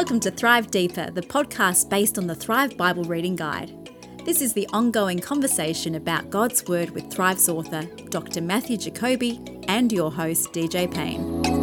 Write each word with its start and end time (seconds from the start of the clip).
Welcome 0.00 0.20
to 0.20 0.30
Thrive 0.30 0.70
Deeper, 0.70 1.10
the 1.10 1.20
podcast 1.20 1.90
based 1.90 2.16
on 2.16 2.26
the 2.26 2.34
Thrive 2.34 2.74
Bible 2.78 3.04
Reading 3.04 3.36
Guide. 3.36 3.70
This 4.24 4.40
is 4.40 4.54
the 4.54 4.66
ongoing 4.72 5.18
conversation 5.18 5.94
about 5.94 6.30
God's 6.30 6.66
Word 6.66 6.88
with 6.92 7.12
Thrive's 7.12 7.50
author, 7.50 7.82
Dr. 8.08 8.40
Matthew 8.40 8.78
Jacoby, 8.78 9.42
and 9.68 9.92
your 9.92 10.10
host, 10.10 10.54
DJ 10.54 10.90
Payne. 10.90 11.59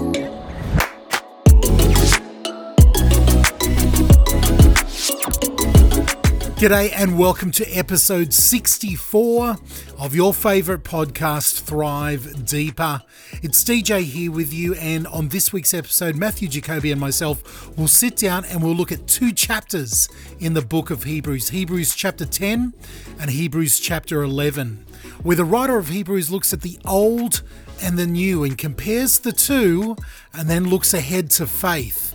G'day 6.58 6.92
and 6.96 7.20
welcome 7.20 7.52
to 7.52 7.66
episode 7.70 8.34
64 8.34 9.58
of 10.00 10.16
your 10.16 10.34
favourite 10.34 10.82
podcast, 10.84 11.62
Thrive 11.62 12.48
Deeper. 12.48 13.04
It's 13.44 13.64
DJ 13.64 14.02
here 14.02 14.32
with 14.32 14.52
you, 14.52 14.74
and 14.74 15.06
on 15.06 15.28
this 15.28 15.54
week's 15.54 15.76
episode, 15.76 16.16
Matthew 16.16 16.48
Jacoby 16.48 16.92
and 16.92 17.00
myself 17.00 17.78
will 17.78 17.88
sit 17.88 18.16
down 18.16 18.44
and 18.46 18.64
we'll 18.64 18.74
look 18.74 18.92
at 18.92 19.08
two 19.08 19.34
chapters 19.34 20.10
in 20.40 20.56
the 20.56 20.64
book 20.64 20.90
of 20.90 21.04
Hebrews 21.04 21.50
Hebrews 21.50 21.94
chapter 21.94 22.26
10 22.26 22.74
and 23.20 23.30
Hebrews 23.30 23.80
chapter 23.80 24.24
11, 24.24 24.84
where 25.22 25.36
the 25.36 25.46
writer 25.46 25.78
of 25.78 25.90
Hebrews 25.90 26.32
looks 26.32 26.54
at 26.54 26.62
the 26.62 26.80
old 26.86 27.44
and 27.84 28.00
the 28.00 28.08
new 28.08 28.44
and 28.44 28.58
compares 28.58 29.20
the 29.20 29.32
two 29.32 29.96
and 30.34 30.50
then 30.50 30.68
looks 30.68 30.96
ahead 30.96 31.30
to 31.30 31.46
faith. 31.46 32.07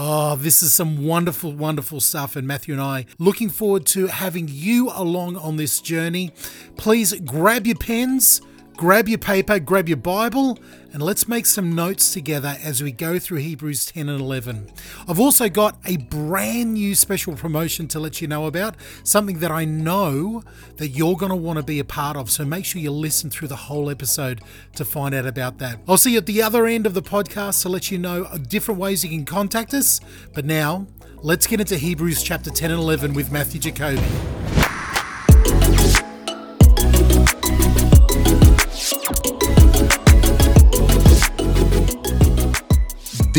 Oh, 0.00 0.36
this 0.36 0.62
is 0.62 0.72
some 0.72 1.04
wonderful, 1.04 1.52
wonderful 1.52 1.98
stuff. 1.98 2.36
And 2.36 2.46
Matthew 2.46 2.72
and 2.72 2.80
I 2.80 3.04
looking 3.18 3.48
forward 3.48 3.84
to 3.86 4.06
having 4.06 4.46
you 4.48 4.92
along 4.94 5.36
on 5.38 5.56
this 5.56 5.80
journey. 5.80 6.30
Please 6.76 7.12
grab 7.22 7.66
your 7.66 7.74
pens, 7.74 8.40
grab 8.76 9.08
your 9.08 9.18
paper, 9.18 9.58
grab 9.58 9.88
your 9.88 9.96
Bible, 9.96 10.56
and 10.92 11.02
let's 11.02 11.28
make 11.28 11.44
some 11.46 11.74
notes 11.74 12.12
together 12.12 12.56
as 12.62 12.82
we 12.82 12.92
go 12.92 13.18
through 13.18 13.38
Hebrews 13.38 13.86
10 13.86 14.08
and 14.08 14.20
11. 14.20 14.70
I've 15.06 15.20
also 15.20 15.48
got 15.48 15.78
a 15.84 15.98
brand 15.98 16.74
new 16.74 16.94
special 16.94 17.34
promotion 17.34 17.88
to 17.88 18.00
let 18.00 18.20
you 18.20 18.28
know 18.28 18.46
about, 18.46 18.74
something 19.04 19.40
that 19.40 19.50
I 19.50 19.64
know 19.64 20.42
that 20.76 20.88
you're 20.88 21.16
going 21.16 21.30
to 21.30 21.36
want 21.36 21.58
to 21.58 21.62
be 21.62 21.78
a 21.78 21.84
part 21.84 22.16
of. 22.16 22.30
So 22.30 22.44
make 22.44 22.64
sure 22.64 22.80
you 22.80 22.90
listen 22.90 23.30
through 23.30 23.48
the 23.48 23.56
whole 23.56 23.90
episode 23.90 24.40
to 24.76 24.84
find 24.84 25.14
out 25.14 25.26
about 25.26 25.58
that. 25.58 25.80
I'll 25.86 25.98
see 25.98 26.12
you 26.12 26.18
at 26.18 26.26
the 26.26 26.42
other 26.42 26.66
end 26.66 26.86
of 26.86 26.94
the 26.94 27.02
podcast 27.02 27.62
to 27.62 27.68
let 27.68 27.90
you 27.90 27.98
know 27.98 28.26
different 28.48 28.80
ways 28.80 29.04
you 29.04 29.10
can 29.10 29.24
contact 29.24 29.74
us. 29.74 30.00
But 30.34 30.44
now, 30.44 30.86
let's 31.22 31.46
get 31.46 31.60
into 31.60 31.76
Hebrews 31.76 32.22
chapter 32.22 32.50
10 32.50 32.70
and 32.70 32.80
11 32.80 33.12
with 33.12 33.30
Matthew 33.30 33.60
Jacoby. 33.60 34.67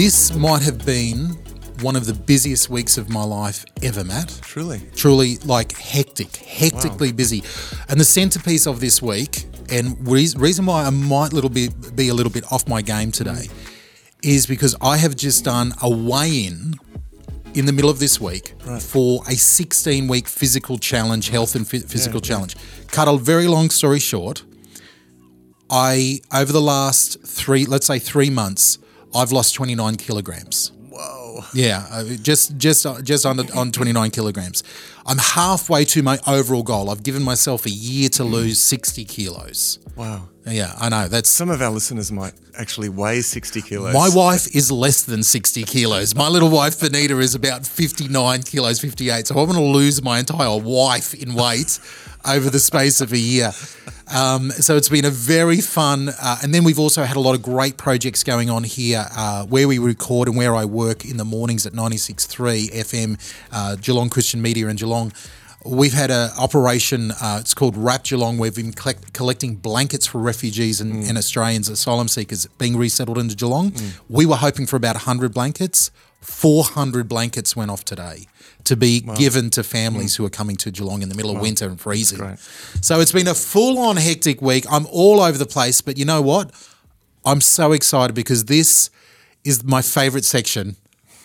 This 0.01 0.33
might 0.33 0.61
have 0.61 0.85
been 0.85 1.37
one 1.81 1.97
of 1.97 2.05
the 2.05 2.13
busiest 2.13 2.69
weeks 2.69 2.97
of 2.97 3.09
my 3.09 3.21
life 3.21 3.65
ever, 3.83 4.05
Matt. 4.05 4.39
Truly. 4.41 4.81
Truly, 4.95 5.39
like 5.39 5.77
hectic, 5.77 6.37
hectically 6.37 7.09
Wow. 7.09 7.17
busy. 7.17 7.43
And 7.89 7.99
the 7.99 8.05
centerpiece 8.05 8.65
of 8.65 8.79
this 8.79 9.01
week, 9.01 9.47
and 9.67 9.97
re- 10.07 10.33
reason 10.37 10.65
why 10.65 10.85
I 10.85 10.89
might 10.89 11.33
little 11.33 11.49
bit 11.49 11.97
be 11.97 12.07
a 12.07 12.13
little 12.13 12.31
bit 12.31 12.49
off 12.49 12.65
my 12.65 12.81
game 12.81 13.11
today, 13.11 13.49
mm. 13.49 13.51
is 14.21 14.45
because 14.45 14.73
I 14.79 14.95
have 14.95 15.17
just 15.17 15.43
done 15.43 15.73
a 15.81 15.89
weigh-in 15.89 16.75
in 17.53 17.65
the 17.65 17.73
middle 17.73 17.89
of 17.89 17.99
this 17.99 18.21
week 18.21 18.53
for 18.79 19.21
a 19.27 19.35
16 19.35 20.07
week 20.07 20.29
physical 20.29 20.77
challenge, 20.77 21.27
health 21.27 21.55
and 21.55 21.67
phy- 21.67 21.79
physical 21.79 22.21
challenge. 22.21 22.55
Cut 22.87 23.09
a 23.09 23.17
very 23.17 23.47
long 23.47 23.69
story 23.69 23.99
short, 23.99 24.43
I, 25.69 26.21
over 26.33 26.53
the 26.53 26.61
last 26.61 27.21
three, 27.27 27.65
let's 27.65 27.87
say 27.87 27.99
three 27.99 28.29
months, 28.29 28.79
I've 29.15 29.31
lost 29.31 29.55
29 29.55 29.95
kilograms. 29.95 30.71
Whoa. 30.89 31.43
Yeah, 31.53 31.85
uh, 31.91 32.03
just 32.21 32.57
just 32.57 32.85
uh, 32.85 33.01
just 33.01 33.25
on 33.25 33.39
on 33.51 33.71
29 33.71 34.11
kilograms. 34.11 34.63
I'm 35.05 35.17
halfway 35.17 35.85
to 35.85 36.03
my 36.03 36.19
overall 36.27 36.63
goal. 36.63 36.89
I've 36.89 37.03
given 37.03 37.23
myself 37.23 37.65
a 37.65 37.69
year 37.69 38.09
to 38.09 38.23
lose 38.23 38.59
60 38.59 39.05
kilos. 39.05 39.79
Wow. 39.95 40.29
Yeah, 40.45 40.73
I 40.79 40.89
know. 40.89 41.07
That's 41.07 41.29
Some 41.29 41.49
of 41.49 41.61
our 41.61 41.69
listeners 41.69 42.11
might 42.11 42.33
actually 42.57 42.89
weigh 42.89 43.21
60 43.21 43.61
kilos. 43.61 43.93
my 43.93 44.09
wife 44.09 44.53
is 44.55 44.71
less 44.71 45.03
than 45.03 45.21
60 45.23 45.63
kilos. 45.63 46.15
My 46.15 46.27
little 46.27 46.49
wife, 46.49 46.79
Benita, 46.79 47.19
is 47.19 47.35
about 47.35 47.65
59 47.67 48.43
kilos, 48.43 48.79
58. 48.79 49.27
So 49.27 49.35
I 49.35 49.37
want 49.39 49.53
to 49.53 49.61
lose 49.61 50.01
my 50.01 50.19
entire 50.19 50.57
wife 50.57 51.13
in 51.13 51.35
weight 51.35 51.79
over 52.25 52.49
the 52.49 52.59
space 52.59 52.99
of 53.01 53.13
a 53.13 53.17
year. 53.17 53.51
Um, 54.13 54.49
so 54.51 54.75
it's 54.75 54.89
been 54.89 55.05
a 55.05 55.11
very 55.11 55.61
fun, 55.61 56.09
uh, 56.09 56.37
and 56.41 56.53
then 56.53 56.63
we've 56.63 56.79
also 56.79 57.03
had 57.03 57.15
a 57.15 57.19
lot 57.19 57.35
of 57.35 57.43
great 57.43 57.77
projects 57.77 58.23
going 58.23 58.49
on 58.49 58.63
here 58.63 59.05
uh, 59.15 59.45
where 59.45 59.67
we 59.67 59.77
record 59.77 60.27
and 60.27 60.35
where 60.35 60.55
I 60.55 60.65
work 60.65 61.05
in 61.05 61.17
the 61.17 61.25
mornings 61.25 61.67
at 61.67 61.73
96.3 61.73 62.71
FM, 62.71 63.37
uh, 63.51 63.75
Geelong 63.75 64.09
Christian 64.09 64.41
Media 64.41 64.67
in 64.67 64.77
Geelong. 64.77 65.13
We've 65.65 65.93
had 65.93 66.09
an 66.09 66.31
operation, 66.37 67.11
uh, 67.11 67.37
it's 67.41 67.53
called 67.53 67.75
Wrap 67.75 68.03
Geelong. 68.03 68.37
We've 68.37 68.55
been 68.55 68.71
collect- 68.71 69.11
collecting 69.13 69.55
blankets 69.55 70.07
for 70.07 70.19
refugees 70.19 70.79
and, 70.79 70.93
mm. 71.03 71.09
and 71.09 71.17
Australians, 71.17 71.67
asylum 71.67 72.07
seekers 72.07 72.45
being 72.57 72.77
resettled 72.77 73.17
into 73.17 73.35
Geelong. 73.35 73.71
Mm. 73.71 73.99
We 74.09 74.25
were 74.25 74.37
hoping 74.37 74.65
for 74.65 74.77
about 74.77 74.95
100 74.95 75.33
blankets. 75.33 75.91
400 76.21 77.09
blankets 77.09 77.55
went 77.55 77.71
off 77.71 77.83
today 77.83 78.27
to 78.65 78.75
be 78.75 79.01
given 79.01 79.49
to 79.51 79.63
families 79.63 80.13
mm. 80.13 80.17
who 80.17 80.25
are 80.25 80.29
coming 80.29 80.55
to 80.57 80.71
Geelong 80.71 81.01
in 81.01 81.09
the 81.09 81.15
middle 81.15 81.31
of 81.31 81.41
winter 81.41 81.67
and 81.67 81.79
freezing. 81.79 82.37
So 82.81 82.99
it's 82.99 83.11
been 83.11 83.27
a 83.27 83.33
full 83.33 83.79
on 83.79 83.97
hectic 83.97 84.41
week. 84.41 84.65
I'm 84.69 84.85
all 84.87 85.19
over 85.21 85.37
the 85.37 85.45
place, 85.45 85.81
but 85.81 85.97
you 85.97 86.05
know 86.05 86.21
what? 86.21 86.51
I'm 87.25 87.41
so 87.41 87.73
excited 87.73 88.15
because 88.15 88.45
this 88.45 88.89
is 89.43 89.63
my 89.63 89.81
favorite 89.81 90.25
section 90.25 90.75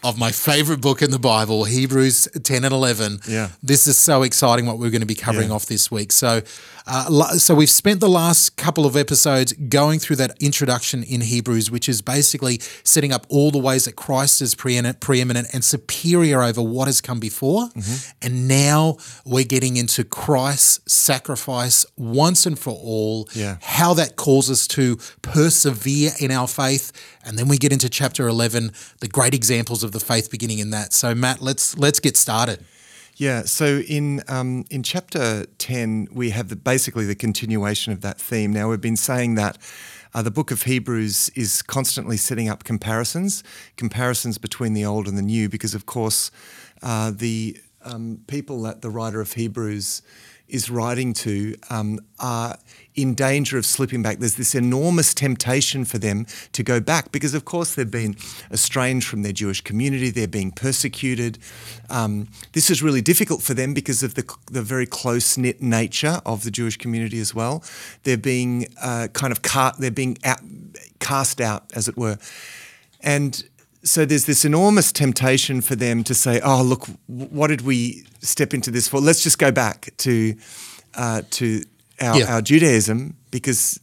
of 0.05 0.19
my 0.19 0.31
favorite 0.31 0.81
book 0.83 1.01
in 1.03 1.11
the 1.11 1.19
Bible, 1.19 1.65
Hebrews 1.65 2.29
10 2.43 2.65
and 2.65 2.73
11. 2.75 3.21
Yeah. 3.27 3.49
This 3.63 3.87
is 3.87 3.97
so 3.97 4.23
exciting 4.23 4.67
what 4.67 4.79
we're 4.79 4.91
going 4.91 5.01
to 5.01 5.07
be 5.07 5.15
covering 5.15 5.49
Yeah. 5.49 5.55
off 5.55 5.67
this 5.67 5.91
week. 5.91 6.13
So, 6.13 6.43
uh, 6.87 7.29
so 7.39 7.55
we've 7.55 7.71
spent 7.71 8.01
the 8.01 8.09
last 8.09 8.57
couple 8.57 8.85
of 8.85 8.95
episodes 8.97 9.53
going 9.55 9.99
through 9.99 10.17
that 10.17 10.37
introduction 10.41 11.03
in 11.03 11.23
Hebrews, 11.23 11.71
which 11.71 11.89
is 11.89 12.03
basically 12.03 12.61
setting 12.83 13.13
up 13.13 13.27
all 13.31 13.51
the 13.51 13.59
ways 13.59 13.87
that 13.87 13.97
Christ 13.97 14.43
is 14.43 14.55
preeminent, 14.55 15.01
preeminent 15.01 15.49
and 15.55 15.65
superior 15.65 16.43
over 16.43 16.61
what 16.63 16.87
has 16.87 17.01
come 17.01 17.21
before. 17.21 17.69
Mm-hmm. 17.69 18.11
And 18.27 18.49
now 18.49 18.99
we're 19.25 19.45
getting 19.45 19.77
into 19.79 20.05
Christ's 20.05 20.93
sacrifice 20.93 21.87
once 21.97 22.45
and 22.45 22.59
for 22.59 22.73
all, 22.75 23.29
Yeah. 23.35 23.57
how 23.63 23.95
that 23.95 24.17
calls 24.17 24.51
us 24.51 24.67
to 24.69 24.97
persevere 25.23 26.11
in 26.21 26.31
our 26.31 26.47
faith. 26.49 26.93
And 27.25 27.39
then 27.39 27.49
we 27.49 27.57
get 27.59 27.73
into 27.73 27.89
chapter 27.89 28.29
11, 28.29 28.73
the 29.01 29.09
great 29.09 29.33
examples 29.35 29.83
of 29.83 29.93
the 29.93 30.01
faith 30.01 30.31
beginning 30.31 30.59
in 30.59 30.71
that. 30.71 30.93
So 30.93 31.15
Matt, 31.15 31.41
let's 31.41 31.77
let's 31.79 32.01
get 32.01 32.17
started. 32.17 32.65
Yeah. 33.17 33.43
So 33.43 33.79
in 33.81 34.23
um, 34.29 34.65
in 34.71 34.83
chapter 34.83 35.47
10, 35.59 36.09
we 36.13 36.31
have 36.31 36.49
the, 36.49 36.57
basically 36.57 37.05
the 37.05 37.15
continuation 37.15 37.93
of 37.93 38.01
that 38.01 38.21
theme. 38.21 38.53
Now, 38.53 38.71
we've 38.71 38.81
been 38.81 38.97
saying 38.97 39.37
that 39.37 39.57
uh, 40.15 40.23
the 40.23 40.31
book 40.33 40.51
of 40.51 40.63
Hebrews 40.63 41.31
is 41.37 41.63
constantly 41.63 42.17
setting 42.17 42.49
up 42.49 42.65
comparisons, 42.65 43.45
comparisons 43.77 44.39
between 44.39 44.73
the 44.73 44.85
old 44.85 45.07
and 45.07 45.17
the 45.17 45.23
new, 45.23 45.49
because, 45.49 45.75
of 45.75 45.87
course, 45.87 46.33
uh, 46.83 47.13
the 47.15 47.57
um, 47.85 48.21
people 48.27 48.63
that 48.63 48.83
the 48.83 48.91
writer 48.91 49.21
of 49.21 49.33
Hebrews 49.35 50.03
is 50.55 50.71
writing 50.71 51.13
to 51.13 51.57
um, 51.69 51.99
are 52.21 52.57
in 52.95 53.13
danger 53.13 53.59
of 53.59 53.67
slipping 53.67 54.03
back. 54.03 54.19
There's 54.19 54.37
this 54.37 54.55
enormous 54.55 55.13
temptation 55.13 55.85
for 55.85 55.99
them 55.99 56.27
to 56.53 56.63
go 56.63 56.79
back 56.79 57.11
because, 57.11 57.35
of 57.35 57.45
course, 57.45 57.75
they've 57.75 57.91
been 57.91 58.15
estranged 58.53 59.09
from 59.09 59.23
their 59.23 59.33
Jewish 59.33 59.61
community. 59.63 60.11
They're 60.11 60.29
being 60.29 60.53
persecuted. 60.53 61.39
Um, 61.91 62.29
this 62.53 62.71
is 62.71 62.85
really 62.85 63.03
difficult 63.03 63.43
for 63.43 63.53
them 63.53 63.75
because 63.75 64.05
of 64.05 64.15
the, 64.15 64.33
the 64.47 64.63
very 64.63 64.87
close 64.87 65.37
knit 65.37 65.61
nature 65.61 66.21
of 66.25 66.45
the 66.45 66.53
Jewish 66.53 66.77
community 66.77 67.19
as 67.19 67.35
well. 67.35 67.65
They're 68.05 68.17
being 68.17 68.69
uh, 68.81 69.09
kind 69.13 69.33
of 69.33 69.43
they're 69.81 69.91
being 69.91 70.19
out, 70.23 70.39
cast 71.01 71.41
out, 71.41 71.65
as 71.75 71.89
it 71.89 71.97
were, 71.97 72.19
and 73.01 73.43
so 73.85 74.05
there's 74.07 74.25
this 74.25 74.45
enormous 74.45 74.93
temptation 74.93 75.61
for 75.61 75.77
them 75.77 76.03
to 76.05 76.15
say, 76.15 76.41
"Oh, 76.43 76.63
look, 76.63 76.87
what 77.07 77.49
did 77.49 77.61
we 77.61 78.05
step 78.21 78.55
into 78.55 78.71
this 78.71 78.89
for? 78.89 79.01
Let's 79.01 79.23
just 79.23 79.39
go 79.39 79.53
back 79.53 79.91
to 79.99 80.35
uh, 80.95 81.23
to 81.31 81.63
our, 82.01 82.19
Yeah. 82.19 82.35
our 82.35 82.43
Judaism 82.43 83.15
because 83.31 83.79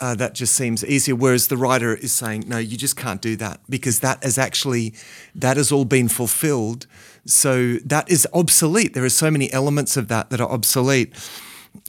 uh, 0.00 0.14
that 0.14 0.34
just 0.34 0.54
seems 0.54 0.84
easier." 0.84 1.14
Whereas 1.14 1.48
the 1.48 1.56
writer 1.56 1.94
is 1.94 2.12
saying, 2.12 2.44
"No, 2.46 2.58
you 2.58 2.76
just 2.76 2.96
can't 2.96 3.20
do 3.20 3.36
that 3.36 3.60
because 3.68 4.00
that 4.00 4.24
is 4.24 4.38
actually 4.38 4.94
that 5.34 5.56
has 5.56 5.70
all 5.70 5.84
been 5.84 6.08
fulfilled. 6.08 6.86
So 7.26 7.76
that 7.84 8.10
is 8.10 8.26
obsolete. 8.32 8.94
There 8.94 9.04
are 9.04 9.10
so 9.10 9.30
many 9.30 9.52
elements 9.52 9.96
of 9.96 10.08
that 10.08 10.30
that 10.30 10.40
are 10.40 10.50
obsolete." 10.50 11.12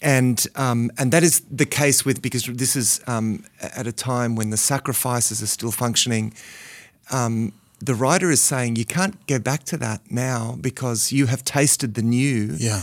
and 0.02 0.46
um, 0.56 0.92
and 0.98 1.12
that 1.12 1.24
is 1.24 1.42
the 1.50 1.66
case 1.66 2.06
with 2.06 2.22
because 2.22 2.44
this 2.46 2.75
is 2.75 3.02
um, 3.08 3.44
at 3.62 3.88
a 3.88 3.92
time 3.92 4.36
when 4.36 4.50
the 4.50 4.58
sacrifices 4.58 5.42
are 5.42 5.48
still 5.48 5.72
functioning. 5.72 6.34
Um, 7.12 7.54
the 7.80 7.96
writer 7.96 8.30
is 8.30 8.42
saying 8.42 8.76
you 8.76 8.86
can't 8.86 9.16
go 9.28 9.40
back 9.40 9.64
to 9.66 9.78
that 9.78 10.02
now 10.12 10.58
because 10.60 11.12
you 11.12 11.28
have 11.28 11.44
tasted 11.44 11.94
the 11.94 12.02
new. 12.02 12.56
Yeah. 12.58 12.82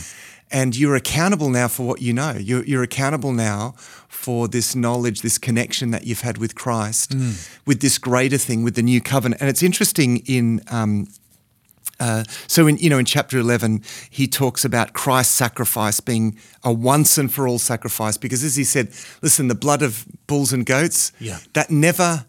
And 0.49 0.77
you're 0.77 0.95
accountable 0.95 1.49
now 1.49 1.67
for 1.67 1.85
what 1.85 2.01
you 2.01 2.13
know. 2.13 2.31
You're, 2.31 2.63
you're 2.63 2.81
accountable 2.83 3.33
now 3.33 3.73
for 4.07 4.47
this 4.47 4.75
knowledge, 4.75 5.21
this 5.21 5.37
connection 5.37 5.91
that 5.91 6.07
you've 6.07 6.21
had 6.21 6.37
with 6.37 6.55
Christ, 6.55 7.13
with 7.65 7.81
this 7.81 7.97
greater 7.97 8.37
thing, 8.37 8.63
with 8.63 8.75
the 8.75 8.81
new 8.81 9.01
covenant. 9.01 9.41
And 9.41 9.49
it's 9.49 9.61
interesting 9.61 10.23
in 10.25 10.61
um, 10.71 11.07
Uh, 11.99 12.23
so 12.47 12.67
in 12.67 12.77
you 12.77 12.89
know 12.89 12.99
in 12.99 13.05
chapter 13.05 13.39
eleven, 13.39 13.81
he 14.09 14.27
talks 14.27 14.63
about 14.65 14.93
Christ's 14.93 15.33
sacrifice 15.35 15.99
being 15.99 16.37
a 16.63 16.71
once 16.71 17.17
and 17.17 17.29
for 17.33 17.47
all 17.47 17.59
sacrifice 17.59 18.17
because 18.19 18.45
as 18.45 18.55
he 18.55 18.63
said, 18.63 18.87
listen, 19.21 19.47
the 19.47 19.55
blood 19.55 19.81
of 19.81 20.05
bulls 20.27 20.53
and 20.53 20.63
goats, 20.65 21.11
Yeah. 21.19 21.39
that 21.53 21.69
never 21.71 22.25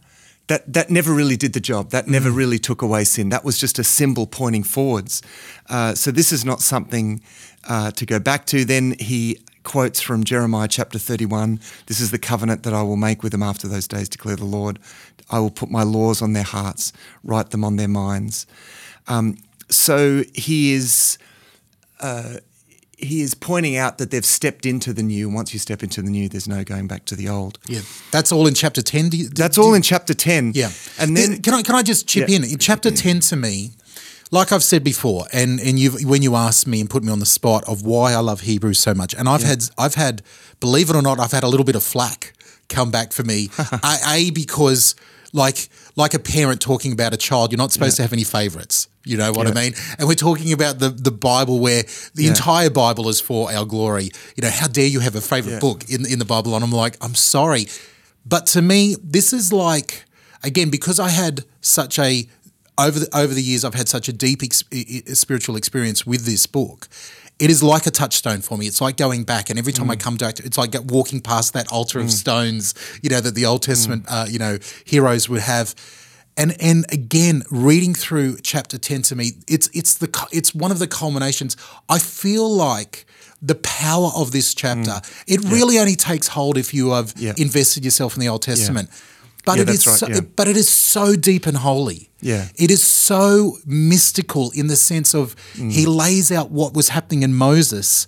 that 0.49 0.73
that 0.73 0.91
never 0.91 1.13
really 1.13 1.37
did 1.37 1.53
the 1.53 1.61
job. 1.61 1.91
That 1.91 2.09
never 2.09 2.31
really 2.31 2.59
took 2.59 2.83
away 2.83 3.05
sin. 3.05 3.29
That 3.29 3.45
was 3.45 3.59
just 3.59 3.79
a 3.79 3.85
symbol 3.85 4.27
pointing 4.27 4.65
forwards. 4.65 5.23
Uh, 5.69 5.95
so 5.95 6.11
this 6.11 6.33
is 6.33 6.45
not 6.45 6.61
something 6.61 7.23
uh, 7.69 7.91
to 7.93 8.05
go 8.05 8.19
back 8.19 8.47
to. 8.47 8.65
Then 8.65 8.95
he 8.99 9.39
quotes 9.63 10.01
from 10.01 10.25
Jeremiah 10.25 10.69
chapter 10.69 10.99
31 10.99 11.61
This 11.87 12.01
is 12.01 12.11
the 12.11 12.19
covenant 12.19 12.63
that 12.63 12.73
I 12.73 12.83
will 12.83 12.97
make 12.97 13.23
with 13.23 13.33
them 13.33 13.43
after 13.43 13.69
those 13.69 13.87
days, 13.87 14.09
declare 14.09 14.37
the 14.37 14.45
Lord. 14.45 14.79
I 15.31 15.39
will 15.41 15.51
put 15.51 15.71
my 15.71 15.83
laws 15.83 16.23
on 16.23 16.33
their 16.33 16.43
hearts, 16.43 16.93
write 17.23 17.51
them 17.51 17.65
on 17.65 17.77
their 17.77 17.89
minds. 17.89 18.47
Um, 19.07 19.37
so 19.69 20.25
he 20.35 20.73
is. 20.73 21.19
Uh, 22.01 22.37
he 23.01 23.21
is 23.23 23.35
pointing 23.35 23.77
out 23.77 23.99
that 23.99 24.11
they've 24.11 24.25
stepped 24.27 24.67
into 24.67 24.93
the 24.93 25.03
new. 25.03 25.29
Once 25.31 25.53
you 25.53 25.59
step 25.61 25.83
into 25.83 26.03
the 26.03 26.11
new, 26.11 26.29
there's 26.29 26.49
no 26.49 26.65
going 26.65 26.87
back 26.89 27.05
to 27.07 27.15
the 27.17 27.29
old. 27.29 27.59
Yeah, 27.69 27.81
that's 28.11 28.33
all 28.33 28.47
in 28.47 28.55
chapter 28.55 28.83
ten. 28.83 29.09
Do 29.09 29.17
you- 29.17 29.29
That's 29.29 29.57
do 29.57 29.63
all 29.63 29.75
in 29.75 29.83
chapter 29.83 30.15
10. 30.15 30.53
Yeah, 30.55 30.71
And 30.99 31.17
then 31.17 31.41
can 31.43 31.55
I 31.55 31.63
can 31.63 31.75
I 31.77 31.83
just 31.83 32.07
chip 32.09 32.29
Yeah. 32.29 32.37
in? 32.37 32.45
In 32.45 32.59
chapter 32.59 32.91
ten, 32.91 33.21
to 33.21 33.37
me, 33.37 33.71
like 34.31 34.51
I've 34.53 34.65
said 34.65 34.83
before, 34.85 35.27
and 35.33 35.61
and 35.61 35.79
you 35.79 35.93
when 36.09 36.23
you 36.23 36.35
asked 36.35 36.67
me 36.67 36.81
and 36.81 36.91
put 36.91 37.03
me 37.05 37.13
on 37.13 37.21
the 37.21 37.27
spot 37.27 37.65
of 37.69 37.83
why 37.83 38.13
I 38.13 38.19
love 38.19 38.41
Hebrews 38.43 38.79
so 38.81 38.95
much, 38.95 39.15
and 39.15 39.29
I've 39.29 39.43
had 39.45 39.65
I've 39.79 39.95
had 39.95 40.23
believe 40.61 40.91
it 40.91 40.97
or 40.97 41.03
not, 41.03 41.21
I've 41.21 41.33
had 41.33 41.45
a 41.45 41.49
little 41.49 41.65
bit 41.65 41.77
of 41.77 41.83
flack 41.85 42.35
come 42.69 42.91
back 42.91 43.13
for 43.13 43.23
me. 43.23 43.49
a 43.85 44.31
because 44.31 44.95
like 45.33 45.69
like 45.99 46.15
a 46.15 46.19
parent 46.19 46.61
talking 46.61 46.93
about 46.93 47.13
a 47.13 47.17
child, 47.17 47.51
you're 47.51 47.59
not 47.59 47.73
supposed 47.73 47.97
to 47.97 48.03
have 48.03 48.13
any 48.15 48.25
favorites. 48.25 48.89
You 49.05 49.17
know 49.17 49.33
what 49.33 49.47
I 49.47 49.53
mean? 49.53 49.73
And 49.99 50.07
we're 50.09 50.15
talking 50.29 50.53
about 50.53 50.79
the 50.79 50.91
the 50.91 51.11
Bible 51.11 51.59
where 51.61 51.83
the 52.15 52.27
entire 52.29 52.71
Bible 52.71 53.09
is 53.09 53.21
for 53.21 53.51
our 53.53 53.65
glory. 53.67 54.11
You 54.37 54.43
know, 54.43 54.51
how 54.51 54.69
dare 54.69 54.87
you 54.87 55.01
have 55.01 55.17
a 55.17 55.21
favorite 55.21 55.55
Yeah. 55.55 55.59
book 55.67 55.91
in 55.91 56.07
in 56.07 56.19
the 56.19 56.25
Bible? 56.25 56.55
And 56.55 56.63
I'm 56.65 56.73
like, 56.85 56.97
I'm 57.01 57.15
sorry. 57.15 57.67
But 58.25 58.47
to 58.55 58.63
me, 58.63 58.97
this 59.03 59.33
is 59.33 59.53
like 59.53 60.05
again 60.45 60.71
because 60.71 61.01
I 61.01 61.09
had 61.09 61.45
such 61.61 61.99
a 61.99 62.29
over 62.77 62.99
the 63.01 63.09
over 63.23 63.35
the 63.35 63.43
years 63.43 63.65
I've 63.65 63.75
had 63.83 63.89
such 63.89 64.09
a 64.09 64.13
deep 64.13 64.43
ex- 64.43 64.65
spiritual 65.19 65.57
experience 65.57 66.07
with 66.07 66.25
this 66.25 66.47
book. 66.47 66.87
It 67.39 67.51
is 67.51 67.63
like 67.63 67.87
a 67.87 67.91
touchstone 67.91 68.41
for 68.41 68.59
me. 68.59 68.67
It's 68.67 68.81
like 68.81 68.97
going 68.97 69.25
back, 69.25 69.49
and 69.51 69.59
every 69.59 69.73
time 69.73 69.91
I 69.91 69.97
mm. 69.97 70.01
come 70.01 70.17
back, 70.17 70.37
to, 70.37 70.45
it's 70.45 70.59
like 70.59 70.75
walking 70.87 71.21
past 71.21 71.53
that 71.53 71.71
altar 71.71 72.01
of 72.01 72.07
mm. 72.07 72.11
stones, 72.11 72.75
you 73.01 73.11
know, 73.11 73.21
that 73.21 73.35
the 73.35 73.47
Old 73.47 73.63
mm. 73.63 73.67
Testament, 73.67 74.07
uh, 74.09 74.27
you 74.29 74.39
know, 74.39 74.59
heroes 74.85 75.29
would 75.29 75.43
have. 75.43 75.75
And 76.37 76.61
and 76.61 76.85
again, 76.93 77.43
reading 77.51 77.95
through 77.95 78.39
chapter 78.43 78.79
ten 78.79 79.03
to 79.03 79.17
me, 79.17 79.33
it's 79.47 79.69
it's 79.73 79.95
the 79.95 80.09
it's 80.33 80.55
one 80.55 80.71
of 80.71 80.79
the 80.79 80.87
culminations. 80.87 81.57
I 81.89 81.99
feel 81.99 82.49
like 82.49 83.07
the 83.41 83.55
power 83.57 84.11
of 84.17 84.33
this 84.33 84.55
chapter. 84.55 85.01
It 85.27 85.41
really 85.45 85.79
only 85.79 85.95
takes 85.95 86.29
hold 86.29 86.59
if 86.59 86.75
you 86.75 86.91
have 86.91 87.15
Yeah. 87.17 87.35
invested 87.37 87.85
yourself 87.85 88.15
in 88.15 88.21
the 88.21 88.29
Old 88.29 88.43
Testament. 88.43 88.91
But 89.49 89.57
Yeah, 89.57 89.63
it 89.63 89.69
is 89.71 89.87
right, 89.87 89.99
so, 89.99 90.07
yeah. 90.09 90.21
but 90.39 90.47
it 90.53 90.57
is 90.57 90.69
so 90.69 91.05
deep 91.31 91.47
and 91.47 91.57
holy. 91.57 92.01
Yeah. 92.21 92.49
It 92.65 92.71
is 92.71 92.83
so 92.83 93.57
mystical 93.67 94.51
in 94.61 94.67
the 94.73 94.77
sense 94.77 95.11
of 95.15 95.35
Mm. 95.57 95.73
he 95.73 95.85
lays 95.87 96.31
out 96.39 96.49
what 96.51 96.71
was 96.79 96.89
happening 96.97 97.23
in 97.29 97.33
Moses 97.35 98.07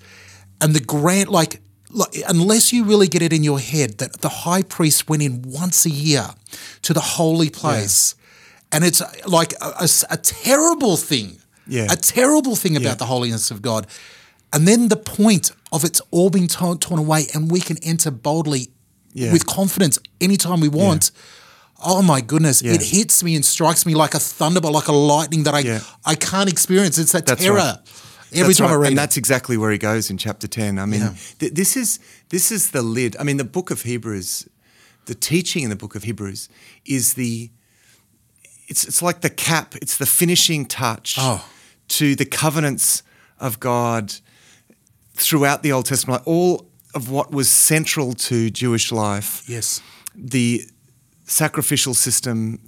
and 0.61 0.75
the 0.75 0.85
grant 0.95 1.29
like 1.41 1.61
like, 1.93 2.15
unless 2.29 2.73
you 2.73 2.85
really 2.85 3.09
get 3.09 3.21
it 3.23 3.33
in 3.33 3.43
your 3.51 3.59
head 3.73 3.91
that 3.99 4.21
the 4.21 4.29
high 4.47 4.63
priest 4.63 5.09
went 5.11 5.23
in 5.29 5.43
once 5.63 5.79
a 5.87 5.91
year 6.07 6.27
to 6.83 6.93
the 6.95 7.01
holy 7.19 7.51
place 7.51 8.15
and 8.71 8.85
it's 8.89 9.03
like 9.39 9.53
a 10.17 10.17
terrible 10.17 10.97
thing 11.11 11.29
Yeah. 11.67 11.89
a 11.91 11.97
terrible 11.97 12.55
thing 12.63 12.77
about 12.77 12.85
Yeah. 12.97 13.03
the 13.03 13.07
holiness 13.15 13.51
of 13.51 13.61
god 13.71 13.83
and 14.53 14.69
then 14.69 14.81
the 14.89 14.97
point 15.19 15.51
of 15.73 15.83
it's 15.85 16.01
all 16.13 16.31
being 16.31 16.47
torn, 16.49 16.79
torn 16.79 17.01
away 17.01 17.27
and 17.35 17.51
we 17.51 17.61
can 17.61 17.77
enter 17.83 18.11
boldly 18.13 18.71
Yeah. 19.12 19.33
with 19.33 19.45
confidence 19.47 19.99
anytime 20.21 20.61
we 20.61 20.69
want 20.69 21.11
oh 21.85 22.03
my 22.03 22.21
goodness 22.21 22.62
Yeah. 22.62 22.75
it 22.75 22.83
hits 22.83 23.23
me 23.25 23.35
and 23.37 23.45
strikes 23.45 23.85
me 23.87 23.95
like 23.95 24.15
a 24.15 24.19
thunderbolt 24.21 24.73
like 24.75 24.89
a 24.89 24.93
lightning 24.93 25.45
that 25.45 25.55
i 25.55 25.61
Yeah. 25.61 25.81
i 26.05 26.15
can't 26.15 26.49
experience 26.51 26.97
it's 26.99 27.12
that 27.12 27.27
That's 27.27 27.43
terror 27.43 27.57
right. 27.57 27.79
every 28.33 28.49
That's 28.49 28.59
time 28.59 28.69
i 28.69 28.73
right, 28.73 28.81
read 28.83 28.89
and 28.89 28.99
it. 28.99 29.01
that's 29.03 29.17
exactly 29.17 29.57
where 29.57 29.71
he 29.73 29.79
goes 29.79 30.11
in 30.11 30.17
chapter 30.19 30.47
ten. 30.49 30.79
I 30.79 30.87
mean, 30.87 31.01
Yeah. 31.01 31.15
th- 31.39 31.55
this 31.55 31.77
is 31.77 31.99
this 32.29 32.53
is 32.53 32.71
the 32.71 32.83
lid. 32.83 33.17
I 33.19 33.25
mean, 33.25 33.37
the 33.39 33.45
book 33.57 33.71
of 33.73 33.83
Hebrews, 33.83 34.47
the 35.07 35.15
teaching 35.17 35.65
in 35.65 35.71
the 35.71 35.77
book 35.77 35.95
of 35.97 36.05
Hebrews 36.05 36.49
is 36.85 37.15
the 37.15 37.51
it's 38.69 38.85
it's 38.85 39.03
like 39.03 39.21
the 39.23 39.31
cap. 39.31 39.75
It's 39.83 39.97
the 39.97 40.07
finishing 40.07 40.67
touch 40.67 41.17
Oh. 41.19 41.45
to 41.99 42.15
the 42.15 42.25
covenants 42.25 43.03
of 43.41 43.59
God 43.59 44.15
throughout 45.15 45.62
the 45.62 45.73
Old 45.73 45.87
Testament. 45.87 46.21
Like 46.21 46.29
all 46.29 46.70
of 46.95 47.11
what 47.11 47.31
was 47.33 47.49
central 47.49 48.13
to 48.15 48.51
Jewish 48.51 48.91
life 48.93 49.43
yes. 49.49 49.81
the 50.15 50.63
sacrificial 51.25 51.95
system 51.95 52.59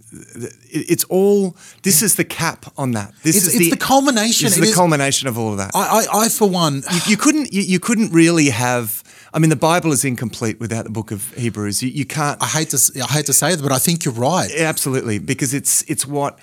it's 0.71 1.05
all 1.05 1.57
this 1.83 2.03
is 2.03 2.15
the 2.15 2.25
cap 2.25 2.67
on 2.77 2.93
that. 2.93 3.13
This 3.23 3.37
It's- 3.37 3.55
is 3.55 3.61
it's 3.61 3.71
the 3.71 3.77
culmination. 3.77 4.47
this 4.47 4.53
is 4.53 4.59
It 4.59 4.61
the 4.61 4.69
is- 4.69 4.75
culmination 4.75 5.27
of 5.29 5.37
all 5.39 5.51
of 5.53 5.57
that. 5.59 5.71
I, 5.75 6.07
I, 6.13 6.21
I 6.25 6.29
for 6.29 6.49
one, 6.49 6.83
you, 6.93 7.01
you 7.09 7.17
couldn't 7.17 7.53
you, 7.53 7.63
you 7.63 7.81
couldn't 7.81 8.13
really 8.13 8.51
have 8.51 9.03
i 9.35 9.39
mean 9.41 9.49
the 9.51 9.57
bible 9.57 9.91
is 9.93 10.05
incomplete 10.05 10.61
without 10.61 10.85
the 10.85 10.91
book 10.91 11.11
of 11.11 11.33
hebrews. 11.35 11.83
You, 11.83 11.89
you 11.91 12.05
can't 12.05 12.41
I 12.43 12.47
hate 12.47 12.71
to, 12.71 12.79
I 13.03 13.13
hate 13.13 13.27
to 13.27 13.33
say 13.33 13.53
it, 13.55 13.63
but 13.63 13.73
I 13.73 13.79
think 13.79 14.05
you're 14.05 14.15
right. 14.15 14.51
absolutely 14.73 15.19
because 15.19 15.55
it's 15.55 15.83
it's 15.89 16.07
what 16.07 16.39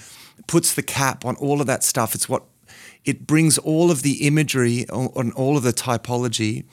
puts 0.48 0.74
the 0.74 0.84
cap 0.84 1.24
on 1.25 1.36
all 1.38 1.62
of 1.62 1.68
that 1.68 1.84
stuff. 1.84 2.16
It's 2.16 2.28
what 2.28 2.44
it 3.06 3.25
brings 3.28 3.58
all 3.60 3.92
of 3.92 4.02
the 4.02 4.28
imagery 4.28 4.86
on 4.90 5.32
all 5.34 5.56
of 5.58 5.64
the 5.64 5.72
typology 5.74 6.66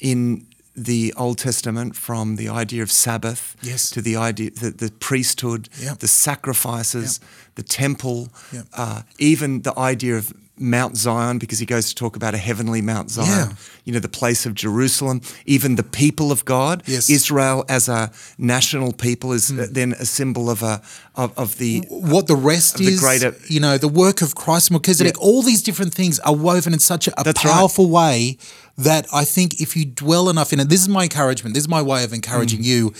in 0.00 0.46
the 0.76 1.12
Old 1.16 1.38
Testament 1.38 1.96
from 1.96 2.36
the 2.36 2.48
idea 2.48 2.82
of 2.82 2.90
Sabbath 2.92 3.56
Yes. 3.62 3.90
to 3.90 4.00
the 4.00 4.16
idea 4.16 4.50
the, 4.50 4.70
the 4.70 4.90
priesthood, 5.00 5.68
Yeah. 5.80 5.94
the 5.98 6.06
sacrifices, 6.08 7.20
the 7.56 7.62
temple, 7.62 8.28
Yeah. 8.52 8.62
uh, 8.74 9.02
even 9.18 9.62
the 9.62 9.76
idea 9.78 10.16
of 10.16 10.32
Mount 10.60 10.96
Zion, 10.96 11.38
because 11.38 11.60
he 11.60 11.66
goes 11.66 11.88
to 11.88 11.94
talk 11.94 12.16
about 12.16 12.34
a 12.34 12.38
heavenly 12.38 12.82
Mount 12.82 13.10
Zion, 13.12 13.28
Yeah. 13.28 13.52
you 13.84 13.92
know, 13.92 14.00
the 14.00 14.08
place 14.08 14.44
of 14.44 14.54
Jerusalem, 14.54 15.20
even 15.46 15.76
the 15.76 15.84
people 15.84 16.32
of 16.32 16.44
God. 16.44 16.82
Yes. 16.86 17.08
Israel 17.08 17.64
as 17.68 17.88
a 17.88 18.10
national 18.38 18.92
people 18.92 19.32
is 19.32 19.48
then 19.48 19.92
a 20.00 20.04
symbol 20.04 20.50
of 20.50 20.62
a 20.62 20.80
of, 21.14 21.32
of 21.36 21.58
the 21.58 21.82
what 21.88 22.26
the 22.26 22.36
rest 22.36 22.74
of 22.74 22.86
the 22.86 22.92
is, 22.94 23.00
greater- 23.00 23.36
you 23.48 23.60
know, 23.60 23.78
the 23.78 23.88
work 23.88 24.20
of 24.22 24.34
Christ, 24.34 24.70
Melchizedek, 24.70 25.14
Yeah. 25.16 25.22
all 25.28 25.42
these 25.42 25.62
different 25.62 25.94
things 25.94 26.18
are 26.20 26.34
woven 26.34 26.72
in 26.72 26.78
such 26.80 27.06
a, 27.08 27.20
a 27.20 27.24
That's 27.24 27.44
right. 27.44 27.52
powerful 27.54 27.88
way 27.90 28.36
that 28.78 29.06
I 29.12 29.24
think 29.24 29.60
if 29.60 29.76
you 29.76 29.84
dwell 29.84 30.28
enough 30.30 30.52
in 30.52 30.60
it, 30.60 30.68
this 30.68 30.80
is 30.80 30.88
my 30.88 31.02
encouragement, 31.04 31.54
this 31.54 31.64
is 31.64 31.68
my 31.68 31.82
way 31.82 32.04
of 32.04 32.10
Mm. 32.10 32.14
encouraging 32.16 32.62
you. 32.64 32.92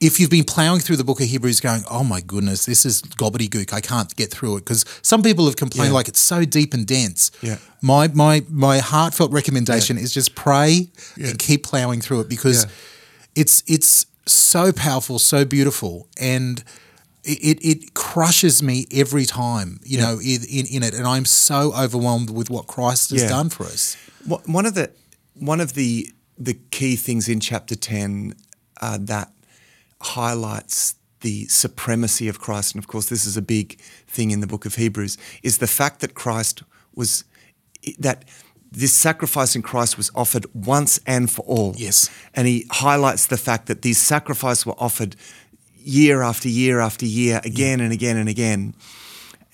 If 0.00 0.20
you've 0.20 0.30
been 0.30 0.44
plowing 0.44 0.80
through 0.80 0.96
the 0.96 1.04
book 1.04 1.20
of 1.20 1.26
Hebrews 1.26 1.60
going, 1.60 1.82
oh 1.90 2.04
my 2.04 2.20
goodness, 2.20 2.66
this 2.66 2.86
is 2.86 3.02
gobbledygook, 3.02 3.72
I 3.72 3.80
can't 3.80 4.14
get 4.16 4.30
through 4.30 4.56
it. 4.56 4.60
Because 4.64 4.84
some 5.02 5.22
people 5.22 5.44
have 5.46 5.56
complained 5.56 5.88
Yeah. 5.90 5.94
like 5.94 6.08
it's 6.08 6.20
so 6.20 6.44
deep 6.44 6.72
and 6.72 6.86
dense. 6.86 7.30
Yeah. 7.42 7.58
My 7.82 8.08
my 8.08 8.44
my 8.48 8.78
heartfelt 8.78 9.32
recommendation 9.32 9.98
is 9.98 10.12
just 10.12 10.34
pray 10.36 10.88
Yeah. 11.16 11.28
and 11.28 11.38
keep 11.38 11.62
plowing 11.64 12.00
through 12.00 12.20
it 12.20 12.28
because 12.28 12.64
Yeah. 12.64 12.70
it's 13.42 13.62
it's 13.66 14.06
so 14.26 14.72
powerful, 14.72 15.18
so 15.18 15.44
beautiful, 15.44 16.06
and 16.18 16.62
it, 17.24 17.58
it, 17.62 17.92
crushes 17.94 18.62
me 18.62 18.86
every 18.92 19.26
time, 19.26 19.80
you 19.84 19.98
know, 19.98 20.18
in, 20.20 20.44
in, 20.44 20.64
in 20.66 20.82
it. 20.82 20.94
And 20.94 21.06
I'm 21.06 21.24
so 21.26 21.74
overwhelmed 21.74 22.30
with 22.30 22.48
what 22.48 22.66
Christ 22.66 23.10
has 23.10 23.22
Yeah. 23.22 23.28
done 23.28 23.50
for 23.50 23.64
us. 23.66 23.96
One 24.46 24.64
of 24.64 24.74
the 24.74 24.90
one 25.38 25.60
of 25.60 25.74
the 25.74 26.12
the 26.36 26.54
key 26.70 26.96
things 26.96 27.28
in 27.28 27.40
chapter 27.40 27.74
ten 27.74 28.34
uh, 28.80 28.98
that 29.00 29.32
highlights 30.00 30.94
the 31.20 31.46
supremacy 31.46 32.28
of 32.28 32.38
Christ, 32.38 32.74
and 32.74 32.82
of 32.82 32.88
course 32.88 33.08
this 33.08 33.26
is 33.26 33.36
a 33.36 33.42
big 33.42 33.80
thing 34.06 34.30
in 34.30 34.40
the 34.40 34.46
book 34.46 34.66
of 34.66 34.76
Hebrews, 34.76 35.18
is 35.42 35.58
the 35.58 35.66
fact 35.66 36.00
that 36.00 36.14
Christ 36.14 36.62
was 36.94 37.24
that 37.98 38.24
this 38.70 38.92
sacrifice 38.92 39.56
in 39.56 39.62
Christ 39.62 39.96
was 39.96 40.10
offered 40.14 40.46
once 40.54 41.00
and 41.06 41.30
for 41.30 41.42
all. 41.42 41.74
Yes. 41.76 42.10
and 42.34 42.46
he 42.46 42.66
highlights 42.70 43.26
the 43.26 43.38
fact 43.38 43.66
that 43.66 43.82
these 43.82 43.98
sacrifices 43.98 44.66
were 44.66 44.74
offered 44.78 45.16
year 45.74 46.22
after 46.22 46.48
year 46.48 46.80
after 46.80 47.06
year, 47.06 47.40
again 47.44 47.80
and 47.80 47.92
again 47.92 48.16
and 48.16 48.28
again 48.28 48.74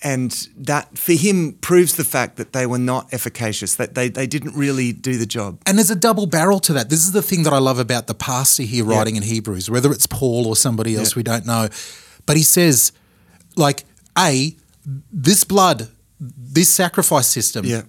and 0.03 0.49
that 0.57 0.97
for 0.97 1.13
him 1.13 1.53
proves 1.61 1.95
the 1.95 2.03
fact 2.03 2.35
that 2.37 2.53
they 2.53 2.65
were 2.65 2.77
not 2.77 3.13
efficacious 3.13 3.75
that 3.75 3.95
they, 3.95 4.09
they 4.09 4.27
didn't 4.27 4.55
really 4.55 4.91
do 4.91 5.17
the 5.17 5.25
job 5.25 5.59
And 5.65 5.77
there's 5.77 5.89
a 5.89 5.95
double 5.95 6.25
barrel 6.27 6.59
to 6.61 6.73
that. 6.73 6.89
This 6.89 7.05
is 7.05 7.11
the 7.13 7.21
thing 7.21 7.43
that 7.43 7.53
I 7.53 7.59
love 7.59 7.79
about 7.79 8.07
the 8.07 8.13
pastor 8.13 8.63
here 8.63 8.83
writing 8.83 9.15
in 9.15 9.23
Hebrews, 9.23 9.69
whether 9.69 9.91
it's 9.91 10.05
Paul 10.05 10.47
or 10.47 10.55
somebody 10.55 10.95
else, 10.95 11.11
Yeah. 11.15 11.19
we 11.19 11.23
don't 11.23 11.45
know. 11.45 11.69
But 12.25 12.35
he 12.37 12.43
says, 12.43 12.91
like, 13.55 13.85
A, 14.17 14.55
this 15.11 15.43
blood, 15.43 15.87
this 16.19 16.69
sacrifice 16.69 17.27
system 17.27 17.65
Yeah. 17.65 17.83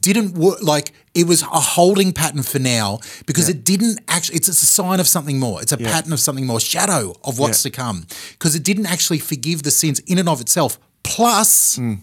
didn't 0.00 0.34
work. 0.34 0.62
Like, 0.62 0.92
it 1.14 1.26
was 1.26 1.42
a 1.42 1.46
holding 1.46 2.12
pattern 2.12 2.42
for 2.42 2.58
now 2.58 3.00
because 3.26 3.48
Yeah. 3.48 3.54
it 3.56 3.64
didn't 3.64 4.00
actually, 4.08 4.36
it's, 4.36 4.48
it's 4.48 4.62
a 4.62 4.66
sign 4.66 5.00
of 5.00 5.08
something 5.08 5.38
more. 5.38 5.62
It's 5.62 5.72
a 5.72 5.78
Yeah. 5.80 5.90
pattern 5.90 6.12
of 6.12 6.20
something 6.20 6.46
more, 6.46 6.60
shadow 6.60 7.14
of 7.24 7.38
what's 7.38 7.64
Yeah. 7.64 7.70
to 7.70 7.76
come 7.76 8.06
because 8.32 8.54
it 8.54 8.62
didn't 8.62 8.86
actually 8.86 9.18
forgive 9.20 9.62
the 9.62 9.70
sins 9.70 10.00
in 10.00 10.18
and 10.18 10.28
of 10.28 10.40
itself. 10.40 10.78
Plus, 11.06 11.76
Mm. 11.78 11.98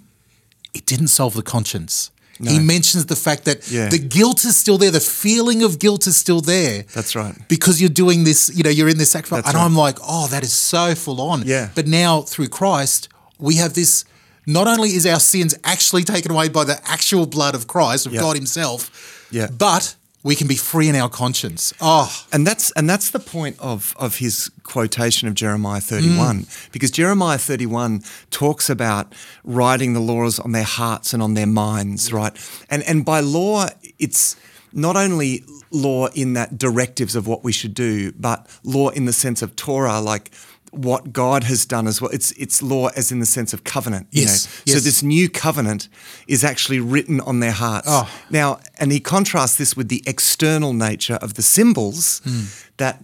it 0.74 0.86
didn't 0.86 1.10
solve 1.10 1.34
the 1.34 1.42
conscience. 1.44 2.10
He 2.42 2.60
mentions 2.60 3.06
the 3.06 3.16
fact 3.16 3.46
that 3.46 3.60
Yeah. 3.72 3.88
the 3.90 4.00
guilt 4.00 4.44
is 4.44 4.58
still 4.58 4.78
there, 4.78 4.92
the 4.92 5.00
feeling 5.00 5.64
of 5.64 5.78
guilt 5.80 6.08
is 6.08 6.18
still 6.18 6.42
there. 6.42 6.84
That's 6.94 7.16
right. 7.16 7.36
Because 7.48 7.80
you're 7.80 7.90
doing 8.04 8.24
this, 8.26 8.50
you 8.54 8.64
know, 8.64 8.70
you're 8.72 8.90
in 8.90 8.98
this 8.98 9.12
sacrifice. 9.12 9.44
And 9.46 9.54
right. 9.56 9.64
I'm 9.64 9.76
like, 9.76 9.98
oh, 10.02 10.28
that 10.28 10.44
is 10.44 10.52
so 10.52 10.96
full 10.96 11.22
on. 11.22 11.44
Yeah. 11.46 11.70
But 11.76 11.88
now 11.88 12.22
through 12.24 12.50
Christ, 12.50 13.08
we 13.40 13.56
have 13.58 13.74
this. 13.76 14.04
Not 14.46 14.68
only 14.68 14.90
is 14.96 15.06
our 15.06 15.20
sins 15.22 15.54
actually 15.64 16.04
taken 16.04 16.32
away 16.32 16.50
by 16.50 16.64
the 16.66 16.78
actual 16.90 17.26
blood 17.28 17.56
of 17.56 17.68
Christ, 17.68 18.06
of 18.08 18.14
Yeah. 18.14 18.20
God 18.22 18.36
Himself, 18.36 18.92
Yeah. 19.32 19.48
but 19.48 19.96
we 20.24 20.36
can 20.36 20.48
be 20.48 20.56
free 20.56 20.88
in 20.88 20.96
our 20.96 21.10
conscience. 21.10 21.74
Oh, 21.82 22.10
And 22.32 22.48
that's 22.48 22.72
and 22.72 22.90
that's 22.90 23.12
the 23.12 23.20
point 23.20 23.58
of 23.60 23.94
of 24.00 24.18
his 24.18 24.50
quotation 24.64 25.28
of 25.28 25.34
Jeremiah 25.36 25.82
31 25.82 26.46
Mm. 26.46 26.72
because 26.72 26.92
Jeremiah 26.92 27.38
31 27.38 28.02
talks 28.32 28.70
about 28.70 29.14
writing 29.44 29.94
the 29.94 30.00
laws 30.00 30.40
on 30.40 30.52
their 30.54 30.64
hearts 30.64 31.14
and 31.14 31.22
on 31.22 31.34
their 31.34 31.48
minds, 31.48 32.12
right? 32.14 32.34
And 32.70 32.84
and 32.84 33.04
by 33.06 33.20
law 33.20 33.68
it's 34.00 34.36
not 34.72 34.96
only 34.96 35.44
law 35.72 36.08
in 36.14 36.34
that 36.34 36.58
directives 36.58 37.16
of 37.16 37.28
what 37.28 37.44
we 37.44 37.52
should 37.52 37.74
do, 37.74 38.12
but 38.14 38.48
law 38.64 38.90
in 38.90 39.06
the 39.06 39.14
sense 39.14 39.42
of 39.42 39.56
Torah 39.56 40.00
like 40.00 40.32
what 40.74 41.14
God 41.14 41.44
has 41.44 41.66
done 41.66 41.88
as 41.88 42.02
well. 42.02 42.12
It's 42.12 42.32
it's 42.34 42.62
law 42.62 42.88
as 42.96 43.12
in 43.12 43.20
the 43.20 43.26
sense 43.26 43.54
of 43.54 43.64
covenant. 43.64 44.08
you 44.12 44.22
Yes, 44.24 44.46
know? 44.46 44.62
yes. 44.66 44.76
So 44.78 44.84
this 44.84 45.04
new 45.04 45.30
covenant 45.30 45.90
is 46.28 46.44
actually 46.44 46.80
written 46.80 47.20
on 47.22 47.40
their 47.40 47.52
hearts. 47.52 47.88
Oh. 47.90 48.10
Now, 48.30 48.60
and 48.80 48.92
he 48.92 49.00
contrasts 49.00 49.56
this 49.58 49.76
with 49.78 49.88
the 49.90 50.02
external 50.06 50.74
nature 50.74 51.16
of 51.22 51.34
the 51.36 51.42
symbols 51.44 52.22
Hmm. 52.24 52.42
that 52.78 53.04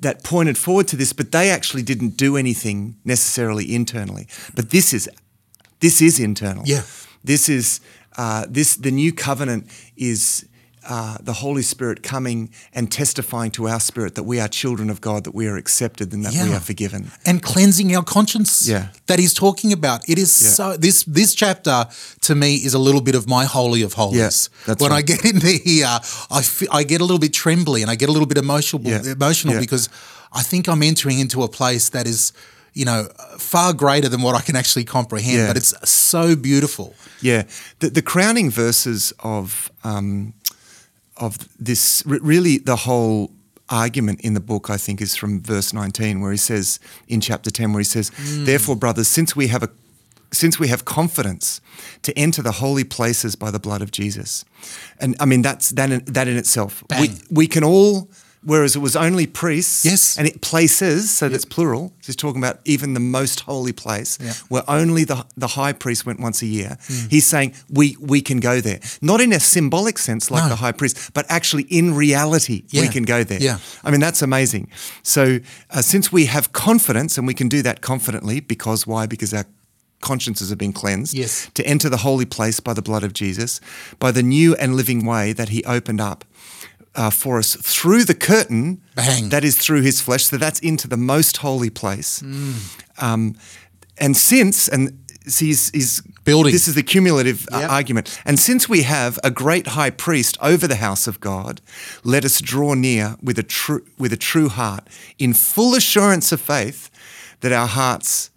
that 0.00 0.22
pointed 0.22 0.56
forward 0.56 0.86
to 0.88 0.96
this, 0.96 1.12
but 1.12 1.32
they 1.32 1.50
actually 1.50 1.82
didn't 1.82 2.16
do 2.16 2.36
anything 2.36 2.96
necessarily 3.04 3.74
internally. 3.74 4.26
But 4.54 4.70
this 4.70 4.92
is 4.92 5.08
this 5.80 6.00
is 6.00 6.18
internal. 6.20 6.62
Yeah. 6.66 6.82
This 7.24 7.48
is 7.48 7.80
uh, 8.16 8.46
this 8.48 8.76
the 8.76 8.90
new 8.90 9.12
covenant 9.12 9.66
is 9.96 10.44
uh, 10.88 11.18
the 11.20 11.32
Holy 11.34 11.62
Spirit 11.62 12.02
coming 12.02 12.50
and 12.74 12.90
testifying 12.90 13.50
to 13.52 13.68
our 13.68 13.80
spirit 13.80 14.14
that 14.14 14.22
we 14.24 14.40
are 14.40 14.48
children 14.48 14.90
of 14.90 15.00
God, 15.00 15.24
that 15.24 15.34
we 15.34 15.46
are 15.46 15.56
accepted, 15.58 16.12
and 16.14 16.24
that 16.24 16.32
we 16.32 16.52
are 16.54 16.60
forgiven. 16.60 17.10
and 17.26 17.42
cleansing 17.42 17.94
our 17.96 18.02
conscience 18.04 18.66
Yeah. 18.68 18.86
that 19.06 19.18
he's 19.18 19.34
talking 19.34 19.72
about. 19.72 20.00
It 20.08 20.18
is 20.18 20.32
Yeah. 20.42 20.50
so 20.50 20.76
this 20.76 21.04
this 21.06 21.34
chapter 21.34 21.86
to 22.20 22.34
me 22.34 22.54
is 22.64 22.74
a 22.74 22.78
little 22.78 23.02
bit 23.02 23.14
of 23.14 23.26
my 23.26 23.44
holy 23.44 23.82
of 23.84 23.92
holies. 23.94 24.48
Yeah, 24.66 24.74
when 24.78 24.92
I 24.92 25.02
get 25.02 25.24
into 25.24 25.48
here, 25.64 26.00
I 26.30 26.42
I 26.80 26.84
get 26.84 27.00
a 27.00 27.04
little 27.04 27.18
bit 27.18 27.32
trembly 27.34 27.82
and 27.82 27.90
I 27.90 27.96
get 27.96 28.08
a 28.08 28.12
little 28.12 28.26
bit 28.28 28.38
emotional 28.38 28.82
Yeah. 28.82 29.12
emotional 29.12 29.54
Yeah. 29.54 29.60
because 29.60 29.88
I 30.32 30.42
think 30.42 30.66
I'm 30.68 30.82
entering 30.82 31.18
into 31.20 31.42
a 31.42 31.48
place 31.48 31.90
that 31.90 32.06
is 32.06 32.32
you 32.74 32.84
know 32.84 33.08
far 33.38 33.72
greater 33.74 34.08
than 34.10 34.22
what 34.22 34.34
I 34.34 34.42
can 34.46 34.56
actually 34.56 34.84
comprehend. 34.84 35.36
Yeah. 35.38 35.46
But 35.48 35.56
it's 35.56 35.74
so 35.90 36.36
beautiful. 36.36 36.94
Yeah, 37.22 37.42
the, 37.80 37.90
the 37.90 38.02
crowning 38.02 38.50
verses 38.50 39.12
of 39.18 39.70
um, 39.84 40.32
of 41.20 41.48
this 41.58 42.02
really 42.06 42.58
the 42.58 42.76
whole 42.76 43.30
argument 43.68 44.20
in 44.22 44.34
the 44.34 44.40
book 44.40 44.70
I 44.70 44.76
think 44.76 45.00
is 45.00 45.14
from 45.16 45.42
verse 45.42 45.72
19 45.72 46.20
where 46.20 46.30
he 46.30 46.38
says 46.38 46.80
in 47.06 47.20
chapter 47.20 47.50
10 47.50 47.72
where 47.72 47.80
he 47.80 47.84
says 47.84 48.10
hmm. 48.14 48.44
therefore 48.44 48.76
brothers 48.76 49.08
since 49.08 49.36
we 49.36 49.48
have 49.48 49.62
a 49.62 49.68
since 50.30 50.58
we 50.58 50.68
have 50.68 50.84
confidence 50.84 51.60
to 52.02 52.16
enter 52.18 52.42
the 52.42 52.52
holy 52.52 52.84
places 52.84 53.34
by 53.34 53.50
the 53.50 53.58
blood 53.58 53.82
of 53.82 53.90
Jesus 53.90 54.44
and 55.00 55.16
I 55.20 55.26
mean 55.26 55.42
that's 55.42 55.70
that 55.70 55.90
in, 55.90 56.04
that 56.06 56.28
in 56.28 56.36
itself. 56.36 56.82
We, 56.98 57.10
we 57.30 57.46
can 57.46 57.64
all 57.64 58.10
whereas 58.42 58.76
it 58.76 58.78
was 58.80 58.94
only 58.96 59.26
priests 59.26 59.84
Yes. 59.84 60.16
and 60.18 60.26
it 60.26 60.40
places 60.40 61.10
so 61.10 61.28
that's 61.28 61.44
plural 61.44 61.92
so 62.00 62.06
he's 62.06 62.16
talking 62.16 62.40
about 62.42 62.60
even 62.64 62.94
the 62.94 63.00
most 63.00 63.40
holy 63.40 63.72
place 63.72 64.18
Yeah. 64.20 64.32
where 64.48 64.62
only 64.68 65.04
the, 65.04 65.26
the 65.36 65.48
high 65.48 65.72
priest 65.72 66.06
went 66.06 66.20
once 66.20 66.40
a 66.42 66.46
year. 66.46 66.78
He's 67.10 67.26
saying 67.26 67.54
we, 67.68 67.96
we 68.00 68.20
can 68.22 68.40
go 68.40 68.60
there. 68.60 68.80
Not 69.02 69.20
in 69.20 69.32
a 69.32 69.40
symbolic 69.40 69.98
sense 69.98 70.30
like 70.30 70.44
No. 70.44 70.48
the 70.50 70.56
high 70.56 70.72
priest, 70.72 71.12
but 71.14 71.26
actually 71.28 71.64
in 71.64 71.94
reality, 71.94 72.62
we 72.72 72.88
can 72.88 73.02
go 73.04 73.24
there. 73.24 73.40
Yeah. 73.40 73.58
I 73.84 73.90
mean, 73.90 74.00
that's 74.00 74.22
amazing. 74.22 74.70
So, 75.02 75.40
uh, 75.70 75.82
since 75.82 76.12
we 76.12 76.26
have 76.26 76.52
confidence, 76.52 77.18
and 77.18 77.26
we 77.26 77.34
can 77.34 77.48
do 77.48 77.62
that 77.62 77.80
confidently, 77.80 78.40
because 78.40 78.86
why? 78.86 79.06
Because 79.06 79.34
our 79.34 79.44
consciences 80.00 80.48
have 80.50 80.58
been 80.58 80.72
cleansed. 80.72 81.12
Yes. 81.14 81.50
To 81.54 81.66
enter 81.66 81.88
the 81.88 81.98
holy 81.98 82.24
place 82.24 82.60
by 82.60 82.72
the 82.72 82.82
blood 82.82 83.02
of 83.02 83.12
Jesus, 83.12 83.60
by 83.98 84.12
the 84.12 84.22
new 84.22 84.54
and 84.56 84.76
living 84.76 85.04
way 85.04 85.32
that 85.32 85.48
he 85.48 85.64
opened 85.64 86.00
up. 86.00 86.24
Uh, 86.98 87.10
for 87.10 87.38
us 87.38 87.54
through 87.54 88.02
the 88.04 88.14
curtain 88.14 88.80
Bang. 88.96 89.28
that 89.28 89.44
is 89.44 89.56
through 89.56 89.82
his 89.82 90.00
flesh. 90.00 90.24
So 90.24 90.36
that's 90.36 90.58
into 90.60 90.88
the 90.88 90.96
most 90.96 91.36
holy 91.36 91.70
place. 91.70 92.22
Mm. 92.22 92.54
Um, 93.00 93.34
and 93.98 94.16
since, 94.16 94.68
and 94.68 94.98
see, 95.24 95.46
he's, 95.46 95.70
he's 95.70 96.02
Building. 96.28 96.52
This 96.52 96.68
is 96.68 96.74
the 96.74 96.82
cumulative 96.82 97.48
uh, 97.50 97.66
argument. 97.70 98.20
And 98.26 98.38
since 98.38 98.68
we 98.68 98.82
have 98.82 99.18
a 99.24 99.30
great 99.30 99.68
high 99.68 99.88
priest 99.88 100.36
over 100.42 100.68
the 100.68 100.76
house 100.76 101.06
of 101.06 101.20
God, 101.20 101.62
let 102.04 102.22
us 102.22 102.38
draw 102.42 102.74
near 102.74 103.16
with 103.22 103.38
a 103.38 103.42
true 103.42 103.86
with 103.96 104.12
a 104.12 104.18
true 104.18 104.50
heart, 104.50 104.86
in 105.18 105.32
full 105.32 105.74
assurance 105.74 106.30
of 106.30 106.40
faith, 106.42 106.90
that 107.40 107.50
our 107.50 107.66
hearts, 107.66 108.30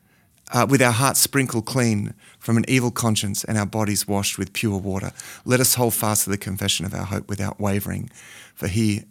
uh, 0.53 0.65
with 0.69 0.81
our 0.81 0.93
hearts 0.93 1.19
sprinkled 1.19 1.65
clean 1.65 2.13
from 2.41 2.57
an 2.57 2.65
evil 2.67 2.91
conscience 2.91 3.43
and 3.43 3.57
our 3.57 3.67
bodies 3.67 4.07
washed 4.07 4.37
with 4.37 4.51
pure 4.51 4.77
water. 4.77 5.11
Let 5.45 5.59
us 5.59 5.75
hold 5.75 5.93
fast 5.93 6.23
to 6.25 6.31
the 6.31 6.37
confession 6.37 6.85
of 6.85 6.93
our 6.93 7.05
hope 7.05 7.29
without 7.29 7.59
wavering, 7.59 8.09
for 8.55 8.67
he 8.67 9.03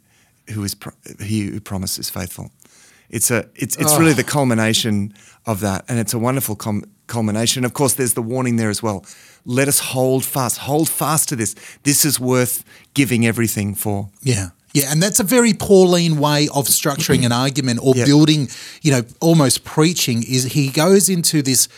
who 0.50 0.64
is 0.64 0.74
pro- 0.74 0.92
he 1.20 1.46
who 1.46 1.60
promised 1.60 1.98
is 1.98 2.10
faithful. 2.10 2.50
It's 3.08 3.30
a 3.30 3.48
it's 3.54 3.76
it's 3.76 3.96
really 3.98 4.12
the 4.12 4.24
oh. 4.24 4.32
culmination 4.32 5.14
of 5.46 5.60
that, 5.60 5.84
and 5.88 5.98
it's 5.98 6.12
a 6.12 6.18
wonderful 6.18 6.56
com- 6.56 6.84
culmination. 7.06 7.64
Of 7.64 7.72
course, 7.72 7.94
there's 7.94 8.14
the 8.14 8.22
warning 8.22 8.56
there 8.56 8.68
as 8.68 8.82
well. 8.82 9.04
Let 9.44 9.68
us 9.68 9.78
hold 9.78 10.24
fast, 10.24 10.58
hold 10.58 10.88
fast 10.88 11.28
to 11.30 11.36
this. 11.36 11.54
This 11.84 12.04
is 12.04 12.20
worth 12.20 12.64
giving 12.94 13.24
everything 13.26 13.74
for. 13.74 14.10
Yeah. 14.22 14.50
Yeah, 14.72 14.92
and 14.92 15.02
that's 15.02 15.18
a 15.18 15.24
very 15.24 15.52
Pauline 15.52 16.20
way 16.20 16.48
of 16.54 16.68
structuring 16.68 17.24
an 17.24 17.32
argument 17.44 17.80
or 17.82 17.94
Yeah. 17.96 18.04
building, 18.04 18.48
you 18.82 18.92
know, 18.92 19.02
almost 19.20 19.64
preaching 19.64 20.22
is 20.22 20.44
he 20.44 20.68
goes 20.68 21.08
into 21.08 21.42
this 21.42 21.68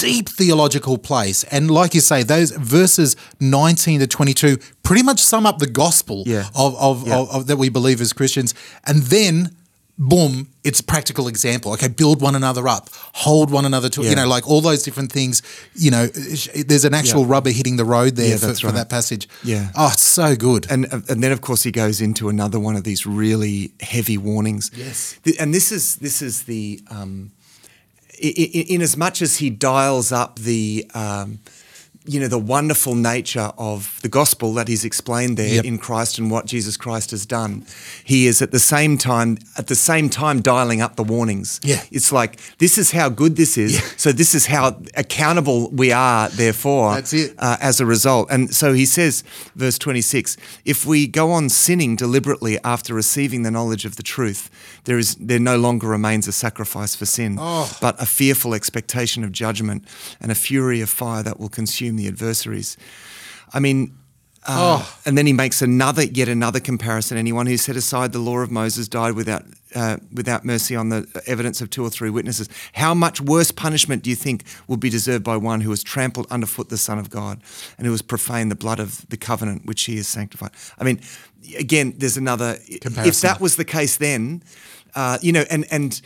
deep 0.00 0.28
theological 0.28 0.98
place. 0.98 1.44
And 1.44 1.70
like 1.70 1.94
you 1.94 2.00
say, 2.00 2.22
those 2.22 2.50
verses 2.52 3.16
19 3.40 4.00
to 4.00 4.06
22 4.06 4.58
pretty 4.82 5.02
much 5.02 5.20
sum 5.20 5.46
up 5.46 5.58
the 5.58 5.66
gospel 5.70 6.22
Yeah. 6.26 6.44
of, 6.54 6.74
of, 6.76 7.06
Yeah. 7.06 7.18
of, 7.18 7.30
of 7.30 7.46
that 7.46 7.56
we 7.56 7.68
believe 7.68 8.00
as 8.00 8.12
Christians. 8.12 8.54
And 8.86 9.02
then 9.04 9.50
boom, 9.98 10.48
it's 10.62 10.80
a 10.80 10.84
practical 10.84 11.26
example. 11.26 11.72
Okay, 11.72 11.88
build 11.88 12.20
one 12.20 12.34
another 12.34 12.68
up, 12.68 12.90
hold 13.14 13.50
one 13.50 13.64
another 13.64 13.88
to, 13.88 14.02
Yeah. 14.02 14.10
you 14.10 14.16
know, 14.16 14.26
like 14.28 14.46
all 14.46 14.60
those 14.60 14.82
different 14.82 15.10
things. 15.10 15.40
You 15.74 15.90
know, 15.90 16.06
there's 16.06 16.84
an 16.84 16.92
actual 16.92 17.22
Yeah. 17.22 17.28
rubber 17.30 17.50
hitting 17.50 17.76
the 17.76 17.84
road 17.86 18.16
there 18.16 18.28
Yeah, 18.28 18.36
for, 18.36 18.46
that's 18.48 18.60
for 18.60 18.72
that 18.72 18.90
passage. 18.90 19.26
Yeah. 19.42 19.70
Oh, 19.74 19.88
it's 19.92 20.02
so 20.04 20.36
good. 20.36 20.66
And 20.68 20.84
and 21.08 21.22
then 21.24 21.32
of 21.32 21.40
course 21.40 21.62
he 21.62 21.70
goes 21.72 22.02
into 22.02 22.28
another 22.28 22.60
one 22.60 22.76
of 22.76 22.84
these 22.84 23.06
really 23.06 23.72
heavy 23.80 24.18
warnings. 24.18 24.70
Yes. 24.76 25.16
And 25.40 25.54
this 25.54 25.72
is 25.72 25.96
this 25.96 26.20
is 26.20 26.42
the 26.42 26.80
um, 26.90 27.30
in 28.20 28.82
as 28.82 28.96
much 28.96 29.22
as 29.22 29.38
he 29.38 29.50
dials 29.50 30.12
up 30.12 30.38
the 30.38 30.84
um, 30.94 31.38
you 32.08 32.20
know 32.20 32.28
the 32.28 32.38
wonderful 32.38 32.94
nature 32.94 33.50
of 33.58 33.98
the 34.02 34.08
gospel 34.08 34.54
that 34.54 34.68
he's 34.68 34.84
explained 34.84 35.36
there 35.36 35.54
Yep. 35.56 35.64
in 35.64 35.76
Christ 35.76 36.18
and 36.20 36.30
what 36.30 36.46
Jesus 36.46 36.76
Christ 36.76 37.10
has 37.10 37.26
done, 37.26 37.66
he 38.04 38.28
is 38.28 38.40
at 38.40 38.52
the 38.52 38.60
same 38.60 38.96
time 38.96 39.38
at 39.58 39.66
the 39.66 39.74
same 39.74 40.08
time 40.08 40.40
dialing 40.40 40.80
up 40.80 40.94
the 40.94 41.02
warnings. 41.02 41.58
Yeah. 41.64 41.82
it's 41.90 42.12
like 42.12 42.38
this 42.58 42.78
is 42.78 42.92
how 42.92 43.08
good 43.08 43.34
this 43.34 43.58
is. 43.58 43.82
So 43.96 44.12
this 44.12 44.36
is 44.36 44.46
how 44.46 44.80
accountable 44.94 45.68
we 45.70 45.90
are. 45.90 46.28
Therefore, 46.28 46.94
That's 46.94 47.12
it. 47.12 47.34
uh, 47.40 47.56
as 47.60 47.80
a 47.80 47.86
result. 47.86 48.28
And 48.30 48.54
so 48.54 48.72
he 48.72 48.86
says, 48.86 49.24
verse 49.56 49.76
26, 49.76 50.36
if 50.64 50.86
we 50.86 51.08
go 51.08 51.32
on 51.32 51.48
sinning 51.48 51.96
deliberately 51.96 52.56
after 52.62 52.94
receiving 52.94 53.42
the 53.42 53.50
knowledge 53.50 53.84
of 53.84 53.96
the 53.96 54.04
truth, 54.04 54.48
there 54.86 54.98
is 54.98 55.14
there 55.16 55.38
no 55.38 55.56
longer 55.58 55.86
remains 55.88 56.26
a 56.28 56.32
sacrifice 56.32 56.96
for 56.96 57.06
sin, 57.06 57.36
Oh. 57.38 57.70
but 57.80 57.94
a 58.02 58.06
fearful 58.06 58.54
expectation 58.54 59.22
of 59.24 59.30
judgment 59.30 59.84
and 60.20 60.32
a 60.32 60.34
fury 60.34 60.80
of 60.80 60.88
fire 60.88 61.22
that 61.22 61.38
will 61.38 61.50
consume 61.50 61.96
the 61.96 62.08
adversaries. 62.08 62.76
I 63.52 63.60
mean, 63.60 63.92
uh, 64.48 64.78
Oh. 64.78 64.98
and 65.04 65.16
then 65.18 65.26
he 65.26 65.32
makes 65.32 65.60
another, 65.62 66.04
yet 66.04 66.28
another 66.28 66.60
comparison. 66.60 67.16
Anyone 67.18 67.46
who 67.46 67.56
set 67.56 67.76
aside 67.76 68.12
the 68.12 68.18
law 68.18 68.38
of 68.38 68.50
Moses 68.50 68.88
died 68.88 69.14
without, 69.14 69.44
uh, 69.74 69.96
without 70.12 70.44
mercy 70.44 70.76
on 70.76 70.88
the 70.88 71.06
evidence 71.26 71.60
of 71.60 71.70
two 71.70 71.82
or 71.84 71.90
three 71.90 72.10
witnesses. 72.10 72.48
How 72.74 72.94
much 72.94 73.20
worse 73.20 73.50
punishment 73.50 74.02
do 74.02 74.10
you 74.10 74.16
think 74.16 74.44
will 74.68 74.76
be 74.76 74.90
deserved 74.90 75.24
by 75.24 75.36
one 75.36 75.60
who 75.62 75.70
has 75.70 75.82
trampled 75.82 76.26
underfoot 76.30 76.68
the 76.68 76.78
Son 76.78 76.98
of 76.98 77.10
God 77.10 77.40
and 77.76 77.86
who 77.86 77.92
has 77.92 78.02
profaned 78.02 78.50
the 78.50 78.56
blood 78.56 78.78
of 78.80 79.08
the 79.08 79.16
covenant 79.16 79.66
which 79.66 79.82
he 79.84 79.96
has 79.96 80.08
sanctified? 80.08 80.50
I 80.78 80.84
mean, 80.84 81.00
again, 81.58 81.94
there's 81.98 82.16
another. 82.16 82.58
If 82.68 83.20
that 83.22 83.40
was 83.40 83.56
the 83.56 83.64
case 83.64 83.96
then, 83.96 84.42
uh, 84.94 85.18
you 85.22 85.32
know, 85.32 85.44
and 85.50 85.64
and. 85.70 86.00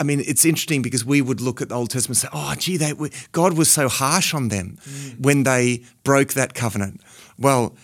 I 0.00 0.02
mean, 0.02 0.20
it's 0.20 0.44
interesting 0.44 0.80
because 0.82 1.04
we 1.04 1.20
would 1.20 1.40
look 1.40 1.60
at 1.60 1.68
the 1.68 1.74
Old 1.74 1.90
Testament 1.90 2.22
and 2.22 2.30
say, 2.30 2.36
"Oh, 2.36 2.54
gee, 2.56 2.76
they 2.78 2.94
were, 2.94 3.10
God 3.32 3.56
was 3.56 3.70
so 3.70 3.88
harsh 3.88 4.34
on 4.34 4.48
them 4.48 4.78
mm. 4.82 5.20
when 5.20 5.44
they 5.44 5.84
broke 6.02 6.32
that 6.32 6.54
covenant." 6.54 7.02
Well, 7.38 7.76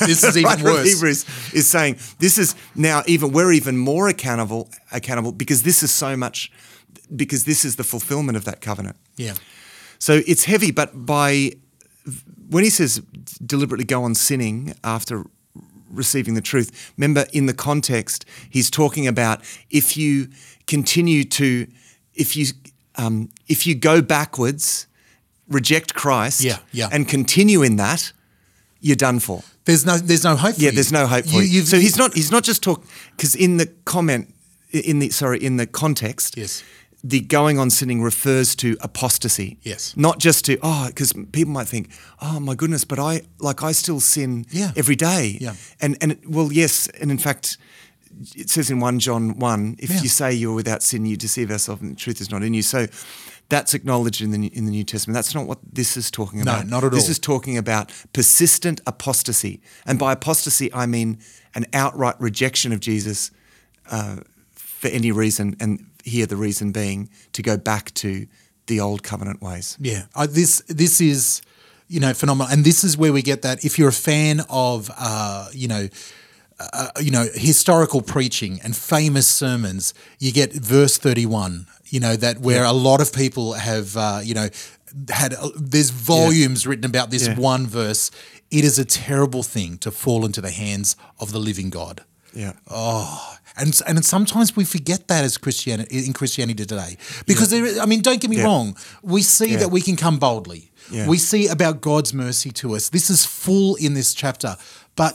This 0.00 0.24
is 0.24 0.36
even 0.42 0.62
worse. 0.62 0.92
Hebrews 0.92 1.52
is 1.52 1.68
saying 1.68 1.98
this 2.18 2.38
is 2.38 2.54
now 2.74 3.02
even 3.06 3.32
we're 3.32 3.52
even 3.52 3.76
more 3.76 4.08
accountable 4.08 4.70
accountable 4.92 5.32
because 5.32 5.62
this 5.62 5.82
is 5.82 5.90
so 5.90 6.16
much 6.16 6.50
because 7.14 7.44
this 7.44 7.64
is 7.64 7.76
the 7.76 7.84
fulfillment 7.84 8.36
of 8.36 8.44
that 8.44 8.60
covenant. 8.60 8.96
Yeah. 9.16 9.34
So 9.98 10.22
it's 10.26 10.44
heavy, 10.44 10.70
but 10.70 11.04
by 11.06 11.52
when 12.48 12.64
he 12.64 12.70
says 12.70 13.02
deliberately 13.44 13.84
go 13.84 14.02
on 14.02 14.14
sinning 14.14 14.74
after 14.82 15.26
receiving 15.90 16.34
the 16.34 16.40
truth, 16.40 16.92
remember 16.96 17.26
in 17.32 17.46
the 17.46 17.54
context, 17.54 18.24
he's 18.48 18.70
talking 18.70 19.06
about 19.06 19.40
if 19.70 19.96
you 19.96 20.28
continue 20.66 21.24
to, 21.24 21.66
if 22.14 22.36
you, 22.36 22.46
um, 22.96 23.28
if 23.48 23.66
you 23.66 23.74
go 23.74 24.00
backwards, 24.02 24.86
reject 25.48 25.94
Christ, 25.94 26.42
Yeah, 26.42 26.58
yeah. 26.72 26.88
and 26.92 27.08
continue 27.08 27.62
in 27.62 27.76
that, 27.76 28.12
you're 28.80 28.96
done 28.96 29.20
for. 29.20 29.42
There's 29.64 29.84
no 29.84 29.98
there's 29.98 30.24
no 30.24 30.36
hope 30.36 30.54
for 30.54 30.60
Yeah, 30.62 30.70
you. 30.70 30.74
there's 30.76 30.90
no 30.92 31.06
hope 31.06 31.26
for 31.26 31.32
you. 31.36 31.42
you've- 31.42 31.66
So 31.66 31.78
he's 31.78 31.96
not 31.98 32.14
he's 32.14 32.30
not 32.30 32.44
just 32.44 32.62
talk 32.62 32.82
because 33.16 33.34
in 33.34 33.58
the 33.58 33.66
comment 33.84 34.34
in 34.70 35.00
the 35.00 35.10
sorry 35.10 35.42
in 35.44 35.56
the 35.58 35.66
context, 35.66 36.36
Yes. 36.36 36.62
The 37.02 37.20
going 37.20 37.58
on 37.58 37.70
sinning 37.70 38.02
refers 38.02 38.54
to 38.56 38.76
apostasy. 38.80 39.58
Yes. 39.62 39.94
not 39.96 40.18
just 40.18 40.44
to 40.46 40.58
oh 40.62 40.86
because 40.88 41.12
people 41.32 41.52
might 41.52 41.68
think 41.68 41.90
oh 42.20 42.38
my 42.40 42.54
goodness, 42.54 42.84
but 42.84 42.98
I 42.98 43.22
like 43.38 43.62
I 43.62 43.72
still 43.72 44.00
sin 44.00 44.44
Yeah. 44.50 44.72
every 44.76 44.96
day. 44.96 45.38
Yeah. 45.40 45.54
and 45.80 45.96
and 46.00 46.18
well 46.26 46.52
yes, 46.52 46.88
and 47.00 47.10
in 47.10 47.18
fact. 47.18 47.58
It 48.34 48.50
says 48.50 48.70
in 48.70 48.80
1 48.80 48.98
John 48.98 49.38
1, 49.38 49.76
if 49.78 49.88
Yeah. 49.88 50.02
you 50.02 50.08
say 50.08 50.32
you're 50.34 50.52
without 50.52 50.82
sin, 50.82 51.06
you 51.06 51.16
deceive 51.16 51.48
yourself 51.48 51.80
and 51.80 51.92
the 51.92 51.96
truth 51.96 52.20
is 52.20 52.28
not 52.30 52.42
in 52.42 52.52
you. 52.52 52.60
So 52.60 52.86
that's 53.48 53.72
acknowledged 53.72 54.20
in 54.20 54.32
the, 54.32 54.48
in 54.48 54.64
the 54.64 54.72
New 54.72 54.82
Testament. 54.84 55.14
That's 55.14 55.32
not 55.34 55.46
what 55.46 55.58
this 55.72 55.96
is 55.96 56.10
talking 56.10 56.42
about. 56.42 56.66
No, 56.66 56.70
not 56.70 56.84
at 56.84 56.92
all. 56.92 56.98
this 56.98 57.08
is 57.08 57.20
talking 57.20 57.56
about 57.56 57.92
persistent 58.12 58.80
apostasy. 58.84 59.60
And 59.86 59.96
by 59.98 60.12
apostasy, 60.12 60.74
I 60.74 60.86
mean 60.86 61.18
an 61.54 61.66
outright 61.72 62.16
rejection 62.20 62.72
of 62.72 62.80
Jesus 62.80 63.30
uh, 63.90 64.16
for 64.52 64.88
any 64.88 65.12
reason. 65.12 65.54
And 65.60 65.86
here, 66.04 66.26
the 66.26 66.36
reason 66.36 66.72
being 66.72 67.08
to 67.32 67.42
go 67.42 67.56
back 67.56 67.92
to 67.94 68.26
the 68.66 68.80
old 68.80 69.02
covenant 69.02 69.40
ways. 69.42 69.76
Yeah, 69.80 70.04
I, 70.14 70.26
this 70.26 70.62
this 70.68 71.00
is 71.00 71.42
you 71.88 72.00
know 72.00 72.14
phenomenal, 72.14 72.52
and 72.52 72.64
this 72.64 72.84
is 72.84 72.96
where 72.96 73.12
we 73.12 73.22
get 73.22 73.42
that. 73.42 73.64
If 73.64 73.78
you're 73.78 73.88
a 73.88 73.92
fan 73.92 74.40
of 74.48 74.90
uh, 74.98 75.48
you 75.52 75.68
know. 75.68 75.88
Uh, 76.74 76.88
you 77.00 77.10
know 77.10 77.26
historical 77.34 78.02
preaching 78.02 78.60
and 78.62 78.76
famous 78.76 79.26
sermons 79.26 79.94
you 80.18 80.30
get 80.30 80.52
verse 80.52 80.98
31 80.98 81.66
you 81.86 81.98
know 81.98 82.14
that 82.16 82.38
where 82.40 82.64
a 82.64 82.72
lot 82.72 83.00
of 83.00 83.14
people 83.14 83.54
have 83.54 83.96
uh, 83.96 84.20
you 84.22 84.34
know 84.34 84.46
had 85.08 85.32
uh, 85.32 85.48
there's 85.56 85.88
volumes 85.88 86.66
written 86.66 86.84
about 86.84 87.10
this 87.10 87.26
Yeah. 87.28 87.38
one 87.38 87.66
verse 87.66 88.10
it 88.50 88.62
is 88.62 88.78
a 88.78 88.84
terrible 88.84 89.42
thing 89.42 89.78
to 89.78 89.90
fall 89.90 90.26
into 90.26 90.42
the 90.42 90.50
hands 90.50 90.96
of 91.18 91.32
the 91.32 91.38
living 91.38 91.70
god 91.70 92.02
Yeah. 92.34 92.52
Oh, 92.68 93.36
and 93.60 93.78
and 93.86 94.04
sometimes 94.04 94.56
we 94.56 94.64
forget 94.64 95.06
that 95.08 95.24
as 95.24 95.38
Christianity 95.38 96.06
in 96.06 96.12
Christianity 96.12 96.64
today 96.66 96.96
because 97.26 97.50
there. 97.50 97.64
is- 97.66 97.78
I 97.78 97.86
mean, 97.86 98.00
don't 98.02 98.20
get 98.20 98.30
me 98.30 98.36
Yeah. 98.38 98.44
wrong. 98.44 98.76
We 99.02 99.22
see 99.22 99.50
Yeah. 99.52 99.58
that 99.58 99.70
we 99.70 99.80
can 99.80 99.96
come 99.96 100.18
boldly. 100.18 100.70
Yeah. 100.90 101.06
We 101.08 101.18
see 101.18 101.46
about 101.48 101.80
God's 101.80 102.12
mercy 102.12 102.50
to 102.52 102.74
us. 102.76 102.88
This 102.90 103.10
is 103.10 103.24
full 103.24 103.76
in 103.76 103.94
this 103.94 104.14
chapter, 104.14 104.56
but 104.96 105.14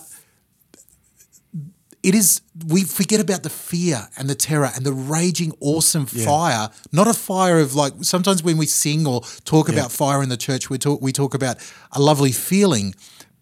it 2.04 2.14
is 2.14 2.42
we 2.68 2.84
forget 2.84 3.20
about 3.20 3.42
the 3.44 3.50
fear 3.50 4.08
and 4.18 4.30
the 4.30 4.36
terror 4.36 4.72
and 4.76 4.86
the 4.86 4.94
raging 4.94 5.52
awesome 5.60 6.06
fire 6.06 6.70
not 6.92 7.08
a 7.08 7.14
fire 7.14 7.60
of 7.60 7.74
like 7.74 7.94
sometimes 8.02 8.44
when 8.44 8.58
we 8.58 8.66
sing 8.68 9.08
or 9.08 9.22
talk 9.44 9.70
about 9.70 9.92
fire 9.92 10.22
in 10.22 10.30
the 10.30 10.38
church 10.38 10.70
we 10.70 10.78
talk 10.78 11.02
we 11.02 11.12
talk 11.12 11.34
about 11.34 11.58
a 11.94 12.00
lovely 12.00 12.32
feeling 12.32 12.94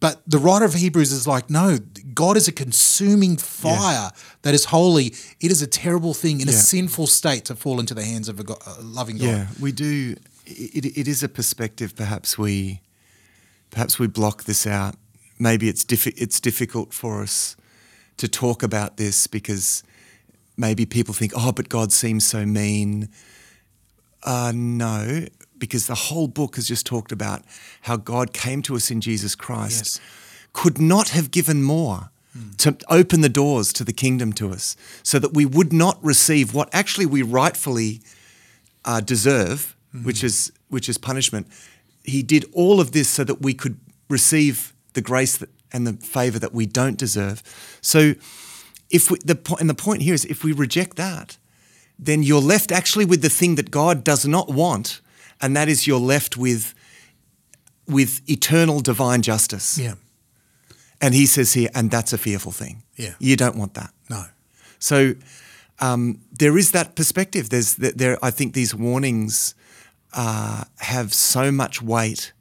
but 0.03 0.15
the 0.33 0.37
writer 0.45 0.65
of 0.65 0.73
hebrews 0.73 1.11
is 1.19 1.25
like 1.35 1.45
no 1.49 1.67
god 2.13 2.35
is 2.41 2.47
a 2.47 2.51
consuming 2.65 3.37
fire 3.37 4.09
that 4.43 4.53
is 4.53 4.63
holy 4.65 5.07
it 5.45 5.49
is 5.55 5.61
a 5.61 5.67
terrible 5.83 6.13
thing 6.13 6.41
in 6.41 6.47
a 6.49 6.51
sinful 6.73 7.07
state 7.07 7.43
to 7.49 7.55
fall 7.55 7.77
into 7.79 7.93
the 7.99 8.03
hands 8.11 8.27
of 8.31 8.35
a, 8.39 8.43
go- 8.43 8.61
a 8.67 8.81
loving 8.99 9.17
god 9.17 9.25
Yeah, 9.33 9.45
we 9.65 9.71
do. 9.71 10.15
It, 10.45 10.85
it 11.01 11.07
is 11.07 11.23
a 11.23 11.29
perspective. 11.29 11.89
Perhaps 11.95 12.37
we, 12.37 12.81
perhaps 13.71 13.97
we 13.99 14.07
block 14.07 14.43
this 14.43 14.67
out. 14.67 14.95
Maybe 15.39 15.65
it's 15.71 15.85
diffi- 15.85 16.17
It's 16.23 16.39
difficult 16.41 16.93
for 16.93 17.21
us 17.23 17.55
to 18.17 18.27
talk 18.27 18.61
about 18.69 18.97
this 18.97 19.27
because 19.27 19.83
maybe 20.57 20.85
people 20.85 21.13
think, 21.13 21.31
"Oh, 21.35 21.51
but 21.53 21.69
God 21.69 21.91
seems 21.93 22.23
so 22.27 22.45
mean." 22.45 23.07
Uh, 24.23 24.51
no, 24.53 25.25
because 25.63 25.87
the 25.87 25.95
whole 25.95 26.27
book 26.27 26.57
has 26.57 26.67
just 26.67 26.85
talked 26.85 27.13
about 27.13 27.41
how 27.83 27.95
God 27.95 28.33
came 28.33 28.61
to 28.63 28.75
us 28.75 28.91
in 28.91 28.99
Jesus 28.99 29.33
Christ, 29.33 29.85
Yes. 29.85 29.99
could 30.51 30.77
not 30.77 31.09
have 31.09 31.31
given 31.31 31.63
more 31.63 32.09
to 32.57 32.75
open 32.89 33.21
the 33.21 33.29
doors 33.29 33.71
to 33.73 33.83
the 33.85 33.93
kingdom 33.93 34.33
to 34.33 34.49
us, 34.51 34.75
so 35.03 35.19
that 35.19 35.33
we 35.33 35.45
would 35.45 35.71
not 35.71 36.03
receive 36.03 36.53
what 36.53 36.67
actually 36.73 37.05
we 37.05 37.21
rightfully 37.21 38.01
uh, 38.83 38.99
deserve, 38.99 39.73
which 40.03 40.21
is 40.23 40.51
which 40.69 40.89
is 40.89 40.97
punishment. 40.97 41.47
He 42.03 42.23
did 42.23 42.43
all 42.51 42.81
of 42.81 42.91
this 42.91 43.07
so 43.07 43.23
that 43.23 43.41
we 43.41 43.53
could 43.53 43.77
receive 44.09 44.73
the 44.93 45.01
grace 45.01 45.37
that, 45.37 45.49
and 45.71 45.87
the 45.87 45.93
favor 46.05 46.39
that 46.39 46.53
we 46.53 46.65
don't 46.65 46.97
deserve. 46.97 47.41
So, 47.81 48.15
if 48.89 49.09
we, 49.09 49.17
the 49.25 49.35
po- 49.35 49.57
and 49.61 49.69
the 49.69 49.73
point 49.85 50.01
here 50.01 50.13
is, 50.15 50.25
if 50.25 50.43
we 50.43 50.51
reject 50.51 50.97
that, 50.97 51.37
then 52.05 52.23
you're 52.23 52.41
left 52.53 52.71
actually 52.71 53.05
with 53.05 53.21
the 53.21 53.29
thing 53.29 53.55
that 53.55 53.69
God 53.71 54.03
does 54.03 54.25
not 54.25 54.49
want, 54.49 55.01
and 55.43 55.55
that 55.55 55.67
is 55.67 55.85
you're 55.85 56.07
left 56.15 56.37
with 56.37 56.73
with 57.87 58.21
eternal 58.29 58.81
divine 58.81 59.21
justice. 59.21 59.77
yeah 59.77 59.95
And 61.01 61.13
He 61.13 61.25
says 61.25 61.53
here, 61.53 61.69
and 61.75 61.91
that's 61.91 62.13
a 62.13 62.17
fearful 62.17 62.51
thing. 62.51 62.83
Yeah. 62.95 63.15
you 63.19 63.35
don't 63.35 63.57
want 63.57 63.73
that. 63.73 63.91
no 64.09 64.23
So 64.79 65.15
um, 65.79 66.19
there 66.39 66.57
is 66.57 66.71
that 66.71 66.95
perspective. 66.95 67.49
There's 67.49 67.75
there. 67.75 68.17
I 68.27 68.31
think 68.31 68.53
these 68.53 68.73
warnings 68.75 69.55
uh, 70.13 70.63
have 70.77 71.13
so 71.13 71.51
much 71.51 71.81
weight 71.81 72.33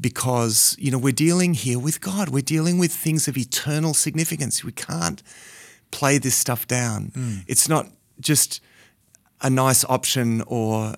because 0.00 0.76
you 0.78 0.90
know 0.90 0.98
we're 0.98 1.12
dealing 1.26 1.54
here 1.54 1.78
with 1.78 2.00
God. 2.00 2.28
We're 2.28 2.42
dealing 2.56 2.80
with 2.80 2.92
things 2.92 3.28
of 3.28 3.36
eternal 3.36 3.94
significance. 3.94 4.64
We 4.64 4.72
can't 4.72 5.22
play 5.90 6.18
this 6.18 6.34
stuff 6.34 6.66
down. 6.66 7.12
It's 7.46 7.68
not 7.68 7.86
just 8.20 8.60
a 9.40 9.50
nice 9.50 9.84
option 9.88 10.42
or. 10.46 10.94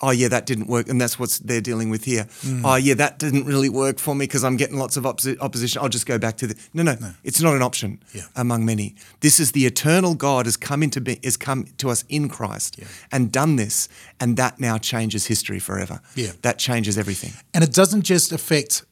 Oh 0.00 0.10
yeah, 0.10 0.28
that 0.28 0.44
didn't 0.44 0.66
work, 0.66 0.88
and 0.88 1.00
that's 1.00 1.18
what 1.18 1.40
they're 1.44 1.60
dealing 1.60 1.88
with 1.88 2.04
here. 2.04 2.26
Hmm. 2.42 2.64
Oh 2.66 2.74
yeah, 2.76 2.94
that 2.94 3.18
didn't 3.18 3.44
really 3.46 3.68
work 3.68 3.98
for 3.98 4.14
me 4.14 4.24
because 4.26 4.42
I'm 4.44 4.56
getting 4.56 4.76
lots 4.76 4.96
of 4.96 5.04
opposi- 5.04 5.38
opposition. 5.40 5.80
I'll 5.82 5.88
just 5.88 6.04
go 6.06 6.18
back 6.18 6.36
to 6.38 6.46
the 6.48 6.56
no, 6.74 6.82
no, 6.82 6.96
no. 7.00 7.12
It's 7.22 7.40
not 7.40 7.54
an 7.54 7.62
option 7.62 8.00
Yeah. 8.12 8.22
among 8.36 8.64
many. 8.64 8.96
This 9.20 9.38
is 9.40 9.52
the 9.52 9.66
eternal 9.66 10.14
God 10.14 10.46
has 10.46 10.56
come 10.56 10.82
into 10.82 11.00
be, 11.00 11.20
has 11.24 11.36
come 11.36 11.66
to 11.78 11.90
us 11.90 12.04
in 12.08 12.28
Christ 12.28 12.78
and 13.12 13.30
done 13.32 13.56
this, 13.56 13.88
and 14.20 14.36
that 14.36 14.58
now 14.60 14.78
changes 14.78 15.26
history 15.26 15.58
forever. 15.60 16.00
Yeah. 16.16 16.32
that 16.42 16.58
changes 16.58 16.98
everything. 16.98 17.32
And 17.54 17.62
it 17.64 17.72
doesn't 17.72 18.02
just 18.02 18.32
affect 18.32 18.84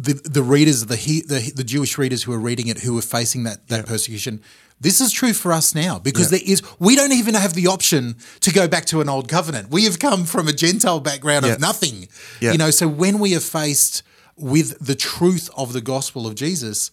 the 0.00 0.14
the 0.36 0.42
readers, 0.42 0.86
the 0.86 0.96
he, 0.96 1.20
the, 1.22 1.50
the 1.54 1.64
Jewish 1.64 1.98
readers 1.98 2.22
who 2.22 2.32
are 2.32 2.38
reading 2.38 2.68
it, 2.68 2.78
who 2.78 2.96
are 2.98 3.02
facing 3.02 3.42
that 3.44 3.66
that 3.68 3.86
persecution. 3.86 4.40
This 4.80 5.00
is 5.00 5.10
true 5.12 5.32
for 5.32 5.52
us 5.52 5.74
now 5.74 5.98
because 5.98 6.30
Yeah. 6.30 6.38
there 6.38 6.52
is 6.52 6.62
we 6.78 6.94
don't 6.94 7.12
even 7.12 7.34
have 7.34 7.54
the 7.54 7.66
option 7.66 8.14
to 8.40 8.52
go 8.52 8.68
back 8.68 8.84
to 8.86 9.00
an 9.00 9.08
old 9.08 9.26
covenant. 9.28 9.70
We 9.70 9.84
have 9.86 9.98
come 9.98 10.24
from 10.24 10.46
a 10.46 10.52
Gentile 10.52 11.00
background 11.00 11.44
Yeah. 11.46 11.54
of 11.54 11.60
nothing. 11.60 12.06
Yeah. 12.40 12.52
You 12.52 12.58
know, 12.58 12.70
so 12.70 12.86
when 12.86 13.18
we 13.18 13.34
are 13.36 13.40
faced 13.40 14.04
with 14.36 14.78
the 14.78 14.94
truth 14.94 15.50
of 15.56 15.72
the 15.72 15.80
gospel 15.80 16.28
of 16.28 16.36
Jesus, 16.36 16.92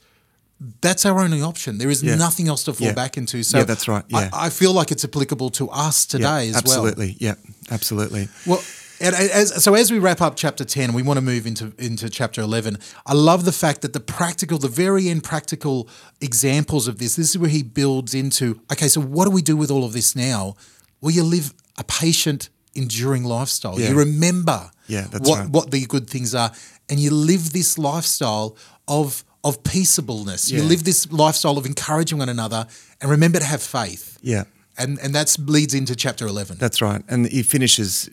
that's 0.81 1.05
our 1.05 1.19
only 1.19 1.41
option. 1.43 1.77
There 1.77 1.91
is 1.91 2.01
Yeah. 2.01 2.15
nothing 2.15 2.47
else 2.47 2.63
to 2.63 2.73
fall 2.73 2.87
Yeah. 2.87 2.93
back 2.93 3.17
into. 3.17 3.43
So 3.43 3.59
Yeah, 3.59 3.65
that's 3.65 3.87
right. 3.87 4.03
Yeah. 4.07 4.29
I, 4.33 4.47
I 4.47 4.49
feel 4.49 4.73
like 4.73 4.91
it's 4.91 5.03
applicable 5.05 5.51
to 5.51 5.69
us 5.69 6.05
today 6.07 6.45
yeah, 6.49 6.57
as 6.57 6.63
well. 6.63 6.77
absolutely. 6.87 7.17
Yeah, 7.19 7.35
absolutely. 7.69 8.29
Well, 8.47 8.63
and 8.99 9.13
as, 9.15 9.63
so 9.63 9.73
as 9.75 9.91
we 9.91 9.99
wrap 9.99 10.21
up 10.21 10.35
chapter 10.35 10.63
10, 10.65 10.93
we 10.93 11.01
want 11.03 11.17
to 11.17 11.21
move 11.21 11.45
into, 11.45 11.73
into 11.77 12.09
chapter 12.09 12.41
11. 12.41 12.77
I 13.05 13.13
love 13.13 13.45
the 13.45 13.51
fact 13.51 13.81
that 13.81 13.93
the 13.93 13.99
practical, 13.99 14.57
the 14.57 14.67
very 14.67 15.09
end 15.09 15.23
practical 15.23 15.87
examples 16.21 16.87
of 16.87 16.97
this, 16.97 17.15
this 17.15 17.29
is 17.31 17.37
where 17.37 17.49
he 17.49 17.63
builds 17.63 18.13
into, 18.13 18.61
okay, 18.71 18.87
so 18.87 19.01
what 19.01 19.25
do 19.25 19.31
we 19.31 19.41
do 19.41 19.55
with 19.57 19.69
all 19.71 19.83
of 19.83 19.93
this 19.93 20.15
now? 20.15 20.55
Well, 21.01 21.11
you 21.11 21.23
live 21.23 21.53
a 21.77 21.83
patient, 21.83 22.49
enduring 22.73 23.23
lifestyle. 23.23 23.79
Yeah. 23.79 23.89
You 23.89 23.95
remember 23.99 24.71
Yeah, 24.87 25.07
what, 25.07 25.39
right. 25.39 25.49
what 25.49 25.71
the 25.71 25.85
good 25.85 26.09
things 26.09 26.33
are, 26.33 26.51
and 26.89 26.99
you 26.99 27.11
live 27.11 27.51
this 27.53 27.77
lifestyle 27.77 28.55
of, 28.87 29.23
of 29.43 29.63
peaceableness. 29.63 30.51
You 30.51 30.63
live 30.63 30.83
this 30.83 31.11
lifestyle 31.11 31.57
of 31.57 31.65
encouraging 31.65 32.17
one 32.19 32.29
another, 32.29 32.67
and 33.01 33.11
remember 33.11 33.39
to 33.39 33.45
have 33.45 33.61
faith. 33.61 34.17
Yeah, 34.21 34.43
And, 34.77 34.99
and 35.03 35.13
that 35.15 35.35
leads 35.39 35.73
into 35.73 35.95
chapter 35.95 36.25
11. 36.27 36.57
that's 36.57 36.81
right. 36.81 37.01
And 37.07 37.27
he 37.27 37.43
finishes, 37.43 38.09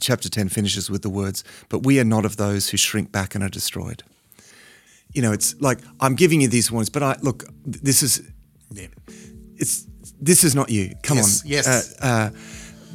chapter 0.00 0.28
10 0.28 0.48
finishes 0.48 0.90
with 0.90 1.02
the 1.02 1.10
words, 1.10 1.44
but 1.68 1.84
we 1.84 1.98
are 2.00 2.04
not 2.04 2.24
of 2.24 2.36
those 2.36 2.70
who 2.70 2.76
shrink 2.76 3.12
back 3.12 3.34
and 3.34 3.42
are 3.44 3.48
destroyed. 3.50 4.02
You 5.12 5.22
know, 5.22 5.32
it's 5.32 5.60
like, 5.60 5.78
I'm 6.00 6.14
giving 6.14 6.40
you 6.40 6.48
these 6.48 6.70
warnings, 6.72 6.88
but 6.90 7.02
I, 7.02 7.16
look, 7.22 7.44
this 7.66 8.02
is, 8.02 8.22
it's, 9.56 9.86
this 10.20 10.44
is 10.44 10.54
not 10.54 10.70
you. 10.70 10.94
Come 11.02 11.18
Yes, 11.18 11.42
on. 11.42 11.48
yes. 11.50 11.94
Uh, 12.00 12.04
uh, 12.06 12.30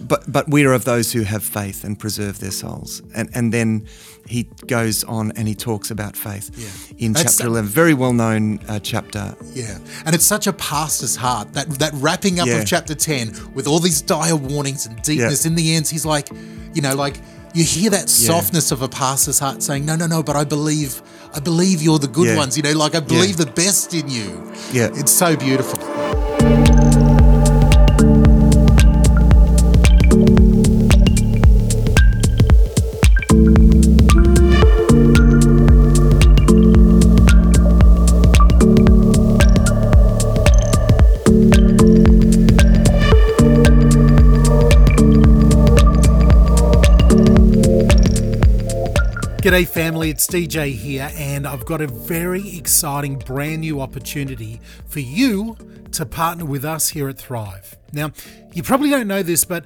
but, 0.08 0.32
but 0.32 0.50
we 0.50 0.64
are 0.66 0.74
of 0.74 0.86
those 0.86 1.12
who 1.12 1.24
have 1.24 1.44
faith 1.44 1.84
and 1.84 1.98
preserve 1.98 2.40
their 2.40 2.52
souls. 2.52 3.02
And, 3.16 3.30
and 3.34 3.54
then 3.54 3.88
he 4.28 4.44
goes 4.68 5.04
on 5.06 5.32
and 5.36 5.48
he 5.48 5.56
talks 5.56 5.90
about 5.92 6.16
faith 6.16 6.52
Yeah. 6.58 7.06
in 7.06 7.14
That's- 7.14 7.38
chapter 7.38 7.48
11, 7.48 7.70
very 7.70 7.94
well 7.94 8.14
known 8.14 8.60
uh, 8.68 8.80
chapter. 8.80 9.36
Yeah, 9.54 9.78
and 10.06 10.14
it's 10.16 10.26
such 10.26 10.48
a 10.48 10.54
pastor's 10.54 11.16
heart 11.16 11.54
that 11.54 11.70
that 11.80 11.92
wrapping 11.96 12.40
up 12.40 12.48
Yeah. 12.48 12.56
of 12.60 12.66
chapter 12.66 12.96
ten 12.96 13.34
with 13.54 13.68
all 13.68 13.80
these 13.80 14.02
dire 14.02 14.36
warnings 14.36 14.86
and 14.86 15.02
deepness. 15.02 15.44
Yeah. 15.46 15.50
In 15.50 15.56
the 15.56 15.76
end, 15.76 15.88
he's 15.88 16.06
like, 16.06 16.30
you 16.74 16.82
know, 16.82 16.96
like 16.96 17.20
you 17.54 17.64
hear 17.64 17.90
that 17.90 18.10
softness 18.10 18.72
of 18.72 18.82
a 18.82 18.88
pastor's 18.90 19.40
heart 19.40 19.64
saying, 19.64 19.86
"No, 19.86 19.96
no, 19.96 20.06
no, 20.06 20.22
but 20.22 20.36
I 20.36 20.44
believe, 20.44 21.02
I 21.34 21.40
believe 21.40 21.82
you're 21.82 21.98
the 22.00 22.08
good 22.08 22.36
ones." 22.38 22.56
You 22.58 22.64
know, 22.64 22.74
like 22.74 22.94
I 22.96 23.00
believe 23.00 23.38
the 23.38 23.46
best 23.48 23.94
in 23.94 24.08
you. 24.10 24.52
Yeah. 24.72 24.90
it's 24.94 25.12
so 25.12 25.36
beautiful. 25.36 25.80
G'day, 49.48 49.66
family. 49.66 50.10
It's 50.10 50.28
DJ 50.28 50.74
here, 50.74 51.10
and 51.16 51.48
I've 51.48 51.64
got 51.64 51.80
a 51.80 51.88
very 51.88 52.58
exciting 52.58 53.18
brand 53.18 53.62
new 53.62 53.80
opportunity 53.80 54.60
for 54.88 55.00
you 55.00 55.56
to 55.94 56.06
partner 56.06 56.44
with 56.44 56.66
us 56.66 56.90
here 56.90 57.08
at 57.08 57.18
Thrive. 57.18 57.78
Now, 57.94 58.12
you 58.52 58.62
probably 58.62 58.90
don't 58.90 59.08
know 59.08 59.24
this, 59.24 59.46
but 59.46 59.64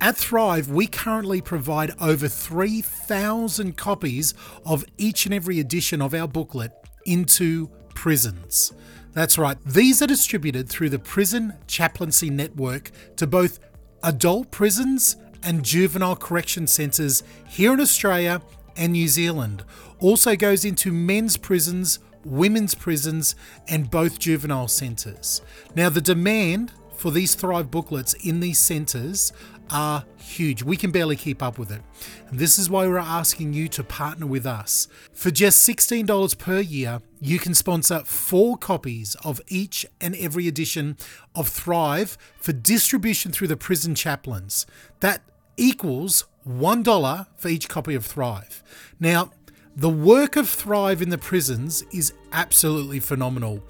at 0.00 0.16
Thrive, 0.16 0.68
we 0.68 0.88
currently 0.88 1.40
provide 1.40 1.92
over 2.00 2.26
3,000 2.26 3.76
copies 3.76 4.34
of 4.66 4.84
each 4.98 5.26
and 5.26 5.32
every 5.32 5.60
edition 5.60 6.02
of 6.02 6.12
our 6.12 6.26
booklet 6.26 6.72
into 7.06 7.68
prisons. 7.94 8.72
That's 9.12 9.38
right, 9.38 9.58
these 9.64 10.02
are 10.02 10.08
distributed 10.08 10.68
through 10.68 10.90
the 10.90 10.98
Prison 10.98 11.54
Chaplaincy 11.68 12.30
Network 12.30 12.90
to 13.14 13.28
both 13.28 13.60
adult 14.02 14.50
prisons 14.50 15.14
and 15.44 15.64
juvenile 15.64 16.16
correction 16.16 16.66
centres 16.66 17.22
here 17.46 17.72
in 17.72 17.80
Australia 17.80 18.42
and 18.80 18.92
New 18.92 19.06
Zealand. 19.06 19.62
Also 20.00 20.34
goes 20.34 20.64
into 20.64 20.90
men's 20.90 21.36
prisons, 21.36 22.00
women's 22.24 22.74
prisons, 22.74 23.36
and 23.68 23.90
both 23.90 24.18
juvenile 24.18 24.68
centres. 24.68 25.42
Now, 25.76 25.90
the 25.90 26.00
demand 26.00 26.72
for 26.96 27.10
these 27.10 27.34
Thrive 27.34 27.70
booklets 27.70 28.14
in 28.14 28.40
these 28.40 28.58
centres 28.58 29.32
are 29.70 30.04
huge. 30.18 30.62
We 30.62 30.76
can 30.76 30.90
barely 30.90 31.14
keep 31.14 31.42
up 31.42 31.58
with 31.58 31.70
it. 31.70 31.82
And 32.28 32.38
this 32.38 32.58
is 32.58 32.68
why 32.68 32.86
we're 32.86 32.98
asking 32.98 33.52
you 33.52 33.68
to 33.68 33.84
partner 33.84 34.26
with 34.26 34.46
us. 34.46 34.88
For 35.12 35.30
just 35.30 35.68
$16 35.68 36.38
per 36.38 36.60
year, 36.60 37.00
you 37.20 37.38
can 37.38 37.54
sponsor 37.54 38.00
four 38.00 38.56
copies 38.56 39.14
of 39.24 39.40
each 39.48 39.86
and 40.00 40.16
every 40.16 40.48
edition 40.48 40.96
of 41.34 41.48
Thrive 41.48 42.18
for 42.38 42.52
distribution 42.52 43.30
through 43.30 43.48
the 43.48 43.56
prison 43.56 43.94
chaplains. 43.94 44.66
That 45.00 45.22
equals 45.56 46.24
$1 46.48 47.26
for 47.36 47.48
each 47.48 47.68
copy 47.68 47.94
of 47.94 48.06
Thrive. 48.06 48.62
Now, 48.98 49.32
the 49.76 49.88
work 49.88 50.36
of 50.36 50.48
Thrive 50.48 51.00
in 51.00 51.10
the 51.10 51.18
prisons 51.18 51.84
is 51.92 52.12
absolutely 52.32 53.00
phenomenal. 53.00 53.62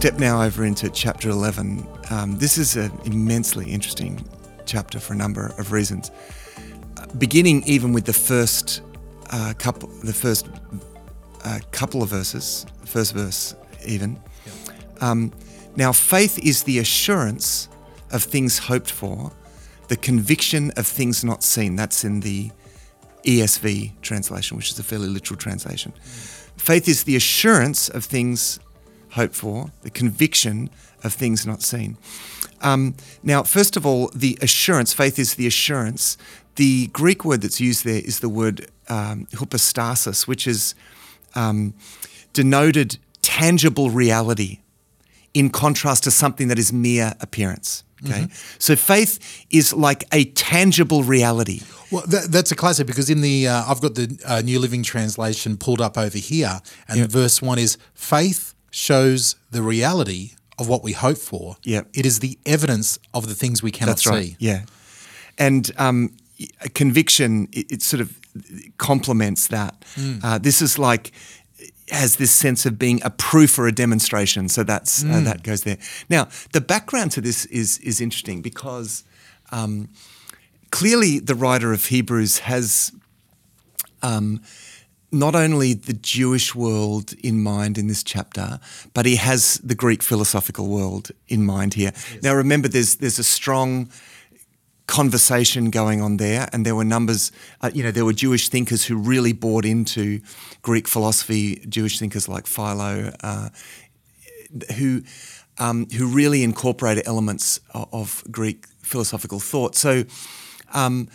Step 0.00 0.18
now 0.18 0.40
over 0.42 0.64
into 0.64 0.88
chapter 0.88 1.28
11, 1.28 1.86
um, 2.08 2.38
this 2.38 2.56
is 2.56 2.74
an 2.74 2.90
immensely 3.04 3.70
interesting 3.70 4.26
chapter 4.64 4.98
for 4.98 5.12
a 5.12 5.16
number 5.16 5.52
of 5.58 5.72
reasons. 5.72 6.10
Uh, 6.96 7.04
beginning 7.18 7.62
even 7.66 7.92
with 7.92 8.06
the 8.06 8.12
first 8.14 8.80
uh, 9.28 9.52
couple, 9.58 9.90
the 10.02 10.12
first 10.14 10.48
uh, 11.44 11.58
couple 11.70 12.02
of 12.02 12.08
verses, 12.08 12.64
first 12.86 13.12
verse 13.12 13.54
even. 13.86 14.18
Um, 15.02 15.34
now, 15.76 15.92
faith 15.92 16.38
is 16.38 16.62
the 16.62 16.78
assurance 16.78 17.68
of 18.10 18.22
things 18.22 18.56
hoped 18.56 18.90
for, 18.90 19.30
the 19.88 19.98
conviction 19.98 20.70
of 20.78 20.86
things 20.86 21.22
not 21.22 21.42
seen. 21.42 21.76
That's 21.76 22.04
in 22.04 22.20
the 22.20 22.50
ESV 23.24 24.00
translation, 24.00 24.56
which 24.56 24.70
is 24.70 24.78
a 24.78 24.82
fairly 24.82 25.08
literal 25.08 25.36
translation. 25.36 25.92
Faith 26.56 26.88
is 26.88 27.04
the 27.04 27.16
assurance 27.16 27.90
of 27.90 28.06
things 28.06 28.60
hoped 29.12 29.34
for, 29.34 29.70
the 29.82 29.90
conviction 29.90 30.70
of 31.02 31.12
things 31.12 31.46
not 31.46 31.62
seen. 31.62 31.96
Um, 32.62 32.94
now, 33.22 33.42
first 33.42 33.76
of 33.76 33.86
all, 33.86 34.10
the 34.14 34.38
assurance, 34.42 34.92
faith 34.92 35.18
is 35.18 35.34
the 35.34 35.46
assurance. 35.46 36.16
The 36.56 36.88
Greek 36.88 37.24
word 37.24 37.42
that's 37.42 37.60
used 37.60 37.84
there 37.84 38.02
is 38.04 38.20
the 38.20 38.28
word 38.28 38.66
um, 38.88 39.26
hypostasis, 39.32 40.28
which 40.28 40.46
is 40.46 40.74
um, 41.34 41.74
denoted 42.32 42.98
tangible 43.22 43.90
reality 43.90 44.58
in 45.32 45.50
contrast 45.50 46.04
to 46.04 46.10
something 46.10 46.48
that 46.48 46.58
is 46.58 46.72
mere 46.72 47.14
appearance. 47.20 47.84
Okay, 48.02 48.28
so 48.58 48.76
faith 48.76 49.44
is 49.50 49.74
like 49.74 50.04
a 50.10 50.24
tangible 50.24 51.02
reality. 51.02 51.60
Well, 51.92 52.02
that, 52.06 52.32
that's 52.32 52.50
a 52.50 52.56
classic 52.56 52.86
because 52.86 53.10
in 53.10 53.20
the 53.20 53.46
uh, 53.46 53.64
I've 53.66 53.82
got 53.82 53.94
the 53.94 54.18
uh, 54.26 54.40
New 54.40 54.58
Living 54.58 54.82
Translation 54.82 55.58
pulled 55.58 55.82
up 55.82 55.98
over 55.98 56.16
here, 56.16 56.60
and 56.88 57.10
verse 57.10 57.42
one 57.42 57.58
is 57.58 57.76
faith 57.92 58.54
shows 58.70 59.36
the 59.50 59.62
reality 59.62 60.32
of 60.58 60.68
what 60.68 60.82
we 60.82 60.92
hope 60.92 61.18
for. 61.18 61.56
Yep. 61.64 61.88
it 61.94 62.06
is 62.06 62.20
the 62.20 62.38
evidence 62.46 62.98
of 63.14 63.28
the 63.28 63.34
things 63.34 63.62
we 63.62 63.70
cannot 63.70 63.92
That's 63.92 64.06
right. 64.06 64.26
see. 64.26 64.36
Yeah, 64.38 64.64
and 65.38 65.70
um, 65.78 66.16
a 66.60 66.68
conviction 66.68 67.48
it, 67.52 67.70
it 67.72 67.82
sort 67.82 68.00
of 68.00 68.18
complements 68.78 69.48
that. 69.48 69.84
Uh, 70.22 70.38
this 70.38 70.62
is 70.62 70.78
like 70.78 71.12
has 71.90 72.16
this 72.16 72.30
sense 72.30 72.66
of 72.66 72.78
being 72.78 73.00
a 73.04 73.10
proof 73.10 73.58
or 73.58 73.66
a 73.66 73.72
demonstration. 73.72 74.48
So 74.48 74.62
that's 74.62 75.04
uh, 75.04 75.20
that 75.20 75.42
goes 75.42 75.62
there. 75.64 75.78
Now, 76.08 76.28
the 76.52 76.60
background 76.60 77.12
to 77.12 77.20
this 77.20 77.46
is 77.46 77.78
is 77.78 78.00
interesting 78.00 78.42
because 78.42 79.04
um, 79.50 79.88
clearly 80.70 81.18
the 81.18 81.34
writer 81.34 81.72
of 81.72 81.86
Hebrews 81.86 82.40
has. 82.40 82.92
Um, 84.02 84.40
not 85.12 85.34
only 85.34 85.74
the 85.74 85.92
Jewish 85.92 86.54
world 86.54 87.12
in 87.22 87.42
mind 87.42 87.78
in 87.78 87.88
this 87.88 88.02
chapter, 88.02 88.60
but 88.94 89.06
he 89.06 89.16
has 89.16 89.58
the 89.64 89.74
Greek 89.74 90.02
philosophical 90.02 90.68
world 90.68 91.10
in 91.28 91.44
mind 91.44 91.74
here. 91.74 91.92
Now, 92.22 92.34
remember, 92.34 92.68
there's 92.68 92.96
there's 92.96 93.18
a 93.18 93.24
strong 93.24 93.90
conversation 94.86 95.70
going 95.70 96.00
on 96.00 96.16
there, 96.16 96.48
and 96.52 96.64
there 96.64 96.74
were 96.74 96.84
numbers. 96.84 97.32
Uh, 97.60 97.70
you 97.74 97.82
know, 97.82 97.90
there 97.90 98.04
were 98.04 98.12
Jewish 98.12 98.48
thinkers 98.48 98.84
who 98.84 98.96
really 98.96 99.32
bought 99.32 99.64
into 99.64 100.20
Greek 100.62 100.86
philosophy. 100.88 101.56
Jewish 101.68 101.98
thinkers 101.98 102.28
like 102.28 102.46
Philo, 102.46 103.12
uh, 103.22 103.48
who 104.76 105.02
um, 105.58 105.88
who 105.90 106.06
really 106.06 106.42
incorporated 106.42 107.06
elements 107.06 107.60
of, 107.74 107.88
of 107.92 108.24
Greek 108.30 108.66
philosophical 108.82 109.40
thought. 109.40 109.74
So, 109.74 110.04
um, 110.72 111.08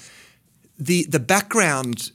the 0.77 1.05
the 1.05 1.19
background 1.19 2.11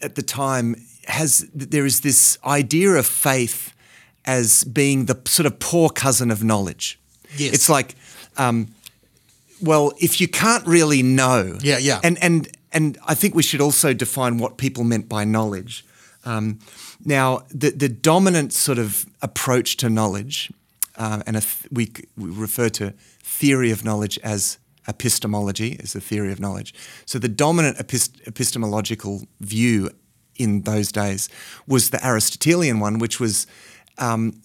at 0.00 0.14
the 0.14 0.22
time 0.22 0.76
has 1.08 1.48
there 1.54 1.86
is 1.86 2.00
this 2.00 2.38
idea 2.44 2.90
of 2.98 3.06
faith 3.06 3.72
as 4.24 4.64
being 4.64 5.06
the 5.06 5.16
sort 5.24 5.46
of 5.46 5.58
poor 5.58 5.88
cousin 5.90 6.30
of 6.30 6.42
knowledge. 6.42 6.98
Yes. 7.36 7.54
It's 7.54 7.68
like, 7.68 7.94
um, 8.36 8.68
well, 9.60 9.92
if 9.98 10.20
you 10.20 10.28
can't 10.28 10.66
really 10.66 11.02
know, 11.02 11.58
Yeah, 11.62 11.78
yeah. 11.78 12.00
and 12.02 12.18
and 12.22 12.48
and 12.72 12.98
I 13.06 13.14
think 13.14 13.34
we 13.34 13.42
should 13.42 13.60
also 13.62 13.94
define 13.94 14.38
what 14.38 14.56
people 14.56 14.84
meant 14.84 15.08
by 15.08 15.24
knowledge. 15.24 15.84
Um, 16.24 16.58
now, 17.04 17.44
the, 17.50 17.70
the 17.70 17.88
dominant 17.88 18.52
sort 18.52 18.78
of 18.78 19.06
approach 19.22 19.76
to 19.78 19.88
knowledge, 19.88 20.50
uh, 20.96 21.22
and 21.26 21.36
th- 21.36 21.66
we, 21.70 21.90
we 22.16 22.28
refer 22.30 22.68
to 22.70 22.92
theory 23.22 23.70
of 23.70 23.84
knowledge 23.84 24.18
as 24.22 24.58
epistemology, 24.86 25.78
as 25.82 25.92
the 25.92 26.00
theory 26.00 26.32
of 26.32 26.40
knowledge. 26.40 26.74
So 27.06 27.18
the 27.18 27.28
dominant 27.28 27.78
epist- 27.78 28.20
epistemological 28.26 29.22
view 29.40 29.90
in 30.38 30.62
those 30.62 30.90
days 30.92 31.28
was 31.66 31.90
the 31.90 32.04
Aristotelian 32.06 32.80
one, 32.80 32.98
which 32.98 33.20
was 33.20 33.46
um, 33.98 34.40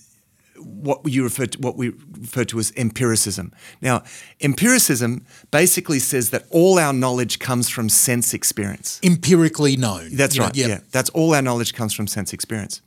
what 0.63 1.01
you 1.05 1.23
refer 1.23 1.45
to 1.45 1.59
what 1.59 1.77
we 1.77 1.89
refer 2.19 2.43
to 2.45 2.59
as 2.59 2.71
empiricism. 2.75 3.51
Now, 3.81 4.03
empiricism 4.41 5.25
basically 5.51 5.99
says 5.99 6.29
that 6.29 6.45
all 6.49 6.79
our 6.79 6.93
knowledge 6.93 7.39
comes 7.39 7.69
from 7.69 7.89
sense 7.89 8.33
experience. 8.33 8.99
Empirically 9.03 9.75
known. 9.75 10.15
That's 10.15 10.37
know, 10.37 10.45
right. 10.45 10.55
Yeah, 10.55 10.79
that's 10.91 11.09
all 11.11 11.33
our 11.33 11.41
knowledge 11.41 11.73
comes 11.73 11.93
from 11.93 12.07
sense 12.07 12.33
experience. 12.33 12.81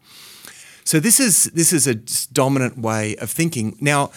So 0.85 1.01
this 1.01 1.19
is 1.19 1.45
this 1.47 1.73
is 1.73 1.87
a 1.87 1.97
dominant 2.33 2.79
way 2.79 3.17
of 3.17 3.31
thinking. 3.31 3.77
Now, 3.81 4.13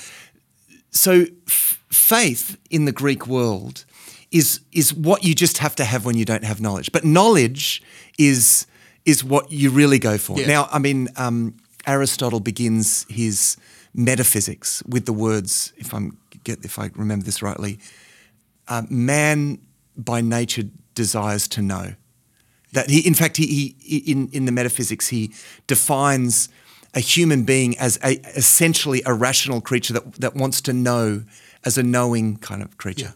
so 0.91 1.25
f- 1.47 1.83
faith 1.89 2.57
in 2.69 2.85
the 2.85 2.91
Greek 2.91 3.25
world 3.27 3.85
is 4.31 4.61
is 4.71 4.93
what 4.93 5.23
you 5.23 5.33
just 5.33 5.57
have 5.57 5.75
to 5.77 5.83
have 5.83 6.05
when 6.05 6.15
you 6.15 6.25
don't 6.25 6.43
have 6.43 6.61
knowledge. 6.61 6.91
But 6.91 7.03
knowledge 7.03 7.81
is 8.17 8.67
is 9.09 9.23
what 9.23 9.51
you 9.51 9.71
really 9.71 9.99
go 9.99 10.17
for. 10.17 10.39
Yeah. 10.39 10.47
Now, 10.47 10.69
I 10.71 10.79
mean, 10.79 11.09
um, 11.15 11.57
Aristotle 11.87 12.39
begins 12.39 13.05
his 13.09 13.57
metaphysics 13.93 14.83
with 14.87 15.05
the 15.05 15.13
words, 15.13 15.73
if 15.77 15.93
I'm 15.93 16.17
get 16.43 16.63
if 16.63 16.77
I 16.77 16.91
remember 16.95 17.25
this 17.25 17.41
rightly, 17.41 17.79
uh, 18.67 18.83
man 18.89 19.59
by 19.97 20.21
nature 20.21 20.63
desires 20.95 21.47
to 21.49 21.61
know. 21.61 21.95
That 22.71 22.89
he, 22.89 22.99
in 23.05 23.15
fact, 23.15 23.37
he, 23.37 23.75
he 23.79 23.97
in 23.97 24.29
in 24.31 24.45
the 24.45 24.51
metaphysics 24.51 25.07
he 25.07 25.31
defines 25.65 26.49
a 26.93 26.99
human 26.99 27.43
being 27.43 27.77
as 27.79 27.97
a 28.03 28.13
essentially 28.37 29.01
a 29.05 29.13
rational 29.13 29.59
creature 29.59 29.93
that 29.93 30.13
that 30.15 30.35
wants 30.35 30.61
to 30.61 30.73
know 30.73 31.23
as 31.65 31.77
a 31.77 31.83
knowing 31.83 32.37
kind 32.37 32.61
of 32.61 32.77
creature. 32.77 33.13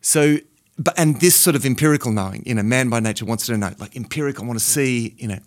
So, 0.00 0.38
but 0.78 0.98
and 0.98 1.20
this 1.20 1.34
sort 1.34 1.56
of 1.56 1.66
empirical 1.66 2.12
knowing, 2.12 2.42
you 2.46 2.54
know, 2.54 2.62
man 2.62 2.88
by 2.88 3.00
nature 3.00 3.24
wants 3.24 3.46
to 3.46 3.56
know, 3.56 3.72
like 3.78 3.96
empirical, 3.96 4.44
I 4.44 4.46
want 4.46 4.58
to 4.58 4.64
see, 4.64 5.14
you 5.18 5.28
know. 5.28 5.38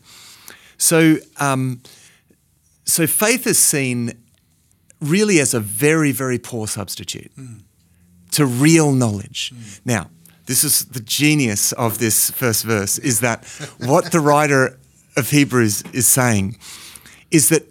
So, 0.78 1.18
um, 1.40 1.82
so 2.86 3.08
faith 3.08 3.48
is 3.48 3.58
seen 3.58 4.14
really 5.00 5.40
as 5.40 5.54
a 5.54 5.60
very, 5.60 6.12
very 6.12 6.38
poor 6.38 6.68
substitute 6.68 7.32
to 8.32 8.46
real 8.46 8.92
knowledge. 8.92 9.54
Now, 9.86 10.10
this 10.46 10.64
is 10.64 10.86
the 10.86 11.00
genius 11.00 11.72
of 11.74 12.00
this 12.00 12.32
first 12.32 12.64
verse 12.64 12.98
is 13.00 13.22
that 13.22 13.46
what 13.80 14.12
the 14.12 14.20
writer 14.20 14.80
of 15.16 15.30
Hebrews 15.30 15.84
is 15.94 16.08
saying 16.08 16.58
is 17.30 17.50
that 17.50 17.64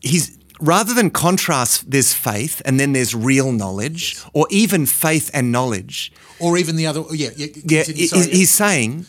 he's 0.00 0.38
rather 0.62 0.94
than 0.94 1.10
contrast 1.10 1.90
there's 1.90 2.14
faith 2.14 2.62
and 2.64 2.78
then 2.78 2.92
there's 2.92 3.14
real 3.14 3.52
knowledge 3.52 4.16
or 4.32 4.46
even 4.50 4.86
faith 4.86 5.30
and 5.34 5.50
knowledge 5.50 6.12
Or 6.38 6.56
even 6.56 6.76
the 6.76 6.86
other. 6.86 7.02
Yeah, 7.10 7.30
yeah. 7.36 7.48
yeah, 7.54 7.82
continue, 7.84 8.00
he- 8.02 8.06
sorry. 8.06 8.30
he's 8.30 8.50
saying 8.50 9.06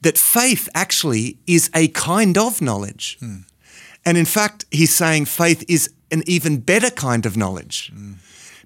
that 0.00 0.16
faith 0.16 0.68
actually 0.74 1.38
is 1.46 1.70
a 1.74 1.88
kind 1.88 2.38
of 2.38 2.60
knowledge. 2.60 3.18
Hmm. 3.20 3.36
And 4.04 4.16
in 4.16 4.24
fact, 4.24 4.64
he's 4.70 4.94
saying 4.94 5.26
faith 5.26 5.64
is 5.68 5.90
an 6.10 6.22
even 6.26 6.58
better 6.58 6.90
kind 6.90 7.26
of 7.26 7.36
knowledge 7.36 7.92
hmm. 7.94 8.14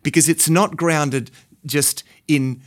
because 0.03 0.29
it's 0.29 0.49
not 0.49 0.77
grounded 0.77 1.31
just 1.65 2.05
in 2.27 2.61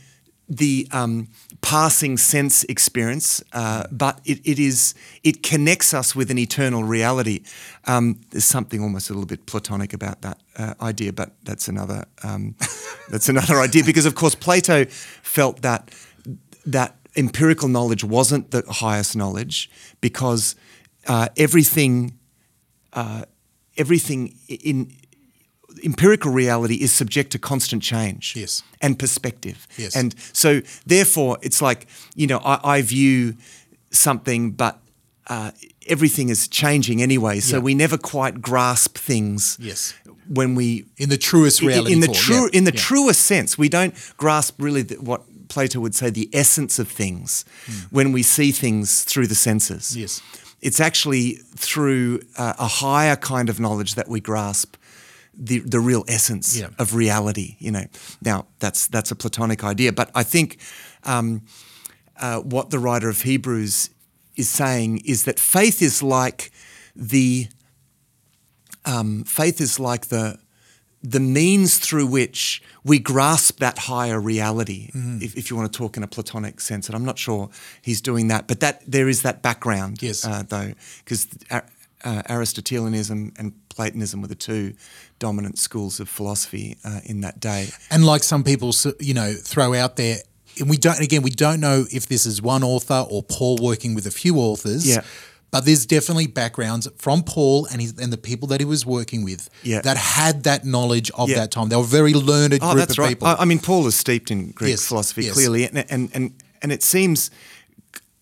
the 0.50 0.88
um, 0.90 1.28
passing 1.62 2.16
sense 2.18 2.64
experience, 2.64 3.42
uh, 3.52 3.84
but 3.92 4.20
it, 4.24 4.40
it 4.44 4.58
is 4.58 4.94
it 5.22 5.42
connects 5.44 5.94
us 5.94 6.14
with 6.16 6.30
an 6.30 6.38
eternal 6.38 6.82
reality. 6.82 7.42
Um, 7.86 8.20
there's 8.30 8.44
something 8.44 8.82
almost 8.82 9.10
a 9.10 9.12
little 9.12 9.26
bit 9.26 9.46
platonic 9.46 9.92
about 9.92 10.22
that 10.22 10.38
uh, 10.56 10.74
idea, 10.82 11.12
but 11.12 11.30
that's 11.44 11.68
another 11.68 12.04
um, 12.24 12.56
that's 13.10 13.28
another 13.28 13.60
idea 13.60 13.84
because, 13.84 14.06
of 14.06 14.16
course, 14.16 14.34
Plato 14.34 14.86
felt 14.86 15.62
that 15.62 15.90
that 16.66 16.96
empirical 17.16 17.68
knowledge 17.68 18.02
wasn't 18.02 18.50
the 18.50 18.64
highest 18.68 19.16
knowledge 19.16 19.70
because 20.00 20.56
uh, 21.06 21.28
everything 21.36 22.18
uh, 22.92 23.22
everything 23.76 24.34
in 24.48 24.92
empirical 25.84 26.30
reality 26.32 26.74
is 26.76 26.92
subject 26.92 27.30
to 27.32 27.38
constant 27.38 27.82
change 27.82 28.34
Yes. 28.36 28.62
and 28.80 28.98
perspective. 28.98 29.66
Yes. 29.76 29.96
And 29.96 30.14
so, 30.32 30.60
therefore, 30.86 31.38
it's 31.42 31.60
like, 31.62 31.86
you 32.14 32.26
know, 32.26 32.38
I, 32.44 32.76
I 32.78 32.82
view 32.82 33.34
something, 33.90 34.52
but 34.52 34.78
uh, 35.28 35.50
everything 35.86 36.28
is 36.28 36.48
changing 36.48 37.02
anyway. 37.02 37.40
So 37.40 37.56
Yeah. 37.56 37.62
we 37.62 37.74
never 37.74 37.96
quite 37.98 38.40
grasp 38.40 38.96
things 38.98 39.56
Yes. 39.60 39.94
when 40.28 40.54
we. 40.54 40.86
in 40.96 41.08
the 41.08 41.16
truest 41.18 41.60
reality. 41.62 41.92
in 41.92 42.00
the 42.00 42.08
true 42.08 42.44
yeah, 42.44 42.58
in 42.58 42.64
the 42.64 42.72
yeah. 42.74 42.80
truest 42.80 43.20
sense, 43.22 43.56
we 43.58 43.68
don't 43.68 43.94
grasp 44.16 44.60
really 44.60 44.82
the, 44.82 44.96
what 44.96 45.22
Plato 45.48 45.80
would 45.80 45.94
say 45.94 46.10
the 46.10 46.28
essence 46.32 46.78
of 46.78 46.88
things 46.88 47.44
when 47.90 48.12
we 48.12 48.22
see 48.22 48.52
things 48.52 49.02
through 49.04 49.26
the 49.26 49.34
senses. 49.34 49.96
Yes. 49.96 50.22
It's 50.60 50.78
actually 50.78 51.40
through 51.56 52.20
uh, 52.36 52.52
a 52.58 52.68
higher 52.68 53.16
kind 53.16 53.48
of 53.48 53.58
knowledge 53.58 53.94
that 53.94 54.08
we 54.08 54.20
grasp 54.20 54.76
the 55.34 55.60
the 55.60 55.80
real 55.80 56.04
essence 56.08 56.56
Yeah. 56.58 56.68
of 56.78 56.94
reality. 56.94 57.56
You 57.58 57.70
know, 57.72 57.84
now 58.22 58.46
that's 58.58 58.88
that's 58.88 59.10
a 59.10 59.16
Platonic 59.16 59.64
idea, 59.64 59.92
but 59.92 60.10
I 60.14 60.22
think 60.24 60.58
um, 61.04 61.42
uh, 62.20 62.40
what 62.40 62.70
the 62.70 62.78
writer 62.78 63.08
of 63.08 63.22
Hebrews 63.22 63.90
is 64.36 64.48
saying 64.48 65.02
is 65.04 65.24
that 65.24 65.38
faith 65.40 65.82
is 65.82 66.02
like 66.02 66.50
the 66.96 67.48
um, 68.84 69.24
faith 69.24 69.60
is 69.60 69.78
like 69.78 70.06
the 70.08 70.38
the 71.02 71.20
means 71.20 71.78
through 71.78 72.06
which 72.06 72.62
we 72.84 72.98
grasp 72.98 73.58
that 73.58 73.78
higher 73.78 74.20
reality, 74.20 74.90
Mm-hmm. 74.94 75.22
if, 75.22 75.34
if 75.34 75.50
you 75.50 75.56
want 75.56 75.72
to 75.72 75.76
talk 75.78 75.96
in 75.96 76.02
a 76.02 76.06
Platonic 76.06 76.60
sense. 76.60 76.88
And 76.88 76.94
I'm 76.96 77.04
not 77.06 77.18
sure 77.18 77.48
he's 77.80 78.02
doing 78.02 78.28
that, 78.28 78.46
but 78.46 78.60
that 78.60 78.82
there 78.86 79.08
is 79.08 79.22
that 79.22 79.40
background, 79.42 80.02
Yes. 80.02 80.26
uh, 80.26 80.42
though, 80.46 80.74
because 80.98 81.26
uh, 81.50 81.62
Aristotelianism 82.28 83.32
and 83.38 83.52
Platonism 83.80 84.20
were 84.20 84.28
the 84.28 84.34
two 84.34 84.74
dominant 85.18 85.58
schools 85.58 86.00
of 86.00 86.08
philosophy 86.10 86.76
uh, 86.84 87.00
in 87.06 87.22
that 87.22 87.40
day. 87.40 87.68
And 87.90 88.04
like 88.04 88.22
some 88.22 88.44
people, 88.44 88.74
you 89.00 89.14
know, 89.14 89.32
throw 89.32 89.72
out 89.72 89.96
there, 89.96 90.18
and 90.58 90.68
we 90.68 90.76
don't. 90.76 91.00
Again, 91.00 91.22
we 91.22 91.30
don't 91.30 91.60
know 91.60 91.86
if 91.90 92.06
this 92.06 92.26
is 92.26 92.42
one 92.42 92.62
author 92.62 93.06
or 93.10 93.22
Paul 93.22 93.56
working 93.56 93.94
with 93.94 94.06
a 94.06 94.10
few 94.10 94.36
authors. 94.36 94.86
Yeah. 94.86 95.00
But 95.50 95.64
there's 95.64 95.86
definitely 95.86 96.26
backgrounds 96.26 96.86
from 96.98 97.22
Paul 97.22 97.66
and 97.72 97.80
his, 97.80 97.98
and 97.98 98.12
the 98.12 98.18
people 98.18 98.48
that 98.48 98.60
he 98.60 98.66
was 98.66 98.84
working 98.84 99.24
with 99.24 99.48
Yeah. 99.62 99.80
that 99.80 99.96
had 99.96 100.42
that 100.44 100.64
knowledge 100.66 101.10
of 101.12 101.28
Yeah. 101.30 101.36
that 101.40 101.50
time. 101.50 101.70
They 101.70 101.76
were 101.76 101.82
a 101.82 101.86
very 102.00 102.12
learned 102.12 102.54
Oh, 102.54 102.58
group 102.58 102.76
that's 102.76 102.92
of 102.92 102.98
right. 102.98 103.08
people. 103.08 103.28
I, 103.28 103.34
I 103.36 103.44
mean, 103.46 103.60
Paul 103.60 103.86
is 103.86 103.96
steeped 103.96 104.30
in 104.30 104.50
Greek 104.52 104.70
Yes, 104.72 104.86
philosophy 104.86 105.24
yes. 105.24 105.32
clearly, 105.32 105.64
and, 105.66 105.78
and 105.90 106.10
and 106.12 106.24
and 106.62 106.70
it 106.70 106.82
seems, 106.82 107.30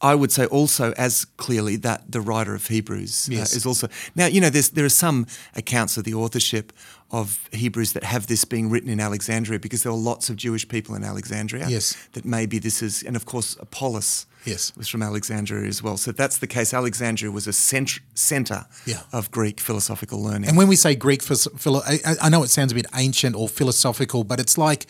I 0.00 0.14
would 0.14 0.30
say, 0.30 0.46
also 0.46 0.92
as 0.96 1.24
clearly 1.36 1.76
that 1.76 2.12
the 2.12 2.20
writer 2.20 2.54
of 2.54 2.68
Hebrews 2.68 3.28
uh, 3.32 3.34
is 3.40 3.66
also 3.66 3.88
now. 4.14 4.26
You 4.26 4.40
know, 4.40 4.50
there's 4.50 4.70
there 4.70 4.84
are 4.84 4.88
some 5.06 5.26
accounts 5.56 5.96
of 5.96 6.04
the 6.04 6.14
authorship 6.14 6.72
of 7.10 7.40
Hebrews 7.52 7.92
that 7.94 8.04
have 8.04 8.26
this 8.26 8.44
being 8.44 8.70
written 8.70 8.90
in 8.90 9.00
Alexandria 9.00 9.58
because 9.58 9.82
there 9.82 9.90
were 9.90 9.98
lots 9.98 10.30
of 10.30 10.36
Jewish 10.36 10.68
people 10.68 10.94
in 10.94 11.02
Alexandria. 11.04 11.66
Yes. 11.68 11.96
that 12.12 12.24
maybe 12.24 12.58
this 12.60 12.82
is, 12.82 13.02
and 13.02 13.16
of 13.16 13.24
course 13.24 13.56
Apollos. 13.60 14.26
Yes. 14.44 14.72
was 14.76 14.88
from 14.88 15.02
Alexandria 15.02 15.66
as 15.68 15.82
well. 15.82 15.96
So 15.96 16.12
that's 16.12 16.38
the 16.38 16.46
case, 16.46 16.72
Alexandria 16.72 17.30
was 17.30 17.46
a 17.48 17.52
cent- 17.52 17.98
center 18.14 18.66
Yeah. 18.86 19.02
of 19.12 19.30
Greek 19.30 19.60
philosophical 19.60 20.22
learning. 20.22 20.48
And 20.48 20.56
when 20.56 20.68
we 20.68 20.76
say 20.76 20.94
Greek, 20.94 21.22
philo- 21.22 21.82
I- 21.86 22.16
I 22.22 22.28
know 22.30 22.42
it 22.44 22.48
sounds 22.50 22.72
a 22.72 22.74
bit 22.74 22.86
ancient 22.94 23.34
or 23.36 23.48
philosophical, 23.48 24.22
but 24.24 24.38
it's 24.40 24.56
like 24.56 24.86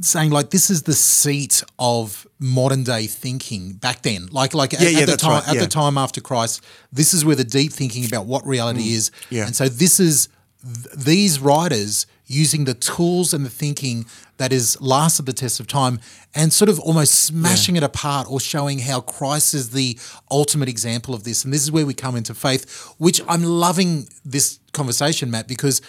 saying 0.00 0.30
like 0.30 0.50
this 0.50 0.70
is 0.70 0.82
the 0.82 0.94
seat 0.94 1.62
of 1.78 2.26
modern 2.38 2.84
day 2.84 3.06
thinking 3.06 3.74
back 3.74 4.02
then. 4.02 4.28
Like 4.30 4.54
like 4.54 4.74
at, 4.74 4.80
Yeah, 4.80 4.88
yeah, 4.90 5.00
at 5.00 5.08
the 5.08 5.16
time 5.16 5.42
right, 5.46 5.48
at 5.48 5.58
the 5.58 5.66
time 5.66 5.98
after 5.98 6.20
Christ, 6.20 6.64
this 6.92 7.14
is 7.14 7.24
where 7.24 7.36
the 7.36 7.44
deep 7.44 7.72
thinking 7.72 8.04
about 8.04 8.26
what 8.26 8.46
reality 8.46 8.92
is. 8.92 9.10
Mm. 9.10 9.14
yeah. 9.30 9.46
And 9.46 9.56
so 9.56 9.68
this 9.68 10.00
is 10.00 10.28
th- 10.62 10.94
these 10.96 11.40
writers 11.40 12.06
using 12.26 12.64
the 12.64 12.74
tools 12.74 13.32
and 13.32 13.46
the 13.46 13.50
thinking 13.50 14.04
that 14.38 14.52
is 14.52 14.78
lasted 14.80 15.26
the 15.26 15.32
test 15.32 15.60
of 15.60 15.66
time 15.66 16.00
and 16.34 16.52
sort 16.52 16.68
of 16.68 16.78
almost 16.80 17.14
smashing 17.14 17.76
it 17.76 17.82
apart 17.82 18.26
or 18.30 18.40
showing 18.40 18.80
how 18.80 19.00
Christ 19.00 19.54
is 19.54 19.70
the 19.70 19.98
ultimate 20.30 20.68
example 20.68 21.14
of 21.14 21.24
this. 21.24 21.44
And 21.44 21.54
this 21.54 21.62
is 21.62 21.72
where 21.72 21.86
we 21.86 21.94
come 21.94 22.16
into 22.16 22.34
faith, 22.34 22.94
which 22.98 23.22
I'm 23.28 23.44
loving 23.44 24.08
this 24.24 24.58
conversation, 24.72 25.30
Matt, 25.30 25.46
because 25.46 25.80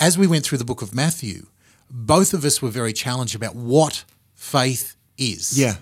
as 0.00 0.18
we 0.18 0.26
went 0.26 0.44
through 0.44 0.58
the 0.58 0.64
book 0.64 0.82
of 0.82 0.94
Matthew, 0.94 1.46
both 1.94 2.34
of 2.34 2.44
us 2.44 2.60
were 2.60 2.70
very 2.70 2.92
challenged 2.92 3.36
about 3.36 3.54
what 3.54 4.04
faith 4.34 4.96
is. 5.16 5.56
yeah, 5.56 5.76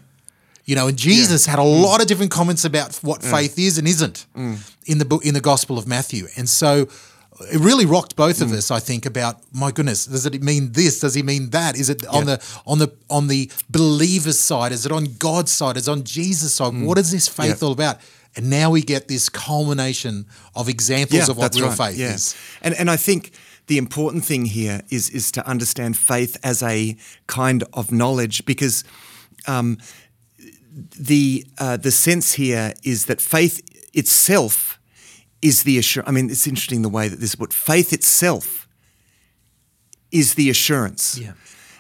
You 0.67 0.77
know, 0.77 0.87
and 0.89 0.99
Jesus 0.99 1.47
had 1.47 1.59
a 1.59 1.63
mm. 1.63 1.83
lot 1.83 2.03
of 2.03 2.07
different 2.07 2.31
comments 2.31 2.67
about 2.67 2.97
what 2.97 3.23
mm. 3.23 3.31
faith 3.31 3.59
is 3.59 3.79
and 3.79 3.89
isn't 3.89 4.27
mm. 4.37 4.59
in 4.87 4.99
the 4.99 5.07
book 5.07 5.25
in 5.25 5.33
the 5.33 5.41
Gospel 5.41 5.79
of 5.79 5.87
Matthew. 5.89 6.27
And 6.37 6.49
so 6.49 6.87
it 7.51 7.59
really 7.59 7.87
rocked 7.87 8.15
both 8.15 8.43
of 8.43 8.53
us, 8.53 8.71
I 8.71 8.79
think, 8.79 9.07
about 9.07 9.41
my 9.55 9.71
goodness, 9.71 10.05
does 10.05 10.27
it 10.27 10.43
mean 10.43 10.73
this? 10.73 11.01
Does 11.01 11.15
he 11.15 11.23
mean 11.23 11.49
that? 11.51 11.77
Is 11.77 11.89
it 11.89 12.07
on 12.07 12.27
the 12.27 12.61
on 12.67 12.79
the 12.79 12.93
on 13.09 13.29
the 13.29 13.51
believer's 13.71 14.39
side? 14.39 14.71
Is 14.71 14.85
it 14.85 14.93
on 14.93 15.07
God's 15.19 15.51
side? 15.51 15.79
Is 15.79 15.89
it 15.89 15.91
on 15.91 16.05
Jesus' 16.05 16.55
side? 16.55 16.75
What 16.75 16.99
is 16.99 17.11
this 17.11 17.27
faith 17.27 17.63
Yeah. 17.63 17.67
all 17.67 17.73
about? 17.73 17.99
And 18.37 18.49
now 18.51 18.71
we 18.71 18.83
get 18.83 19.09
this 19.09 19.29
culmination 19.29 20.27
of 20.55 20.69
examples 20.69 21.29
of 21.29 21.37
what 21.39 21.55
real 21.55 21.69
right. 21.69 21.77
faith 21.77 21.99
Yeah. 21.99 22.15
is. 22.15 22.35
And 22.61 22.75
and 22.75 22.91
I 22.91 22.97
think 22.97 23.33
the 23.73 23.79
important 23.79 24.23
thing 24.23 24.45
here 24.45 24.83
is 24.91 25.09
is 25.09 25.33
to 25.33 25.41
understand 25.49 25.97
faith 25.97 26.37
as 26.43 26.63
a 26.63 26.95
kind 27.27 27.65
of 27.73 27.91
knowledge 27.91 28.45
because 28.45 28.85
um, 29.49 29.79
the 31.01 31.47
uh, 31.57 31.79
the 31.79 31.91
sense 31.91 32.35
here 32.35 32.75
is 32.83 33.07
that 33.07 33.19
faith 33.19 33.63
itself 33.95 34.79
is 35.41 35.63
the 35.63 35.79
assurance. 35.79 36.07
I 36.07 36.13
mean, 36.13 36.29
it's 36.29 36.47
interesting 36.47 36.83
the 36.83 36.91
way 36.91 37.09
that 37.09 37.19
this, 37.19 37.35
but 37.35 37.55
faith 37.55 37.95
itself 37.95 38.69
is 40.11 40.35
the 40.35 40.51
assurance. 40.51 41.19
Yeah. 41.19 41.33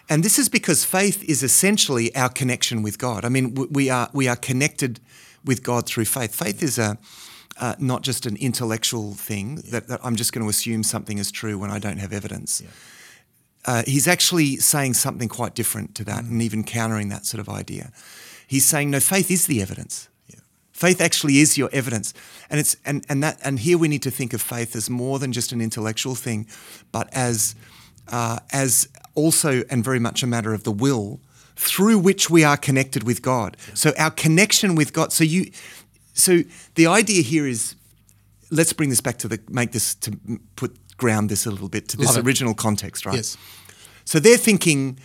And 0.09 0.25
this 0.25 0.39
is 0.39 0.49
because 0.49 0.87
faith 0.87 1.23
is 1.25 1.43
essentially 1.43 2.17
our 2.17 2.31
connection 2.31 2.83
with 2.83 2.97
God. 2.97 3.27
I 3.27 3.29
mean, 3.29 3.55
we 3.71 3.91
are 3.91 4.09
we 4.15 4.29
are 4.29 4.37
connected 4.37 4.99
with 5.45 5.63
God 5.63 5.85
through 5.85 6.07
faith. 6.07 6.35
Faith 6.35 6.63
is 6.63 6.79
a 6.79 6.97
uh, 7.61 7.75
not 7.79 8.03
just 8.03 8.27
an 8.27 8.37
intellectual 8.37 9.15
thing 9.15 9.57
that, 9.71 9.89
that 9.89 10.01
I'm 10.03 10.17
just 10.17 10.33
going 10.33 10.45
to 10.45 10.51
assume 10.51 10.83
something 10.83 11.19
is 11.19 11.31
true 11.31 11.59
when 11.59 11.71
I 11.71 11.79
don't 11.79 11.99
have 11.99 12.13
evidence. 12.13 12.63
Uh, 13.65 13.83
he's 13.87 14.09
actually 14.09 14.57
saying 14.57 14.95
something 14.95 15.29
quite 15.29 15.55
different 15.55 15.95
to 15.95 16.05
that, 16.05 16.25
and 16.25 16.43
even 16.43 16.65
countering 16.65 17.09
that 17.11 17.27
sort 17.27 17.41
of 17.41 17.49
idea. 17.49 17.93
He's 18.47 18.67
saying, 18.67 18.91
no, 18.91 19.01
faith 19.01 19.31
is 19.31 19.47
the 19.47 19.63
evidence. 19.63 20.09
Faith 20.73 21.01
actually 21.01 21.39
is 21.39 21.57
your 21.57 21.69
evidence, 21.73 22.13
and 22.51 22.59
it's 22.59 22.77
and 22.85 23.05
and 23.09 23.23
that 23.23 23.39
and 23.45 23.61
here 23.61 23.79
we 23.79 23.89
need 23.89 24.03
to 24.03 24.11
think 24.11 24.33
of 24.33 24.43
faith 24.43 24.75
as 24.75 24.91
more 24.91 25.19
than 25.21 25.31
just 25.31 25.53
an 25.53 25.61
intellectual 25.61 26.17
thing, 26.17 26.47
but 26.91 27.09
as 27.13 27.55
uh, 28.09 28.39
as 28.53 28.89
also 29.15 29.63
and 29.71 29.85
very 29.85 30.01
much 30.01 30.23
a 30.23 30.27
matter 30.27 30.53
of 30.53 30.65
the 30.65 30.73
will 30.73 31.21
through 31.55 31.99
which 31.99 32.31
we 32.31 32.43
are 32.43 32.57
connected 32.57 33.05
with 33.05 33.23
God. 33.23 33.57
So 33.75 33.93
our 33.99 34.11
connection 34.11 34.75
with 34.75 34.93
God. 34.93 35.13
So 35.13 35.23
you, 35.23 35.53
so 36.13 36.43
the 36.75 36.87
idea 36.87 37.23
here 37.23 37.47
is, 37.47 37.75
let's 38.51 38.73
bring 38.73 38.91
this 38.91 39.01
back 39.01 39.19
to 39.19 39.29
the 39.29 39.41
make 39.49 39.73
this 39.73 39.95
to 39.97 40.19
put 40.57 40.77
ground 40.97 41.31
this 41.31 41.47
a 41.47 41.51
little 41.51 41.69
bit 41.69 41.89
to 41.89 41.97
this 41.97 42.09
Love 42.09 42.19
it. 42.19 42.27
original 42.27 42.55
context, 42.55 43.07
right? 43.07 43.17
Yes. 43.17 43.37
So 44.05 44.21
they're 44.21 44.37
thinking 44.37 44.99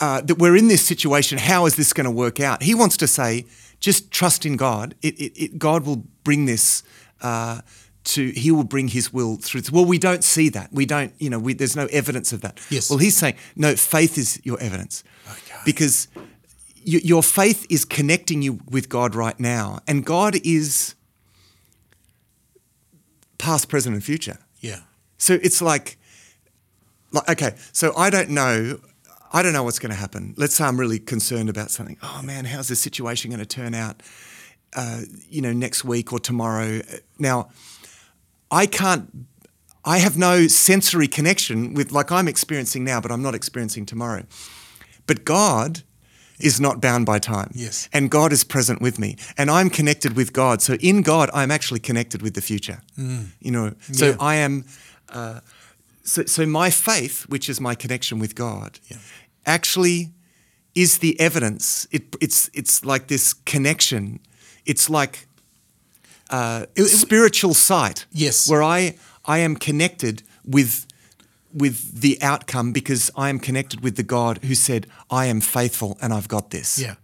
uh, 0.00 0.20
that 0.22 0.38
we're 0.38 0.56
in 0.56 0.68
this 0.68 0.84
situation. 0.84 1.38
How 1.38 1.66
is 1.66 1.76
this 1.76 1.92
going 1.92 2.06
to 2.06 2.10
work 2.10 2.40
out? 2.40 2.62
He 2.62 2.74
wants 2.74 2.96
to 2.96 3.06
say, 3.06 3.44
just 3.78 4.10
trust 4.10 4.46
in 4.46 4.56
God. 4.56 4.94
It, 5.02 5.14
it, 5.20 5.42
it, 5.42 5.58
God 5.58 5.84
will 5.86 6.04
bring 6.24 6.46
this 6.46 6.82
uh, 7.20 7.60
to. 8.04 8.30
He 8.30 8.50
will 8.50 8.64
bring 8.64 8.88
His 8.88 9.12
will 9.12 9.36
through. 9.36 9.62
Well, 9.72 9.84
we 9.84 9.98
don't 9.98 10.24
see 10.24 10.48
that. 10.50 10.72
We 10.72 10.86
don't. 10.86 11.12
You 11.18 11.30
know, 11.30 11.38
we, 11.38 11.54
there's 11.54 11.76
no 11.76 11.86
evidence 11.86 12.32
of 12.32 12.40
that. 12.40 12.60
Yes. 12.70 12.90
Well, 12.90 12.98
he's 12.98 13.16
saying 13.16 13.34
no. 13.54 13.76
Faith 13.76 14.18
is 14.18 14.40
your 14.44 14.58
evidence, 14.60 15.04
because 15.64 16.08
your 16.84 17.22
faith 17.22 17.66
is 17.70 17.84
connecting 17.84 18.42
you 18.42 18.60
with 18.70 18.88
God 18.88 19.14
right 19.14 19.38
now, 19.38 19.80
and 19.86 20.04
God 20.04 20.36
is 20.44 20.94
past, 23.38 23.68
present, 23.68 23.94
and 23.94 24.04
future. 24.04 24.38
Yeah. 24.60 24.80
So 25.18 25.38
it's 25.42 25.60
like, 25.60 25.98
like 27.12 27.28
okay, 27.30 27.54
so 27.72 27.94
I 27.96 28.10
don't 28.10 28.30
know, 28.30 28.80
I 29.32 29.42
don't 29.42 29.52
know 29.52 29.62
what's 29.62 29.78
going 29.78 29.90
to 29.90 29.98
happen. 29.98 30.34
Let's 30.36 30.54
say 30.54 30.64
I'm 30.64 30.78
really 30.78 30.98
concerned 30.98 31.48
about 31.48 31.70
something. 31.70 31.98
Oh 32.02 32.22
man, 32.22 32.44
how's 32.44 32.68
this 32.68 32.80
situation 32.80 33.30
going 33.30 33.40
to 33.40 33.46
turn 33.46 33.74
out? 33.74 34.02
Uh, 34.74 35.02
you 35.28 35.42
know, 35.42 35.52
next 35.52 35.84
week 35.84 36.12
or 36.12 36.18
tomorrow. 36.18 36.80
Now, 37.18 37.50
I 38.50 38.66
can't. 38.66 39.26
I 39.84 39.98
have 39.98 40.16
no 40.16 40.46
sensory 40.46 41.08
connection 41.08 41.74
with 41.74 41.92
like 41.92 42.12
I'm 42.12 42.28
experiencing 42.28 42.84
now, 42.84 43.00
but 43.00 43.10
I'm 43.10 43.22
not 43.22 43.34
experiencing 43.34 43.84
tomorrow. 43.84 44.24
But 45.06 45.24
God 45.24 45.82
is 46.42 46.60
not 46.60 46.80
bound 46.80 47.06
by 47.06 47.18
time. 47.18 47.50
Yes. 47.54 47.88
And 47.92 48.10
God 48.10 48.32
is 48.32 48.44
present 48.44 48.80
with 48.82 48.98
me. 48.98 49.16
And 49.36 49.50
I'm 49.50 49.70
connected 49.70 50.16
with 50.16 50.32
God. 50.32 50.60
So 50.62 50.74
in 50.80 51.02
God, 51.02 51.30
I'm 51.34 51.50
actually 51.50 51.80
connected 51.80 52.22
with 52.22 52.34
the 52.34 52.40
future. 52.40 52.80
You 52.96 53.50
know, 53.50 53.74
so 53.92 54.06
Yeah. 54.06 54.16
I 54.20 54.34
am. 54.36 54.64
Uh, 55.08 55.40
so, 56.04 56.24
so 56.26 56.46
my 56.46 56.70
faith, 56.70 57.26
which 57.28 57.48
is 57.48 57.60
my 57.60 57.74
connection 57.76 58.18
with 58.20 58.34
God, 58.34 58.78
actually 59.46 60.10
is 60.74 60.98
the 60.98 61.18
evidence. 61.20 61.86
It, 61.90 62.02
it's 62.20 62.50
it's 62.54 62.84
like 62.84 63.06
this 63.06 63.34
connection. 63.44 64.18
It's 64.64 64.88
like 64.90 65.26
uh, 66.30 66.66
spiritual 66.86 67.54
sight. 67.54 68.06
Yes. 68.12 68.48
where 68.48 68.62
I 68.62 68.94
I 69.24 69.38
am 69.44 69.56
connected 69.56 70.22
with 70.44 70.86
with 71.54 72.00
the 72.00 72.18
outcome 72.22 72.72
because 72.72 73.10
I 73.16 73.28
am 73.28 73.38
connected 73.38 73.80
with 73.82 73.96
the 73.96 74.02
God 74.02 74.38
who 74.44 74.54
said 74.54 74.86
I 75.10 75.26
am 75.26 75.40
faithful 75.40 75.98
and 76.00 76.12
I've 76.12 76.28
got 76.28 76.50
this. 76.50 76.78
Yeah. 76.78 76.94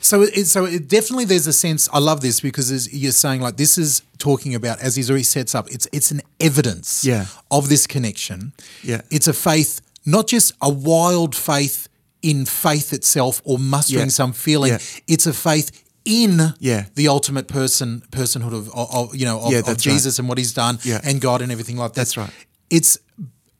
So 0.00 0.22
it, 0.22 0.46
so 0.46 0.64
it 0.64 0.88
definitely 0.88 1.26
there's 1.26 1.46
a 1.46 1.52
sense. 1.52 1.88
I 1.92 1.98
love 1.98 2.20
this 2.22 2.40
because 2.40 2.70
as 2.70 2.92
you're 2.94 3.12
saying 3.12 3.42
like 3.42 3.56
this 3.56 3.76
is 3.76 4.02
talking 4.18 4.54
about 4.54 4.80
as 4.80 4.96
he's 4.96 5.10
already 5.10 5.24
sets 5.24 5.54
up. 5.54 5.68
It's 5.70 5.86
it's 5.92 6.10
an 6.10 6.22
evidence 6.40 7.04
Yeah. 7.04 7.26
of 7.50 7.68
this 7.68 7.86
connection. 7.86 8.52
Yeah. 8.82 9.02
It's 9.10 9.28
a 9.28 9.32
faith, 9.34 9.80
not 10.06 10.28
just 10.28 10.52
a 10.62 10.70
wild 10.70 11.34
faith 11.34 11.88
in 12.22 12.46
faith 12.46 12.92
itself 12.92 13.42
or 13.44 13.58
mustering 13.58 14.04
Yeah. 14.06 14.08
some 14.08 14.32
feeling. 14.32 14.72
Yeah. 14.72 14.78
It's 15.06 15.26
a 15.26 15.32
faith 15.34 15.84
in 16.06 16.54
Yeah. 16.58 16.86
the 16.94 17.08
ultimate 17.08 17.46
person 17.46 18.02
personhood 18.10 18.54
of, 18.54 18.70
of, 18.74 18.94
of, 18.94 19.14
you 19.16 19.26
know 19.26 19.40
of, 19.40 19.68
of 19.68 19.76
Jesus 19.78 20.14
right. 20.14 20.18
and 20.20 20.28
what 20.28 20.38
he's 20.38 20.54
done 20.54 20.78
Yeah. 20.84 21.00
and 21.04 21.20
God 21.20 21.42
and 21.42 21.52
everything 21.52 21.76
like 21.76 21.92
that. 21.92 22.00
That's 22.00 22.16
right. 22.16 22.30
It's 22.70 22.96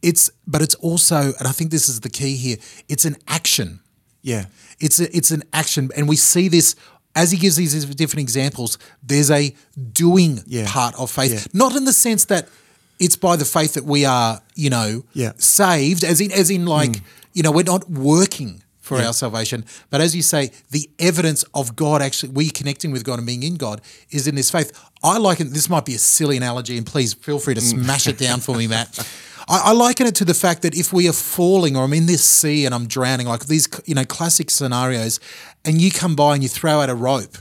it's 0.02 0.30
but 0.46 0.62
it's 0.62 0.74
also 0.76 1.32
and 1.38 1.46
I 1.48 1.52
think 1.52 1.70
this 1.70 1.88
is 1.88 2.00
the 2.00 2.11
key 2.11 2.37
here. 2.37 2.56
It's 2.88 3.04
an 3.04 3.16
action. 3.28 3.80
Yeah. 4.22 4.46
It's 4.80 5.00
a, 5.00 5.14
it's 5.16 5.30
an 5.30 5.42
action, 5.52 5.90
and 5.96 6.09
we 6.09 6.16
see 6.16 6.48
this 6.48 6.74
as 7.14 7.30
he 7.30 7.38
gives 7.38 7.56
these 7.56 7.85
different 7.94 8.20
examples. 8.22 8.76
There's 9.02 9.30
a 9.30 9.54
doing 9.92 10.42
Yeah. 10.46 10.66
part 10.68 10.94
of 10.96 11.11
faith, 11.11 11.32
Yeah. 11.32 11.44
not 11.52 11.74
in 11.76 11.85
the 11.85 11.92
sense 11.92 12.24
that 12.26 12.48
it's 12.98 13.16
by 13.16 13.37
the 13.37 13.44
faith 13.44 13.74
that 13.74 13.85
we 13.85 14.04
are, 14.04 14.42
you 14.54 14.68
know, 14.70 15.04
Yeah. 15.14 15.32
Saved, 15.38 16.04
as 16.04 16.20
in 16.20 16.30
as 16.32 16.50
in 16.50 16.66
like, 16.66 17.00
you 17.35 17.42
know, 17.42 17.50
we're 17.52 17.62
not 17.64 17.88
working 17.90 18.62
for 18.80 19.00
our 19.00 19.12
salvation, 19.12 19.64
but 19.90 20.00
as 20.00 20.14
you 20.14 20.22
say, 20.22 20.50
the 20.70 20.88
evidence 21.00 21.44
of 21.54 21.74
God 21.74 22.02
actually 22.02 22.30
we 22.32 22.50
connecting 22.50 22.92
with 22.92 23.02
God 23.04 23.18
and 23.18 23.26
being 23.26 23.42
in 23.42 23.56
God 23.56 23.80
is 24.11 24.26
in 24.28 24.35
this 24.37 24.50
faith. 24.50 24.70
I 25.02 25.18
liken 25.18 25.52
this 25.52 25.68
might 25.68 25.85
be 25.85 25.94
a 25.94 25.98
silly 25.98 26.37
analogy, 26.37 26.76
and 26.76 26.87
please 26.87 27.14
feel 27.14 27.38
free 27.38 27.54
to 27.54 27.61
Hmm. 27.61 27.82
smash 27.82 28.06
it 28.06 28.18
down 28.18 28.40
for 28.40 28.54
me, 28.56 28.66
Matt. 28.66 29.06
I, 29.48 29.61
I 29.66 29.72
liken 29.72 30.06
it 30.06 30.14
to 30.16 30.24
the 30.24 30.35
fact 30.35 30.62
that 30.62 30.74
if 30.76 30.92
we 30.92 31.09
are 31.09 31.12
falling 31.12 31.76
or 31.76 31.85
I'm 31.85 31.92
in 31.92 32.06
this 32.06 32.24
sea 32.24 32.64
and 32.66 32.74
I'm 32.74 32.87
drowning, 32.87 33.26
like 33.26 33.46
these, 33.46 33.68
you 33.85 33.94
know, 33.94 34.04
classic 34.04 34.50
scenarios, 34.50 35.20
and 35.64 35.80
you 35.80 35.90
come 35.90 36.16
by 36.16 36.35
and 36.35 36.42
you 36.42 36.48
throw 36.48 36.80
out 36.80 36.90
a 36.90 36.94
rope 36.94 37.38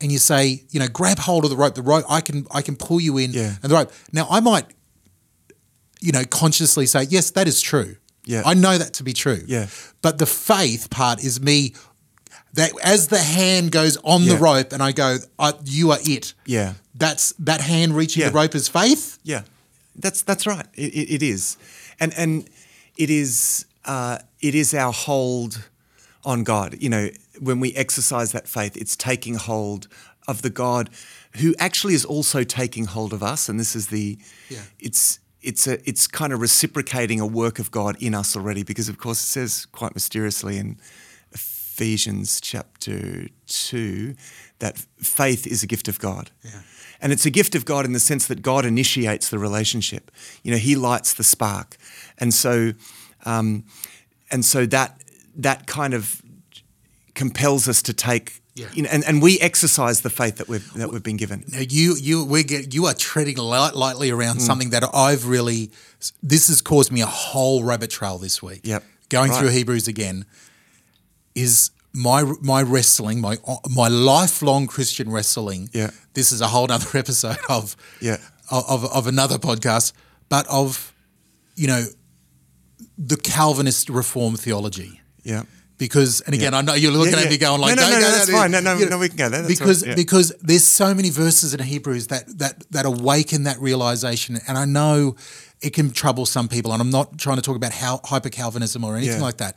and 0.00 0.10
you 0.10 0.18
say, 0.18 0.62
you 0.70 0.80
know, 0.80 0.88
grab 0.88 1.18
hold 1.18 1.44
of 1.44 1.50
the 1.50 1.56
rope. 1.56 1.74
The 1.74 1.82
rope, 1.82 2.04
I 2.08 2.20
can, 2.20 2.46
I 2.50 2.62
can 2.62 2.76
pull 2.76 3.00
you 3.00 3.18
in, 3.18 3.32
Yeah. 3.32 3.54
and 3.62 3.70
the 3.70 3.74
rope. 3.76 3.92
Now, 4.12 4.26
I 4.30 4.40
might, 4.40 4.66
you 6.00 6.12
know, 6.12 6.24
consciously 6.24 6.86
say, 6.86 7.04
yes, 7.04 7.30
that 7.32 7.46
is 7.46 7.60
true. 7.60 7.96
Yeah. 8.24 8.42
I 8.46 8.54
know 8.54 8.78
that 8.78 8.94
to 8.94 9.02
be 9.04 9.12
true. 9.12 9.40
Yeah. 9.46 9.66
But 10.00 10.18
the 10.18 10.26
faith 10.26 10.90
part 10.90 11.22
is 11.24 11.40
me. 11.40 11.74
That 12.54 12.72
as 12.84 13.08
the 13.08 13.18
hand 13.18 13.72
goes 13.72 13.96
on 14.04 14.26
the 14.26 14.36
rope 14.36 14.72
and 14.72 14.82
I 14.82 14.92
go, 14.92 15.16
I, 15.38 15.54
you 15.64 15.90
are 15.92 15.98
it. 16.02 16.34
Yeah. 16.44 16.74
That's 16.94 17.32
that 17.38 17.60
hand 17.62 17.96
reaching 17.96 18.20
Yeah. 18.22 18.28
the 18.28 18.34
rope 18.34 18.54
is 18.54 18.68
faith. 18.68 19.18
Yeah, 19.22 19.42
that's 19.96 20.22
that's 20.22 20.46
right. 20.46 20.66
It, 20.74 20.92
it, 20.94 21.14
it 21.14 21.22
is, 21.22 21.56
and 22.00 22.12
and 22.16 22.48
it 22.96 23.10
is 23.10 23.66
uh, 23.84 24.18
it 24.40 24.54
is 24.54 24.74
our 24.74 24.92
hold 24.92 25.68
on 26.24 26.44
God. 26.44 26.76
You 26.80 26.88
know, 26.88 27.10
when 27.40 27.60
we 27.60 27.72
exercise 27.74 28.32
that 28.32 28.48
faith, 28.48 28.76
it's 28.76 28.96
taking 28.96 29.34
hold 29.34 29.88
of 30.28 30.42
the 30.42 30.50
God 30.50 30.88
who 31.36 31.54
actually 31.58 31.94
is 31.94 32.04
also 32.04 32.44
taking 32.44 32.84
hold 32.84 33.12
of 33.12 33.22
us. 33.22 33.48
And 33.48 33.58
this 33.58 33.74
is 33.74 33.88
the 33.88 34.18
Yeah. 34.48 34.60
it's 34.78 35.18
it's 35.40 35.66
a 35.66 35.86
it's 35.88 36.06
kind 36.06 36.32
of 36.32 36.40
reciprocating 36.40 37.20
a 37.20 37.26
work 37.26 37.58
of 37.58 37.70
God 37.70 37.96
in 38.00 38.14
us 38.14 38.36
already, 38.36 38.62
because 38.62 38.88
of 38.88 38.98
course 38.98 39.22
it 39.22 39.26
says 39.26 39.66
quite 39.72 39.94
mysteriously 39.94 40.58
in 40.58 40.78
Ephesians 41.32 42.40
chapter 42.40 43.28
2 43.46 44.14
that 44.62 44.78
faith 45.02 45.46
is 45.46 45.62
a 45.62 45.66
gift 45.66 45.88
of 45.88 45.98
God. 45.98 46.30
And 47.00 47.12
it's 47.12 47.26
a 47.26 47.30
gift 47.30 47.56
of 47.56 47.64
God 47.64 47.84
in 47.84 47.92
the 47.92 47.98
sense 48.00 48.28
that 48.28 48.42
God 48.42 48.64
initiates 48.64 49.28
the 49.28 49.38
relationship. 49.38 50.10
You 50.44 50.52
know, 50.52 50.56
He 50.58 50.76
lights 50.76 51.12
the 51.14 51.24
spark, 51.24 51.76
and 52.16 52.32
so, 52.32 52.74
um, 53.26 53.64
and 54.30 54.44
so 54.44 54.66
that 54.66 54.90
that 55.36 55.66
kind 55.66 55.94
of 55.94 56.22
compels 57.14 57.68
us 57.68 57.82
to 57.82 57.92
take. 57.92 58.40
Yeah. 58.54 58.66
You 58.74 58.82
know, 58.84 58.90
and, 58.92 59.02
and 59.04 59.20
we 59.22 59.40
exercise 59.40 60.02
the 60.02 60.10
faith 60.10 60.36
that 60.36 60.46
we've 60.48 60.72
that 60.74 60.90
we've 60.92 61.02
been 61.02 61.16
given. 61.16 61.42
Now 61.48 61.60
you 61.68 61.96
you 61.96 62.24
we 62.24 62.44
get 62.44 62.72
you 62.74 62.86
are 62.86 62.94
treading 62.94 63.38
light, 63.38 63.74
lightly 63.74 64.10
around 64.10 64.36
Mm. 64.38 64.46
something 64.46 64.70
that 64.70 64.84
I've 64.94 65.26
really 65.26 65.70
this 66.22 66.46
has 66.48 66.60
caused 66.62 66.92
me 66.92 67.00
a 67.00 67.06
whole 67.06 67.64
rabbit 67.64 67.90
trail 67.90 68.18
this 68.18 68.40
week. 68.42 68.60
Yep. 68.64 68.84
Going 69.08 69.30
Right. 69.30 69.38
through 69.40 69.48
Hebrews 69.50 69.88
again 69.88 70.24
is 71.34 71.70
my 71.94 72.22
my 72.40 72.62
wrestling 72.62 73.20
my 73.20 73.36
my 73.68 73.88
lifelong 73.88 74.66
Christian 74.66 75.10
wrestling. 75.10 75.68
Yeah. 75.72 75.90
This 76.14 76.32
is 76.32 76.40
a 76.40 76.48
whole 76.48 76.70
other 76.70 76.98
episode 76.98 77.38
of 77.48 77.76
Yeah. 78.00 78.16
of, 78.50 78.84
of 78.84 79.06
another 79.06 79.38
podcast, 79.38 79.92
but 80.28 80.46
of 80.48 80.92
you 81.56 81.66
know 81.66 81.84
the 82.98 83.16
Calvinist 83.16 83.88
Reformed 83.88 84.38
theology 84.40 85.00
Yeah, 85.22 85.42
because, 85.78 86.20
and 86.22 86.34
again, 86.34 86.52
I 86.54 86.60
know 86.62 86.74
you're 86.74 86.92
looking 86.92 87.12
Yeah, 87.14 87.20
at 87.20 87.24
yeah. 87.24 87.30
me 87.30 87.38
going 87.38 87.60
like, 87.60 87.76
No, 87.76 87.82
no, 87.82 87.90
"Don't 87.90 88.00
no, 88.00 88.06
go 88.06 88.12
that's 88.12 88.26
there." 88.26 88.36
fine. 88.36 88.50
No, 88.50 88.60
no, 88.60 88.74
You 88.78 88.84
know, 88.84 88.90
no, 88.92 88.98
we 88.98 89.08
can 89.08 89.16
go 89.16 89.28
there. 89.28 89.42
That's 89.42 89.58
because 89.58 89.82
right. 89.82 89.90
Yeah. 89.90 89.94
because 89.94 90.32
there's 90.42 90.66
so 90.66 90.94
many 90.94 91.10
verses 91.10 91.54
in 91.54 91.60
Hebrews 91.60 92.08
that 92.08 92.38
that 92.38 92.62
that 92.70 92.84
awaken 92.86 93.44
that 93.44 93.58
realization, 93.60 94.38
and 94.46 94.56
I 94.58 94.64
know 94.64 95.16
it 95.60 95.70
can 95.74 95.90
trouble 95.90 96.26
some 96.26 96.48
people, 96.48 96.72
and 96.72 96.80
I'm 96.82 96.90
not 96.90 97.18
trying 97.18 97.36
to 97.36 97.42
talk 97.42 97.56
about 97.56 97.72
how 97.72 98.00
hyper 98.04 98.28
Calvinism 98.30 98.84
or 98.84 98.96
anything 98.96 99.16
Yeah. 99.18 99.22
like 99.22 99.36
that. 99.38 99.56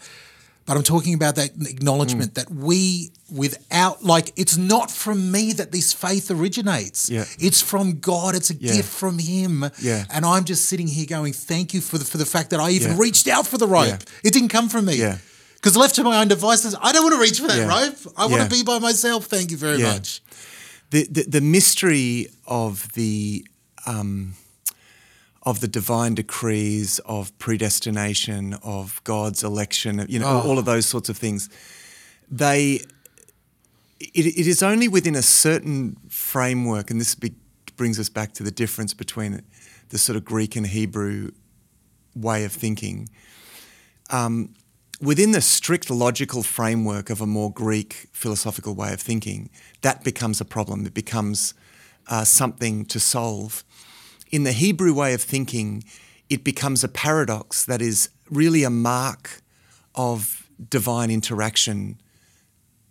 But 0.66 0.78
I'm 0.78 0.84
talking 0.84 1.14
about 1.14 1.36
that 1.36 1.52
acknowledgement 1.68 2.32
Mm. 2.32 2.36
that 2.36 2.50
we, 2.52 3.12
without, 3.32 4.04
like, 4.04 4.34
it's 4.36 4.58
not 4.58 4.90
from 4.90 5.32
me 5.32 5.54
that 5.54 5.72
this 5.72 5.94
faith 5.94 6.32
originates. 6.32 7.08
Yeah. 7.10 7.26
It's 7.40 7.62
from 7.62 8.00
God. 8.00 8.34
It's 8.36 8.50
a 8.50 8.56
Yeah. 8.56 8.74
gift 8.74 8.90
from 8.90 9.20
Him. 9.20 9.70
Yeah. 9.80 10.06
And 10.10 10.26
I'm 10.26 10.44
just 10.44 10.66
sitting 10.66 10.88
here 10.88 11.06
going, 11.06 11.34
thank 11.34 11.74
you 11.76 11.82
for 11.82 12.00
the, 12.00 12.06
for 12.06 12.18
the 12.18 12.26
fact 12.26 12.50
that 12.50 12.60
I 12.60 12.72
even 12.72 12.92
Yeah. 12.94 12.98
reached 13.00 13.28
out 13.28 13.46
for 13.46 13.60
the 13.60 13.68
rope. 13.68 13.88
Yeah. 13.88 13.98
It 14.24 14.34
didn't 14.34 14.50
come 14.50 14.68
from 14.70 14.86
me. 14.86 14.96
Yeah. 14.96 15.18
Because 15.56 15.78
left 15.78 15.96
to 15.96 16.04
my 16.04 16.20
own 16.22 16.28
devices, 16.30 16.76
I 16.82 16.92
don't 16.92 17.04
want 17.04 17.16
to 17.16 17.22
reach 17.22 17.40
for 17.40 17.48
that 17.48 17.68
rope. 17.68 18.14
I 18.18 18.26
want 18.26 18.44
to 18.44 18.50
be 18.50 18.64
by 18.64 18.80
myself. 18.80 19.26
Thank 19.26 19.52
you 19.52 19.58
very 19.58 19.82
much. 19.82 20.22
the, 20.92 21.08
the 21.10 21.24
the 21.28 21.42
mystery 21.42 22.28
of 22.46 22.88
the 22.94 23.46
um, 23.88 24.36
of 25.46 25.60
the 25.60 25.68
divine 25.68 26.16
decrees 26.16 27.00
of 27.06 27.38
predestination 27.38 28.56
of 28.64 29.02
God's 29.04 29.44
election, 29.44 30.06
you 30.10 30.20
know, 30.20 30.42
Oh. 30.44 30.50
all 30.50 30.58
of 30.58 30.66
those 30.66 30.86
sorts 30.86 31.10
of 31.10 31.18
things. 31.18 31.50
They 32.32 32.82
it, 34.00 34.26
it 34.26 34.48
is 34.48 34.62
only 34.62 34.88
within 34.88 35.16
a 35.16 35.22
certain 35.22 35.98
framework, 36.10 36.92
and 36.92 37.00
this 37.00 37.16
be, 37.16 37.34
brings 37.78 38.00
us 38.00 38.10
back 38.10 38.34
to 38.34 38.44
the 38.44 38.52
difference 38.52 38.94
between 38.94 39.42
the 39.90 39.98
sort 39.98 40.16
of 40.18 40.26
Greek 40.26 40.56
and 40.56 40.68
Hebrew 40.68 41.32
way 42.16 42.44
of 42.44 42.52
thinking. 42.52 43.10
Um, 44.10 44.54
within 45.02 45.32
the 45.32 45.42
strict 45.42 45.90
logical 45.90 46.44
framework 46.44 47.10
of 47.10 47.22
a 47.22 47.26
more 47.26 47.52
Greek 47.52 48.08
philosophical 48.12 48.76
way 48.76 48.94
of 48.94 49.00
thinking, 49.02 49.50
that 49.82 50.04
becomes 50.04 50.42
a 50.42 50.46
problem. 50.46 50.86
It 50.86 50.94
becomes 50.94 51.54
uh, 52.08 52.24
something 52.24 52.86
to 52.86 53.00
solve. 53.00 53.64
In 54.32 54.44
the 54.44 54.52
Hebrew 54.52 54.94
way 54.94 55.14
of 55.14 55.22
thinking, 55.22 55.84
it 56.30 56.44
becomes 56.44 56.84
a 56.84 56.88
paradox 56.88 57.66
that 57.66 57.82
is 57.82 58.10
really 58.30 58.64
a 58.64 58.70
mark 58.70 59.42
of 59.94 60.50
divine 60.70 61.12
interaction 61.12 62.02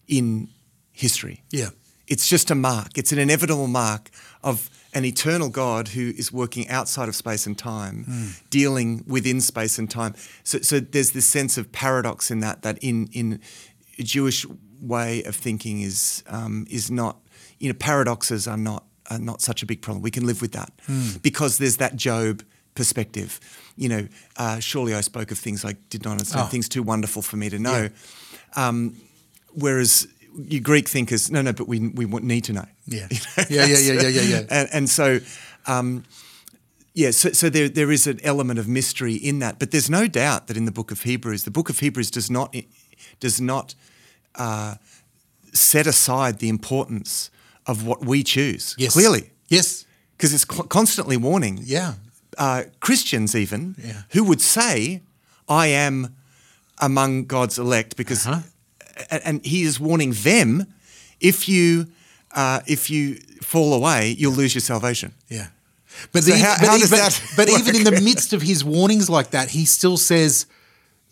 in 0.07 0.49
history. 0.93 1.43
Yeah. 1.51 1.71
It's 2.07 2.29
just 2.29 2.51
a 2.51 2.55
mark. 2.55 2.99
It's 2.99 3.13
an 3.13 3.19
inevitable 3.19 3.67
mark 3.67 4.11
of 4.43 4.71
an 4.93 5.05
eternal 5.05 5.49
God 5.49 5.89
who 5.89 6.13
is 6.17 6.33
working 6.33 6.69
outside 6.69 7.09
of 7.09 7.17
space 7.17 7.47
and 7.47 7.59
time, 7.59 8.05
dealing 8.51 9.05
within 9.07 9.41
space 9.41 9.79
and 9.79 9.91
time. 9.91 10.15
So, 10.45 10.59
so 10.61 10.81
there's 10.81 11.13
this 11.13 11.27
sense 11.27 11.59
of 11.59 11.73
paradox 11.73 12.31
in 12.31 12.41
that. 12.41 12.63
That 12.63 12.79
in 12.79 13.09
in 13.13 13.41
a 13.99 14.03
Jewish 14.03 14.47
way 14.81 15.23
of 15.25 15.35
thinking 15.35 15.81
is 15.81 16.23
um, 16.29 16.67
is 16.71 16.91
not. 16.91 17.19
You 17.59 17.69
know, 17.69 17.75
paradoxes 17.79 18.47
are 18.47 18.57
not 18.57 18.85
are 19.11 19.19
not 19.19 19.41
such 19.43 19.63
a 19.63 19.67
big 19.67 19.83
problem. 19.83 20.03
We 20.03 20.11
can 20.11 20.27
live 20.27 20.41
with 20.41 20.53
that 20.53 20.73
because 21.23 21.59
there's 21.59 21.77
that 21.79 21.97
Job 21.97 22.43
perspective. 22.75 23.41
You 23.77 23.89
know, 23.89 24.09
uh, 24.37 24.61
surely 24.61 24.95
I 24.95 25.01
spoke 25.03 25.31
of 25.31 25.39
things 25.39 25.65
I 25.65 25.75
did 25.91 26.05
not 26.05 26.13
understand, 26.13 26.45
Oh. 26.47 26.49
things 26.51 26.69
too 26.69 26.83
wonderful 26.83 27.23
for 27.23 27.37
me 27.37 27.49
to 27.51 27.59
know. 27.59 27.89
Um, 28.57 28.97
whereas 29.53 30.07
you 30.37 30.61
Greek 30.61 30.89
thinkers, 30.89 31.31
no, 31.31 31.43
no, 31.43 31.53
but 31.53 31.69
we 31.69 31.79
we 31.89 32.07
need 32.21 32.45
to 32.45 32.53
know. 32.53 32.67
Yeah. 32.87 33.09
You 33.11 33.19
know, 33.37 33.45
Yeah, 33.51 33.67
yeah, 33.67 33.79
yeah, 33.79 34.01
yeah, 34.03 34.09
yeah, 34.09 34.23
yeah. 34.23 34.47
And, 34.51 34.69
and 34.73 34.91
so, 34.91 35.21
um, 35.67 36.05
yeah, 36.95 37.11
so, 37.13 37.33
so 37.33 37.51
there, 37.51 37.69
there 37.69 37.91
is 37.91 38.07
an 38.07 38.21
element 38.23 38.59
of 38.59 38.69
mystery 38.69 39.15
in 39.15 39.41
that, 39.41 39.59
but 39.59 39.71
there's 39.71 39.91
no 39.91 40.07
doubt 40.07 40.47
that 40.47 40.57
in 40.57 40.65
the 40.65 40.73
book 40.73 40.91
of 40.93 41.03
Hebrews, 41.03 41.43
the 41.45 41.51
book 41.51 41.69
of 41.71 41.81
Hebrews 41.81 42.11
does 42.11 42.31
not 42.31 42.55
does 43.21 43.41
not 43.41 43.75
uh, 44.37 44.77
set 45.53 45.87
aside 45.87 46.39
the 46.39 46.49
importance 46.49 47.31
of 47.67 47.85
what 47.87 48.05
we 48.05 48.23
choose. 48.23 48.75
Yes. 48.79 48.93
clearly, 48.93 49.31
Yes. 49.49 49.85
because 50.17 50.33
it's 50.35 50.45
co- 50.45 50.65
constantly 50.69 51.17
warning 51.17 51.61
Yeah. 51.65 51.95
uh, 52.39 52.65
Christians 52.81 53.35
even 53.35 53.75
Yeah. 53.83 54.03
who 54.11 54.25
would 54.25 54.41
say, 54.43 55.03
"I 55.49 55.69
am 55.69 56.15
among 56.79 57.27
God's 57.27 57.59
elect," 57.59 57.97
because 57.97 58.27
Uh-huh. 58.27 58.43
a- 59.11 59.27
and 59.27 59.45
He 59.47 59.63
is 59.63 59.79
warning 59.81 60.13
them, 60.23 60.67
if 61.21 61.49
you 61.49 61.87
uh, 62.37 62.61
if 62.67 62.91
you 62.91 63.21
fall 63.43 63.73
away, 63.73 64.17
you'll 64.19 64.35
lose 64.35 64.55
your 64.57 64.61
salvation. 64.63 65.13
Yeah. 65.29 65.47
But, 66.11 66.25
So 66.25 66.31
the- 66.33 66.39
how- 66.39 66.57
but, 66.61 66.69
how 66.69 66.79
does 66.79 66.91
but, 66.91 66.97
that 66.99 67.23
but 67.37 67.49
even 67.61 67.77
in 67.77 67.85
the 67.85 68.01
midst 68.01 68.33
of 68.33 68.43
his 68.43 68.65
warnings 68.65 69.09
like 69.09 69.31
that, 69.31 69.51
he 69.51 69.65
still 69.65 69.97
says, 69.97 70.47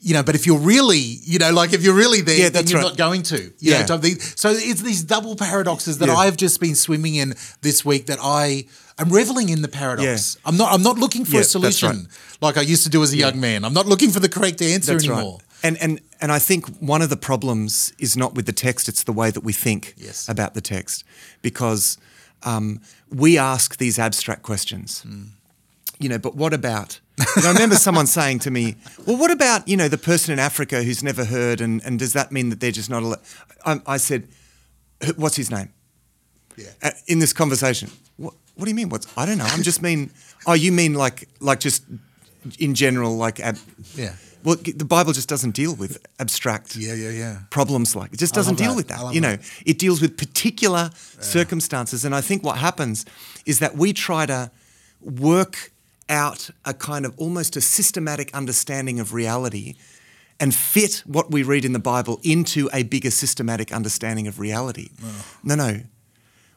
you 0.05 0.14
know, 0.14 0.22
but 0.22 0.34
if 0.34 0.46
you're 0.46 0.59
really, 0.59 0.98
you 0.98 1.38
know, 1.38 1.53
like 1.53 1.72
if 1.72 1.82
you're 1.84 1.94
really 1.94 2.20
there, 2.22 2.36
Yeah, 2.38 2.48
then 2.50 2.66
you're 2.66 2.80
right. 2.80 2.88
not 2.88 2.96
going 2.96 3.22
to. 3.24 3.38
You 3.61 3.72
Yeah. 3.72 3.86
know, 3.86 4.00
so 4.36 4.50
it's 4.50 4.82
these 4.82 5.03
double 5.05 5.36
paradoxes 5.36 5.98
that 5.98 6.09
Yeah. 6.09 6.16
I've 6.16 6.36
just 6.36 6.59
been 6.61 6.74
swimming 6.74 7.14
in 7.14 7.34
this 7.61 7.84
week 7.84 8.07
that 8.07 8.18
I 8.20 8.64
am 8.98 9.11
reveling 9.11 9.48
in 9.48 9.62
the 9.62 9.68
paradox. 9.68 10.36
Yeah. 10.36 10.48
I'm 10.48 10.57
not 10.57 10.72
I'm 10.74 10.82
not 10.82 10.98
looking 10.98 11.24
for 11.24 11.38
a 11.40 11.44
solution 11.44 11.88
right. 11.96 12.07
like 12.46 12.57
I 12.57 12.62
used 12.72 12.82
to 12.84 12.90
do 12.90 13.03
as 13.03 13.12
a 13.12 13.16
young 13.16 13.38
man. 13.40 13.64
I'm 13.64 13.74
not 13.74 13.86
looking 13.86 14.11
for 14.11 14.20
the 14.20 14.28
correct 14.28 14.61
answer 14.61 14.92
That's 14.94 15.07
anymore. 15.09 15.38
right. 15.38 15.46
And 15.64 15.76
and 15.84 16.00
and 16.20 16.32
I 16.32 16.40
think 16.40 16.66
one 16.80 17.03
of 17.05 17.09
the 17.09 17.16
problems 17.16 17.92
is 17.98 18.16
not 18.16 18.34
with 18.34 18.46
the 18.46 18.53
text; 18.66 18.88
it's 18.88 19.05
the 19.05 19.12
way 19.12 19.30
that 19.30 19.44
we 19.44 19.53
think 19.53 19.94
Yes. 19.96 20.28
about 20.28 20.55
the 20.55 20.61
text, 20.61 21.05
because 21.42 21.96
um, 22.42 22.80
we 23.09 23.38
ask 23.38 23.76
these 23.76 23.98
abstract 24.03 24.42
questions. 24.42 25.03
You 26.03 26.09
know, 26.09 26.18
but 26.18 26.34
what 26.34 26.53
about? 26.53 27.00
And 27.36 27.44
I 27.46 27.53
remember 27.53 27.76
someone 27.76 28.07
saying 28.07 28.40
to 28.40 28.50
me, 28.50 28.74
"Well, 29.07 29.16
what 29.16 29.30
about 29.30 29.68
you 29.68 29.76
know 29.76 29.88
the 29.88 29.98
person 29.98 30.32
in 30.32 30.38
Africa 30.38 30.82
who's 30.82 31.03
never 31.03 31.24
heard, 31.24 31.61
and, 31.61 31.82
and 31.84 31.98
does 31.98 32.12
that 32.14 32.32
mean 32.32 32.48
that 32.50 32.61
they're 32.61 32.72
just 32.72 32.90
not?" 32.90 33.03
Al-? 33.03 33.22
I, 33.64 33.94
I 33.94 33.96
said, 33.98 34.26
"What's 35.16 35.36
his 35.36 35.50
name?" 35.50 35.68
Yeah. 36.57 36.66
uh, 36.82 36.90
in 37.07 37.18
this 37.18 37.32
conversation. 37.32 37.90
What, 38.16 38.34
what 38.57 38.64
do 38.64 38.70
you 38.70 38.74
mean? 38.74 38.88
What's 38.88 39.07
I 39.16 39.26
don't 39.26 39.38
know. 39.38 39.46
I'm 39.46 39.62
just 39.62 39.80
mean. 39.82 40.11
Oh, 40.46 40.55
you 40.55 40.72
mean 40.72 40.94
like 40.94 41.28
like 41.40 41.61
just 41.61 41.84
in 42.59 42.74
general, 42.74 43.16
like 43.16 43.40
ab, 43.40 43.57
Yeah. 43.94 44.14
Well, 44.44 44.57
the 44.57 44.84
Bible 44.84 45.12
just 45.12 45.28
doesn't 45.28 45.55
deal 45.55 45.76
with 45.76 46.05
abstract 46.18 46.74
Yeah, 46.74 46.94
yeah, 46.94 47.11
yeah. 47.11 47.38
problems 47.50 47.94
like 47.94 48.12
it 48.12 48.18
just 48.18 48.34
doesn't 48.34 48.57
deal 48.59 48.70
that. 48.70 48.76
with 48.76 48.88
that. 48.88 49.14
You 49.14 49.20
know, 49.20 49.36
that. 49.36 49.62
it 49.64 49.78
deals 49.78 50.00
with 50.00 50.16
particular 50.16 50.90
circumstances, 51.20 52.05
and 52.05 52.14
I 52.14 52.20
think 52.20 52.42
what 52.42 52.59
happens 52.59 53.05
is 53.46 53.59
that 53.61 53.76
we 53.76 53.92
try 53.92 54.26
to 54.26 54.50
work 55.00 55.72
out 56.13 56.51
a 56.65 56.75
kind 56.75 57.05
of 57.07 57.15
almost 57.19 57.57
a 57.57 57.61
systematic 57.61 58.33
understanding 58.35 59.01
of 59.01 59.13
reality 59.13 59.75
and 60.39 60.55
fit 60.55 61.03
what 61.07 61.31
we 61.31 61.43
read 61.43 61.65
in 61.65 61.73
the 61.73 61.79
Bible 61.79 62.21
into 62.23 62.69
a 62.73 62.83
bigger 62.83 63.11
systematic 63.11 63.73
understanding 63.73 64.27
of 64.29 64.39
reality. 64.39 64.91
No, 65.43 65.55
no. 65.55 65.81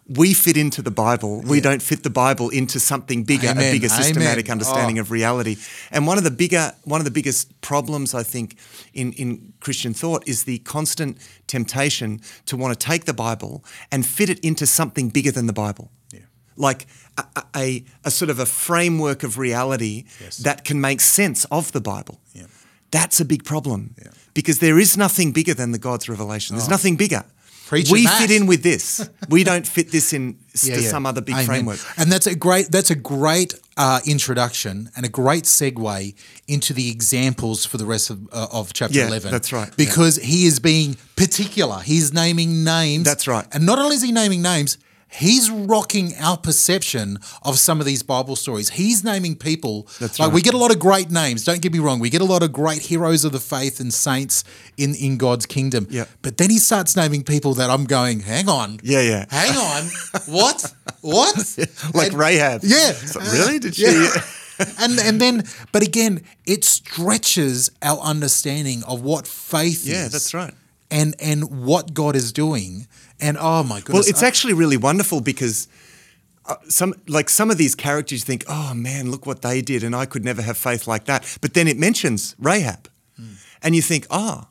We 0.08 0.36
fit 0.36 0.56
into 0.56 0.84
the 0.84 0.92
Bible. 0.92 1.42
We 1.42 1.60
don't 1.62 1.82
fit 1.82 2.04
the 2.04 2.12
Bible 2.12 2.50
into 2.50 2.80
something 2.80 3.24
bigger, 3.24 3.48
Amen. 3.48 3.70
a 3.70 3.72
bigger 3.72 3.90
systematic 3.90 4.46
Amen. 4.46 4.52
understanding 4.52 4.98
Oh. 5.00 5.02
of 5.02 5.10
reality. 5.10 5.56
And 5.90 6.06
one 6.06 6.20
of 6.20 6.24
the 6.24 6.30
bigger, 6.32 6.74
one 6.84 7.02
of 7.02 7.06
the 7.06 7.12
biggest 7.12 7.60
problems 7.62 8.14
I 8.14 8.22
think 8.22 8.56
in, 8.94 9.14
in 9.14 9.54
Christian 9.62 9.96
thought 9.96 10.28
is 10.28 10.44
the 10.44 10.60
constant 10.60 11.18
temptation 11.48 12.22
to 12.46 12.56
want 12.56 12.80
to 12.80 12.86
take 12.88 13.06
the 13.06 13.16
Bible 13.16 13.64
and 13.92 14.06
fit 14.06 14.30
it 14.30 14.40
into 14.42 14.68
something 14.68 15.10
bigger 15.10 15.32
than 15.32 15.48
the 15.48 15.54
Bible. 15.54 15.90
Like 16.58 16.88
a, 17.18 17.24
a- 17.56 17.84
a, 18.04 18.12
sort 18.12 18.30
of 18.30 18.40
a 18.40 18.46
framework 18.46 19.24
of 19.24 19.38
reality 19.38 20.06
Yes. 20.22 20.38
that 20.38 20.64
can 20.64 20.80
make 20.82 21.02
sense 21.02 21.46
of 21.52 21.72
the 21.72 21.82
Bible. 21.82 22.20
Yeah. 22.34 22.48
That's 22.92 23.20
a 23.20 23.26
big 23.26 23.44
problem 23.44 23.96
Yeah. 24.02 24.12
because 24.34 24.60
there 24.60 24.80
is 24.80 24.96
nothing 24.98 25.32
bigger 25.34 25.54
than 25.54 25.72
the 25.72 25.80
God's 25.80 26.08
revelation. 26.08 26.56
There's 26.56 26.70
nothing 26.70 26.96
bigger. 26.98 27.24
Preaching 27.68 27.94
we 27.94 28.04
that. 28.06 28.20
fit 28.22 28.30
in 28.32 28.46
with 28.46 28.62
this. 28.62 29.10
We 29.28 29.44
don't 29.44 29.68
fit 29.68 29.92
this 29.92 30.14
in 30.14 30.38
Yeah, 30.64 30.76
to 30.76 30.82
yeah. 30.84 30.90
some 30.90 31.06
other 31.08 31.20
big 31.22 31.34
Amen. 31.34 31.46
framework. 31.48 31.80
And 31.98 32.12
that's 32.12 32.28
a 32.28 32.36
great 32.36 32.68
that's 32.72 32.92
a 32.92 32.96
great 32.96 33.56
uh, 33.76 34.00
introduction 34.06 34.92
and 34.96 35.04
a 35.06 35.10
great 35.10 35.46
segue 35.46 36.14
into 36.48 36.74
the 36.74 36.90
examples 36.92 37.66
for 37.66 37.78
the 37.78 37.86
rest 37.86 38.10
of, 38.12 38.20
uh, 38.32 38.48
of 38.52 38.72
chapter 38.74 38.98
Yeah, 39.00 39.08
eleven. 39.08 39.32
that's 39.32 39.52
right. 39.52 39.76
Because 39.78 40.18
he 40.18 40.46
is 40.46 40.60
being 40.60 40.96
particular. 41.16 41.80
He's 41.80 42.14
naming 42.14 42.64
names. 42.64 43.04
That's 43.06 43.28
right. 43.28 43.48
And 43.52 43.66
not 43.66 43.80
only 43.80 43.96
is 43.96 44.04
he 44.04 44.12
naming 44.12 44.42
names. 44.44 44.78
He's 45.08 45.50
rocking 45.50 46.14
our 46.20 46.36
perception 46.36 47.20
of 47.44 47.58
some 47.58 47.80
of 47.80 47.86
these 47.86 48.04
Bible 48.04 48.36
stories. 48.36 48.72
He's 48.72 49.02
naming 49.04 49.36
people. 49.38 49.88
That's 50.00 50.20
like 50.20 50.34
we 50.34 50.42
get 50.42 50.54
a 50.54 50.58
lot 50.58 50.72
of 50.72 50.80
great 50.80 51.10
names. 51.10 51.46
Don't 51.46 51.62
get 51.62 51.72
me 51.72 51.80
wrong. 51.80 52.00
We 52.00 52.10
get 52.10 52.22
a 52.22 52.26
lot 52.26 52.44
of 52.44 52.52
great 52.52 52.82
heroes 52.82 53.24
of 53.24 53.32
the 53.32 53.40
faith 53.40 53.80
and 53.80 53.94
saints 53.94 54.44
in 54.78 54.94
in 54.96 55.18
God's 55.18 55.46
kingdom. 55.46 55.88
Yeah. 55.90 56.06
But 56.22 56.38
then 56.38 56.50
he 56.50 56.58
starts 56.58 56.98
naming 56.98 57.24
people 57.24 57.54
that 57.54 57.70
I'm 57.70 57.86
going, 57.86 58.20
hang 58.22 58.50
on. 58.50 58.80
Yeah, 58.84 59.02
yeah. 59.02 59.26
Hang 59.30 59.56
on. 59.56 59.84
what? 60.26 60.74
What? 61.02 61.36
Like 61.94 62.10
And- 62.12 62.20
Rahab. 62.20 62.62
Yeah. 62.64 62.94
Like, 63.16 63.32
really? 63.32 63.60
Did 63.60 63.76
she? 63.76 63.84
Yeah. 63.84 64.10
and 64.80 65.00
and 65.00 65.22
then, 65.22 65.44
but 65.72 65.82
again, 65.84 66.24
it 66.46 66.66
stretches 66.66 67.70
our 67.82 68.00
understanding 68.00 68.84
of 68.86 69.02
what 69.02 69.28
faith 69.28 69.86
Yeah, 69.86 70.06
is. 70.08 70.12
that's 70.12 70.34
right. 70.34 70.54
And 70.92 71.16
and 71.20 71.66
what 71.66 71.94
God 71.94 72.16
is 72.16 72.32
doing. 72.34 72.88
And 73.22 73.38
oh 73.40 73.64
my 73.64 73.80
goodness. 73.80 73.94
Well, 73.94 74.04
it's 74.10 74.24
I- 74.24 74.28
actually 74.28 74.54
really 74.54 74.78
wonderful 74.78 75.22
because 75.22 75.68
uh, 76.46 76.56
some 76.68 76.94
like 77.08 77.30
some 77.30 77.50
of 77.52 77.58
these 77.58 77.76
characters 77.76 78.20
you 78.22 78.26
think, 78.26 78.44
oh 78.48 78.74
man, 78.74 79.10
look 79.12 79.26
what 79.26 79.42
they 79.42 79.62
did, 79.62 79.84
and 79.84 79.96
I 79.96 80.06
could 80.06 80.24
never 80.26 80.42
have 80.42 80.58
faith 80.58 80.88
like 80.88 81.06
that. 81.06 81.38
But 81.42 81.54
then 81.54 81.68
it 81.68 81.78
mentions 81.78 82.36
Rahab, 82.40 82.90
Hmm. 83.18 83.34
and 83.64 83.76
you 83.76 83.82
think, 83.82 84.06
oh, 84.10 84.48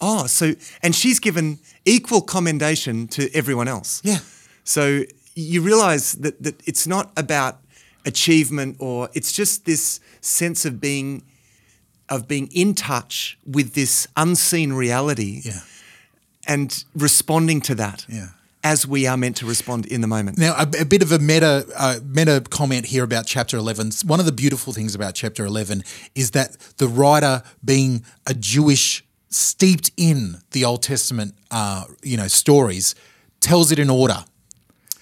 oh, 0.00 0.26
so 0.26 0.54
and 0.82 0.94
she's 0.94 1.20
given 1.20 1.58
equal 1.84 2.20
commendation 2.22 3.06
to 3.08 3.30
everyone 3.34 3.68
else. 3.68 4.00
Yeah. 4.04 4.18
So 4.64 5.04
you 5.34 5.62
realize 5.62 6.12
that 6.22 6.42
that 6.42 6.60
it's 6.66 6.86
not 6.86 7.12
about 7.16 7.60
achievement 8.04 8.76
or 8.80 9.08
it's 9.14 9.32
just 9.32 9.64
this 9.64 10.00
sense 10.20 10.64
of 10.68 10.80
being 10.80 11.22
of 12.08 12.26
being 12.26 12.48
in 12.52 12.74
touch 12.74 13.38
with 13.46 13.72
this 13.74 14.06
unseen 14.16 14.72
reality 14.72 15.40
Yeah. 15.44 15.60
And 16.48 16.84
responding 16.94 17.60
to 17.62 17.74
that 17.74 18.04
Yeah. 18.08 18.28
as 18.62 18.86
we 18.86 19.06
are 19.06 19.16
meant 19.16 19.36
to 19.36 19.46
respond 19.46 19.86
in 19.86 20.00
the 20.00 20.06
moment. 20.06 20.38
Now, 20.38 20.54
a, 20.56 20.66
a 20.80 20.84
bit 20.84 21.02
of 21.02 21.12
a 21.12 21.18
meta 21.18 21.64
uh, 21.76 22.00
meta 22.04 22.42
comment 22.50 22.86
here 22.86 23.04
about 23.04 23.26
chapter 23.26 23.56
eleven. 23.58 23.90
One 24.06 24.20
of 24.20 24.26
the 24.26 24.32
beautiful 24.32 24.72
things 24.72 24.94
about 24.94 25.14
chapter 25.14 25.44
eleven 25.44 25.82
is 26.14 26.30
that 26.30 26.56
the 26.78 26.88
writer, 26.88 27.42
being 27.62 28.02
a 28.26 28.34
Jewish, 28.34 29.04
steeped 29.30 29.90
in 29.96 30.38
the 30.50 30.64
Old 30.64 30.82
Testament, 30.82 31.34
uh, 31.50 31.84
you 32.02 32.16
know, 32.16 32.28
stories, 32.28 32.94
tells 33.40 33.70
it 33.72 33.78
in 33.78 33.90
order. 33.90 34.24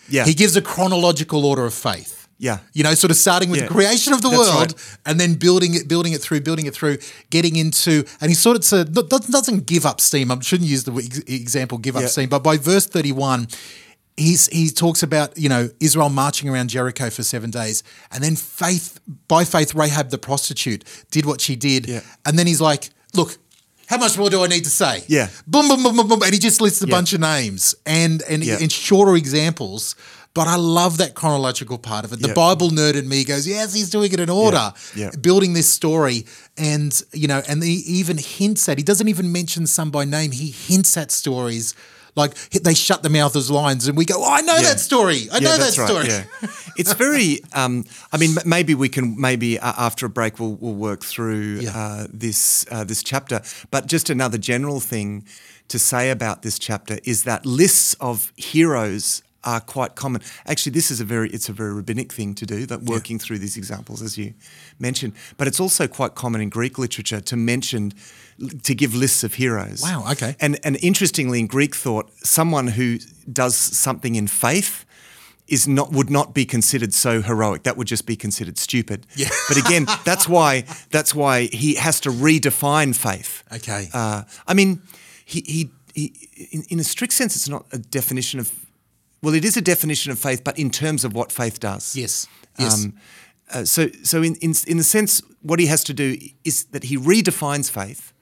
yeah. 0.09 0.24
He 0.26 0.34
gives 0.34 0.57
a 0.57 0.62
chronological 0.62 1.44
order 1.47 1.64
of 1.66 1.74
faith. 1.74 2.26
Yeah. 2.39 2.59
You 2.74 2.82
know, 2.84 2.95
sort 2.95 3.11
of 3.11 3.16
starting 3.16 3.49
with 3.51 3.61
Yeah. 3.61 3.68
the 3.68 3.72
creation 3.74 4.12
of 4.12 4.20
the 4.22 4.28
That's 4.28 4.39
world 4.39 4.72
right. 4.72 4.99
and 5.07 5.18
then 5.18 5.34
building 5.34 5.74
it, 5.74 5.89
building 5.89 6.12
it 6.12 6.20
through, 6.20 6.43
building 6.43 6.66
it 6.66 6.74
through, 6.74 6.99
getting 7.30 7.57
into, 7.57 8.05
and 8.20 8.30
he 8.30 8.34
sort 8.34 8.57
of 8.57 8.64
said, 8.64 8.93
doesn't 8.93 9.66
give 9.66 9.87
up 9.87 10.01
steam. 10.01 10.30
I 10.30 10.39
shouldn't 10.41 10.68
use 10.68 10.84
the 10.84 10.95
example 11.26 11.78
give 11.78 11.97
up 11.97 12.03
Yeah. 12.03 12.09
steam, 12.09 12.28
but 12.28 12.41
by 12.43 12.59
verse 12.59 12.84
31, 12.87 13.49
he's, 14.18 14.49
he 14.49 14.70
talks 14.70 15.03
about, 15.03 15.37
you 15.39 15.49
know, 15.49 15.70
Israel 15.80 16.09
marching 16.11 16.49
around 16.49 16.68
Jericho 16.68 17.09
for 17.11 17.22
seven 17.22 17.51
days. 17.51 17.82
And 18.12 18.22
then 18.22 18.37
faith, 18.37 18.99
by 19.28 19.45
faith, 19.45 19.74
Rahab 19.74 20.11
the 20.11 20.18
prostitute 20.18 20.84
did 21.11 21.24
what 21.26 21.41
she 21.41 21.57
did. 21.57 21.89
Yeah. 21.89 22.01
And 22.26 22.39
then 22.39 22.47
he's 22.47 22.61
like, 22.61 22.91
look, 23.14 23.39
how 23.87 23.99
much 23.99 24.18
more 24.18 24.28
do 24.28 24.43
I 24.43 24.47
need 24.49 24.64
to 24.64 24.70
say? 24.70 25.05
Yeah. 25.07 25.28
Boom, 25.47 25.68
boom, 25.68 25.82
boom, 25.82 25.97
boom, 25.97 26.09
boom. 26.09 26.22
And 26.22 26.32
he 26.32 26.39
just 26.39 26.61
lists 26.61 26.82
a 26.82 26.87
Yeah. 26.87 26.91
bunch 26.97 27.12
of 27.12 27.20
names 27.20 27.74
and, 27.87 28.22
and, 28.28 28.43
Yeah. 28.45 28.59
and 28.61 28.70
shorter 28.70 29.14
examples. 29.16 29.95
But 30.37 30.49
I 30.49 30.57
love 30.57 30.99
that 30.99 31.14
chronological 31.14 31.78
part 31.78 32.05
of 32.05 32.12
it. 32.12 32.20
The 32.20 32.28
Yeah. 32.28 32.34
Bible 32.34 32.68
nerd 32.68 32.95
in 32.95 33.09
me 33.09 33.24
goes, 33.24 33.47
yes, 33.47 33.72
he's 33.72 33.89
doing 33.89 34.12
it 34.12 34.20
in 34.20 34.28
order, 34.28 34.74
Yeah. 34.95 35.09
building 35.18 35.55
this 35.55 35.66
story, 35.66 36.26
and 36.59 36.93
you 37.14 37.26
know, 37.26 37.43
and 37.49 37.62
he 37.62 37.76
even 38.01 38.18
hints 38.18 38.68
at. 38.68 38.76
He 38.76 38.84
doesn't 38.84 39.09
even 39.09 39.32
mention 39.32 39.66
some 39.66 39.91
by 39.91 40.05
name. 40.05 40.32
He 40.32 40.51
hints 40.51 40.95
at 40.99 41.11
stories 41.11 41.72
like 42.16 42.34
they 42.51 42.74
shut 42.74 43.03
the 43.03 43.09
mouth 43.09 43.34
as 43.34 43.51
lions, 43.51 43.89
and 43.89 43.97
we 43.97 44.05
go, 44.05 44.16
oh, 44.18 44.30
I 44.30 44.43
know 44.43 44.57
Yeah. 44.57 44.62
that 44.74 44.80
story. 44.80 45.28
I 45.32 45.39
know 45.41 45.57
that 45.57 45.72
story. 45.72 46.09
Yeah, 46.09 46.24
it's 46.76 46.93
very. 46.93 47.41
Um, 47.55 47.87
I 48.12 48.18
mean, 48.18 48.37
maybe 48.45 48.74
we 48.74 48.91
can 48.91 49.18
maybe 49.18 49.59
uh, 49.59 49.72
after 49.89 50.05
a 50.05 50.11
break 50.11 50.39
we'll, 50.39 50.57
we'll 50.61 50.74
work 50.74 51.03
through 51.03 51.61
Yeah. 51.62 51.74
uh, 51.78 52.07
this 52.12 52.66
uh, 52.70 52.84
this 52.84 53.03
chapter. 53.03 53.41
But 53.70 53.87
just 53.87 54.11
another 54.11 54.37
general 54.39 54.80
thing 54.80 55.24
to 55.68 55.78
say 55.78 56.11
about 56.11 56.43
this 56.43 56.59
chapter 56.59 56.99
is 57.05 57.22
that 57.22 57.47
lists 57.47 57.95
of 58.01 58.32
heroes 58.37 59.22
are 59.47 59.61
quite 59.61 59.94
common. 59.94 60.20
Actually, 60.44 60.72
this 60.72 60.90
is 60.90 61.01
a 61.01 61.05
very 61.05 61.30
it's 61.30 61.49
a 61.49 61.53
very 61.53 61.72
rabbinic 61.72 62.12
thing 62.12 62.34
to 62.34 62.44
do. 62.44 62.66
That 62.66 62.82
working 62.82 63.18
through 63.18 63.38
these 63.38 63.57
examples, 63.57 64.03
as 64.03 64.18
you 64.18 64.34
mentioned, 64.78 65.14
but 65.38 65.47
it's 65.47 65.61
also 65.61 65.86
quite 65.86 66.14
common 66.14 66.40
in 66.40 66.51
Greek 66.51 66.78
literature 66.78 67.20
to 67.20 67.36
mention 67.36 67.92
to 68.62 68.74
give 68.74 68.94
lists 68.94 69.24
of 69.24 69.34
heroes. 69.34 69.82
Wow, 69.82 70.05
okay. 70.12 70.36
And 70.40 70.59
and 70.64 70.76
interestingly, 70.82 71.40
in 71.40 71.47
Greek 71.47 71.74
thought, 71.74 72.11
someone 72.18 72.68
who 72.68 72.99
does 73.32 73.57
something 73.57 74.16
in 74.16 74.26
faith 74.26 74.84
is 75.49 75.68
not 75.68 75.92
would 75.92 76.11
not 76.11 76.34
be 76.34 76.44
considered 76.44 76.92
so 76.92 77.22
heroic. 77.22 77.62
That 77.62 77.76
would 77.76 77.86
just 77.86 78.07
be 78.07 78.16
considered 78.16 78.59
stupid. 78.59 79.07
Yeah. 79.14 79.28
But 79.49 79.59
again, 79.59 79.86
that's 80.05 80.28
why 80.28 80.64
that's 80.90 81.14
why 81.14 81.42
he 81.53 81.74
has 81.76 82.01
to 82.01 82.11
redefine 82.11 82.94
faith. 82.94 83.44
Okay. 83.53 83.88
Uh, 83.92 84.24
I 84.47 84.55
mean, 84.55 84.82
he 85.24 85.40
he, 85.47 85.70
he 85.94 86.49
in, 86.51 86.64
in 86.68 86.80
a 86.80 86.84
strict 86.84 87.12
sense, 87.12 87.36
it's 87.36 87.49
not 87.49 87.66
a 87.72 87.78
definition 87.78 88.40
of. 88.40 88.53
Well, 89.23 89.35
it 89.35 89.45
is 89.45 89.57
a 89.57 89.62
definition 89.62 90.12
of 90.12 90.19
faith, 90.19 90.45
but 90.45 90.59
in 90.59 90.71
terms 90.71 91.05
of 91.05 91.12
what 91.12 91.33
faith 91.33 91.59
does. 91.59 91.97
Yes. 91.97 92.27
Yes. 92.59 92.85
Um, 92.85 92.95
uh, 93.53 93.64
so, 93.64 93.89
so 94.03 94.23
in, 94.23 94.35
in 94.37 94.55
in 94.67 94.77
the 94.77 94.85
sense, 94.85 95.23
what 95.43 95.59
he 95.61 95.67
has 95.67 95.85
to 95.85 95.95
do 95.95 96.17
is 96.45 96.64
that 96.67 96.85
he 96.85 96.97
redefines 96.97 97.71
faith 97.71 98.12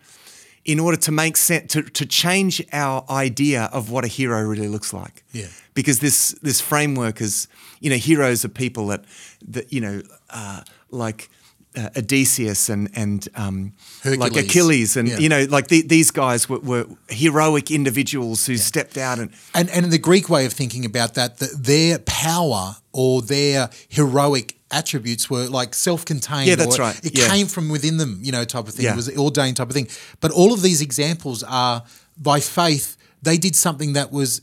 in 0.64 0.80
order 0.80 0.96
to 0.96 1.12
make 1.12 1.36
sense 1.36 1.72
to, 1.72 1.82
to 1.82 2.06
change 2.06 2.62
our 2.72 3.04
idea 3.10 3.68
of 3.72 3.90
what 3.90 4.04
a 4.04 4.08
hero 4.08 4.42
really 4.42 4.68
looks 4.68 4.92
like. 4.92 5.24
Yeah. 5.32 5.48
Because 5.74 6.00
this 6.00 6.32
this 6.42 6.60
framework 6.60 7.20
is, 7.20 7.48
you 7.80 7.90
know, 7.90 7.96
heroes 7.96 8.44
are 8.44 8.50
people 8.50 8.86
that 8.88 9.04
that 9.48 9.72
you 9.72 9.80
know, 9.80 10.02
uh, 10.30 10.62
like. 10.90 11.30
Uh, 11.76 11.88
Odysseus 11.96 12.68
and 12.68 12.88
and 12.94 13.28
um, 13.34 13.72
like 14.04 14.36
Achilles 14.36 14.96
and 14.96 15.08
Yeah. 15.08 15.18
you 15.18 15.28
know 15.28 15.44
like 15.50 15.66
the, 15.66 15.82
these 15.82 16.12
guys 16.12 16.48
were, 16.48 16.60
were 16.60 16.86
heroic 17.08 17.68
individuals 17.70 18.46
who 18.46 18.56
stepped 18.56 18.96
out 18.96 19.18
and 19.18 19.30
And 19.54 19.68
and 19.70 19.84
in 19.84 19.90
the 19.90 19.98
Greek 19.98 20.28
way 20.28 20.46
of 20.46 20.52
thinking 20.52 20.84
about 20.84 21.14
that, 21.14 21.38
that 21.38 21.64
their 21.64 21.98
power 21.98 22.76
or 22.92 23.22
their 23.22 23.70
heroic 23.88 24.54
attributes 24.70 25.28
were 25.28 25.48
like 25.48 25.74
self-contained. 25.74 26.46
Yeah, 26.46 26.54
that's 26.56 26.78
right. 26.78 26.96
It 27.04 27.18
Yeah. 27.18 27.28
came 27.28 27.48
from 27.48 27.68
within 27.68 27.96
them, 27.96 28.20
you 28.22 28.30
know, 28.30 28.44
type 28.44 28.68
of 28.68 28.74
thing. 28.74 28.84
Yeah. 28.84 28.92
It 28.92 28.96
was 28.96 29.08
ordained 29.16 29.56
type 29.56 29.68
of 29.68 29.74
thing. 29.74 29.88
But 30.20 30.30
all 30.30 30.52
of 30.52 30.62
these 30.62 30.80
examples 30.80 31.42
are 31.42 31.82
by 32.16 32.38
faith. 32.40 32.96
They 33.22 33.36
did 33.36 33.56
something 33.56 33.94
that 33.94 34.12
was, 34.12 34.42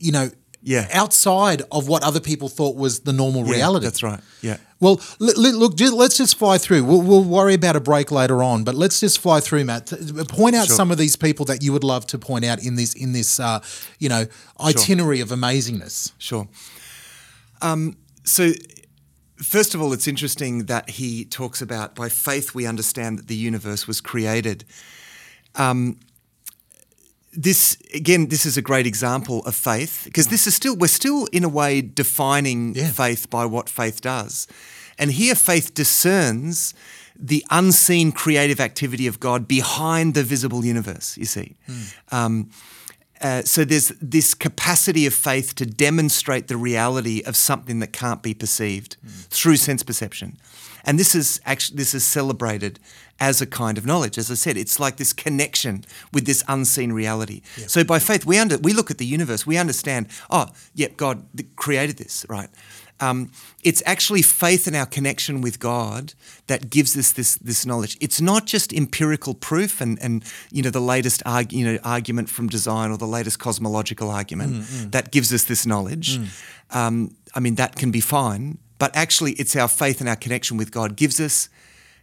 you 0.00 0.10
know, 0.10 0.30
Yeah. 0.64 0.86
outside 0.92 1.62
of 1.72 1.88
what 1.88 2.02
other 2.04 2.20
people 2.20 2.48
thought 2.48 2.76
was 2.76 3.00
the 3.00 3.12
normal 3.12 3.44
Yeah, 3.46 3.54
reality. 3.54 3.84
that's 3.84 4.02
right. 4.02 4.20
Yeah. 4.42 4.58
Well, 4.80 5.00
look, 5.18 5.78
let's 5.78 6.16
just 6.16 6.36
fly 6.38 6.58
through. 6.58 6.84
We'll, 6.84 7.02
we'll 7.02 7.22
worry 7.24 7.54
about 7.54 7.76
a 7.76 7.80
break 7.80 8.10
later 8.10 8.42
on, 8.42 8.64
but 8.64 8.74
let's 8.74 8.98
just 9.00 9.20
fly 9.20 9.40
through, 9.40 9.64
Matt. 9.64 9.86
Point 10.28 10.56
out 10.56 10.66
Sure. 10.66 10.76
some 10.76 10.90
of 10.90 10.98
these 10.98 11.14
people 11.16 11.44
that 11.46 11.62
you 11.62 11.72
would 11.72 11.84
love 11.84 12.06
to 12.08 12.18
point 12.18 12.44
out 12.44 12.62
in 12.64 12.74
this 12.76 12.94
in 12.94 13.12
this 13.12 13.38
uh, 13.38 13.60
you 13.98 14.08
know 14.08 14.26
itinerary 14.60 15.20
of 15.20 15.28
amazingness. 15.30 16.12
Sure. 16.18 16.48
Um, 17.60 17.96
so, 18.24 18.52
first 19.36 19.74
of 19.74 19.80
all, 19.82 19.92
it's 19.92 20.08
interesting 20.08 20.66
that 20.66 20.90
he 20.90 21.24
talks 21.24 21.62
about 21.62 21.94
by 21.94 22.08
faith 22.08 22.54
we 22.54 22.66
understand 22.66 23.18
that 23.18 23.28
the 23.28 23.36
universe 23.36 23.86
was 23.86 24.00
created. 24.00 24.64
Um, 25.54 25.98
this 27.32 27.76
again, 27.94 28.28
this 28.28 28.44
is 28.46 28.56
a 28.56 28.62
great 28.62 28.86
example 28.86 29.40
of 29.46 29.54
faith 29.54 30.02
because 30.04 30.28
this 30.28 30.46
is 30.46 30.54
still 30.54 30.76
we're 30.76 30.86
still 30.88 31.26
in 31.32 31.44
a 31.44 31.48
way 31.48 31.80
defining 31.80 32.74
Yeah. 32.74 32.90
faith 32.92 33.30
by 33.30 33.44
what 33.46 33.68
faith 33.70 34.00
does, 34.00 34.46
and 34.98 35.12
here 35.12 35.34
faith 35.34 35.72
discerns 35.74 36.74
the 37.18 37.44
unseen 37.50 38.12
creative 38.12 38.60
activity 38.60 39.06
of 39.06 39.18
God 39.20 39.46
behind 39.48 40.14
the 40.14 40.22
visible 40.24 40.64
universe. 40.64 41.16
You 41.16 41.24
see. 41.26 41.56
Um, 42.10 42.50
uh, 43.20 43.42
so 43.44 43.64
there's 43.64 43.92
this 44.00 44.34
capacity 44.34 45.06
of 45.06 45.14
faith 45.14 45.54
to 45.54 45.64
demonstrate 45.64 46.48
the 46.48 46.56
reality 46.56 47.22
of 47.24 47.36
something 47.36 47.78
that 47.78 47.92
can't 47.92 48.20
be 48.20 48.34
perceived 48.34 48.96
through 49.30 49.56
sense 49.56 49.84
perception, 49.84 50.36
and 50.84 50.98
this 50.98 51.14
is 51.14 51.40
actually 51.44 51.76
this 51.76 51.94
is 51.94 52.04
celebrated 52.04 52.78
as 53.20 53.40
a 53.40 53.46
kind 53.46 53.78
of 53.78 53.86
knowledge. 53.86 54.18
As 54.18 54.30
I 54.30 54.34
said, 54.34 54.56
it's 54.56 54.80
like 54.80 54.96
this 54.96 55.12
connection 55.12 55.84
with 56.12 56.26
this 56.26 56.42
unseen 56.48 56.92
reality. 56.92 57.42
So 57.68 57.84
by 57.84 57.98
faith, 57.98 58.26
we 58.26 58.38
under 58.38 58.58
we 58.58 58.72
look 58.72 58.90
at 58.90 58.98
the 58.98 59.06
universe, 59.06 59.46
we 59.46 59.56
understand. 59.58 60.06
Oh, 60.30 60.46
yep, 60.74 60.96
God 60.96 61.24
created 61.56 61.98
this, 61.98 62.26
right? 62.28 62.48
Um, 63.00 63.32
it's 63.64 63.82
actually 63.84 64.22
faith 64.22 64.68
in 64.68 64.76
our 64.76 64.86
connection 64.86 65.40
with 65.40 65.58
God 65.58 66.14
that 66.46 66.70
gives 66.70 66.96
us 66.96 67.12
this 67.12 67.36
this 67.36 67.66
knowledge. 67.66 67.96
It's 68.00 68.20
not 68.20 68.46
just 68.46 68.72
empirical 68.72 69.34
proof 69.34 69.80
and 69.80 69.98
and 70.00 70.24
you 70.52 70.62
know 70.62 70.70
the 70.70 70.80
latest 70.80 71.22
arg- 71.26 71.52
you 71.52 71.64
know 71.64 71.78
argument 71.82 72.28
from 72.28 72.48
design 72.48 72.90
or 72.92 72.98
the 72.98 73.06
latest 73.06 73.38
cosmological 73.40 74.08
argument 74.10 74.64
that 74.92 75.10
gives 75.10 75.32
us 75.32 75.44
this 75.44 75.64
knowledge. 75.66 76.18
Um, 76.70 77.16
I 77.34 77.40
mean 77.40 77.56
that 77.56 77.74
can 77.76 77.90
be 77.90 78.00
fine, 78.00 78.58
but 78.82 78.90
actually 78.96 79.30
it's 79.34 79.54
our 79.54 79.68
faith 79.68 80.00
and 80.00 80.08
our 80.08 80.16
connection 80.16 80.56
with 80.56 80.72
God 80.72 80.96
gives 80.96 81.20
us 81.20 81.48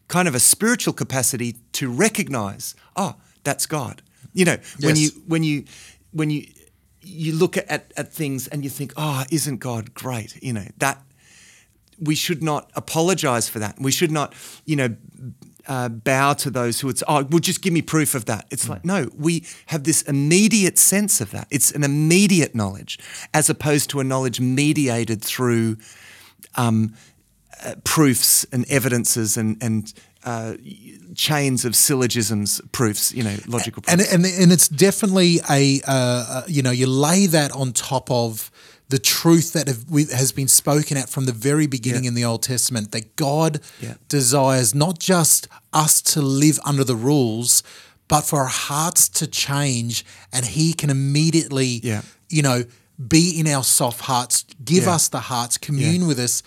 kind 0.08 0.30
of 0.30 0.34
a 0.34 0.40
spiritual 0.40 0.94
capacity 0.94 1.58
to 1.74 1.92
recognize, 1.92 2.74
oh, 2.96 3.16
that's 3.44 3.66
God. 3.66 4.02
You 4.32 4.46
know, 4.46 4.58
when 4.80 4.96
you 4.96 5.10
when 5.28 5.44
you 5.44 5.66
when 6.14 6.30
you 6.30 6.48
you 7.02 7.34
look 7.34 7.58
at, 7.58 7.92
at 7.98 8.14
things 8.14 8.48
and 8.48 8.64
you 8.64 8.70
think, 8.70 8.94
oh, 8.96 9.26
isn't 9.30 9.58
God 9.58 9.94
great? 9.94 10.42
You 10.42 10.54
know, 10.54 10.68
that 10.78 11.04
we 12.00 12.16
should 12.16 12.42
not 12.42 12.72
apologize 12.76 13.50
for 13.50 13.60
that. 13.60 13.76
We 13.78 13.92
should 13.92 14.12
not, 14.12 14.34
you 14.64 14.78
know, 14.78 14.96
uh, 15.68 15.90
bow 15.90 16.32
to 16.36 16.50
those 16.50 16.80
who 16.80 16.88
it's, 16.88 17.04
oh, 17.10 17.26
well, 17.30 17.40
just 17.40 17.62
give 17.62 17.74
me 17.74 17.82
proof 17.82 18.16
of 18.16 18.24
that. 18.26 18.46
It's 18.52 18.70
like, 18.70 18.86
no, 18.86 19.10
we 19.18 19.44
have 19.66 19.84
this 19.84 20.02
immediate 20.04 20.78
sense 20.78 21.20
of 21.20 21.32
that. 21.32 21.48
It's 21.52 21.72
an 21.72 21.84
immediate 21.84 22.56
knowledge 22.56 23.00
as 23.34 23.50
opposed 23.50 23.90
to 23.90 24.00
a 24.00 24.06
knowledge 24.06 24.40
mediated 24.40 25.22
through 25.22 25.76
um, 26.56 26.94
uh, 27.64 27.76
proofs 27.84 28.46
and 28.52 28.66
evidences 28.70 29.38
and, 29.38 29.62
and 29.62 29.94
uh, 30.24 30.54
chains 31.16 31.66
of 31.66 31.76
syllogisms, 31.76 32.62
proofs, 32.72 33.14
you 33.14 33.24
know, 33.24 33.36
logical 33.48 33.82
proofs. 33.82 33.94
And 34.12 34.26
and 34.26 34.26
and 34.42 34.52
it's 34.52 34.68
definitely 34.70 35.40
a 35.50 35.82
uh, 35.88 35.92
uh, 35.92 36.44
you 36.48 36.62
know 36.62 36.72
you 36.72 36.88
lay 36.88 37.26
that 37.28 37.52
on 37.52 37.72
top 37.74 38.10
of 38.12 38.52
the 38.90 39.00
truth 39.00 39.54
that 39.54 39.68
have, 39.68 39.86
has 40.12 40.32
been 40.32 40.48
spoken 40.48 40.98
at 40.98 41.10
from 41.10 41.26
the 41.26 41.32
very 41.32 41.68
beginning 41.68 42.04
Yeah. 42.06 42.08
in 42.10 42.16
the 42.16 42.26
Old 42.26 42.42
Testament 42.44 42.92
that 42.92 43.16
God 43.16 43.60
Yeah. 43.80 43.94
desires 44.08 44.74
not 44.74 44.98
just 45.00 45.48
us 45.74 46.02
to 46.14 46.22
live 46.22 46.60
under 46.66 46.84
the 46.84 46.96
rules, 46.96 47.62
but 48.08 48.22
for 48.22 48.40
our 48.40 48.46
hearts 48.48 49.08
to 49.10 49.28
change 49.28 50.04
and 50.34 50.44
He 50.46 50.74
can 50.74 50.90
immediately, 50.90 51.80
Yeah. 51.84 52.02
you 52.30 52.42
know, 52.42 52.64
be 53.08 53.40
in 53.40 53.48
our 53.48 53.64
soft 53.64 54.02
hearts, 54.02 54.46
give 54.64 54.84
Yeah. 54.84 54.96
us 54.96 55.08
the 55.08 55.20
hearts, 55.20 55.58
commune 55.58 56.06
with 56.08 56.20
us. 56.20 56.44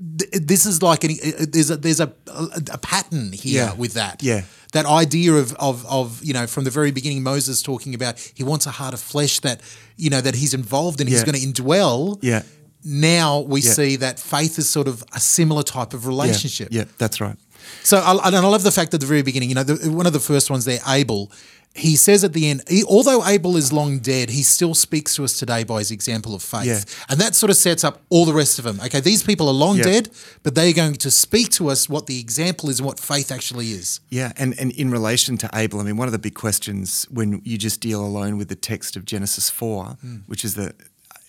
This 0.00 0.66
is 0.66 0.82
like 0.82 1.04
an, 1.04 1.12
uh, 1.12 1.46
there's 1.48 1.70
a 1.70 1.76
there's 1.76 2.00
a, 2.00 2.12
a, 2.26 2.46
a 2.72 2.78
pattern 2.78 3.32
here 3.32 3.66
Yeah. 3.66 3.74
with 3.74 3.94
that. 3.94 4.22
Yeah. 4.22 4.42
That 4.72 4.86
idea 4.86 5.34
of, 5.34 5.54
of 5.54 5.86
of 5.86 6.22
you 6.24 6.32
know 6.32 6.46
from 6.48 6.64
the 6.64 6.70
very 6.70 6.90
beginning 6.90 7.22
Moses 7.22 7.62
talking 7.62 7.94
about 7.94 8.18
he 8.34 8.42
wants 8.42 8.66
a 8.66 8.70
heart 8.72 8.92
of 8.92 9.00
flesh 9.00 9.38
that 9.40 9.60
you 9.96 10.10
know 10.10 10.20
that 10.20 10.34
he's 10.34 10.52
involved 10.52 11.00
in 11.00 11.06
he's 11.06 11.22
going 11.22 11.38
to 11.40 11.46
indwell. 11.46 12.18
Yeah. 12.22 12.42
Now 12.82 13.40
we 13.40 13.60
Yeah. 13.60 13.72
see 13.72 13.96
that 13.96 14.18
faith 14.18 14.58
is 14.58 14.68
sort 14.68 14.88
of 14.88 15.04
a 15.12 15.20
similar 15.20 15.62
type 15.62 15.94
of 15.94 16.06
relationship. 16.06 16.68
Yeah, 16.72 16.84
that's 16.98 17.20
right. 17.20 17.36
So, 17.82 17.96
I, 17.98 18.26
and 18.26 18.36
I 18.36 18.40
love 18.40 18.62
the 18.62 18.70
fact 18.72 18.92
at 18.92 19.00
the 19.00 19.06
very 19.06 19.22
beginning, 19.22 19.48
you 19.48 19.54
know, 19.54 19.62
the, 19.62 19.90
one 19.90 20.06
of 20.06 20.12
the 20.12 20.20
first 20.20 20.50
ones 20.50 20.66
there, 20.66 20.80
Abel, 20.86 21.32
he 21.76 21.96
says 21.96 22.22
at 22.22 22.32
the 22.32 22.48
end, 22.48 22.62
he, 22.68 22.84
although 22.84 23.26
Abel 23.26 23.56
is 23.56 23.72
long 23.72 23.98
dead, 23.98 24.30
he 24.30 24.42
still 24.44 24.74
speaks 24.74 25.16
to 25.16 25.24
us 25.24 25.36
today 25.38 25.64
by 25.64 25.78
his 25.80 25.90
example 25.90 26.32
of 26.34 26.42
faith. 26.42 26.66
Yeah. 26.66 26.80
And 27.08 27.20
that 27.20 27.34
sort 27.34 27.50
of 27.50 27.56
sets 27.56 27.82
up 27.82 28.00
all 28.10 28.24
the 28.24 28.32
rest 28.32 28.58
of 28.60 28.64
them. 28.64 28.80
Okay, 28.84 29.00
these 29.00 29.24
people 29.24 29.48
are 29.48 29.52
long 29.54 29.78
Yeah. 29.78 29.84
dead, 29.84 30.10
but 30.44 30.54
they're 30.54 30.72
going 30.72 30.94
to 30.94 31.10
speak 31.10 31.50
to 31.52 31.68
us 31.70 31.88
what 31.88 32.06
the 32.06 32.20
example 32.20 32.70
is 32.70 32.78
and 32.78 32.86
what 32.86 33.00
faith 33.00 33.32
actually 33.32 33.72
is. 33.72 33.98
Yeah, 34.08 34.32
and, 34.36 34.54
and 34.60 34.70
in 34.72 34.90
relation 34.90 35.36
to 35.38 35.50
Abel, 35.52 35.80
I 35.80 35.82
mean, 35.82 35.96
one 35.96 36.06
of 36.06 36.12
the 36.12 36.18
big 36.20 36.34
questions 36.34 37.08
when 37.10 37.42
you 37.44 37.58
just 37.58 37.80
deal 37.80 38.04
alone 38.04 38.38
with 38.38 38.48
the 38.48 38.54
text 38.56 38.96
of 38.96 39.04
Genesis 39.04 39.50
4, 39.50 39.96
which 40.26 40.44
is 40.44 40.54
the 40.54 40.74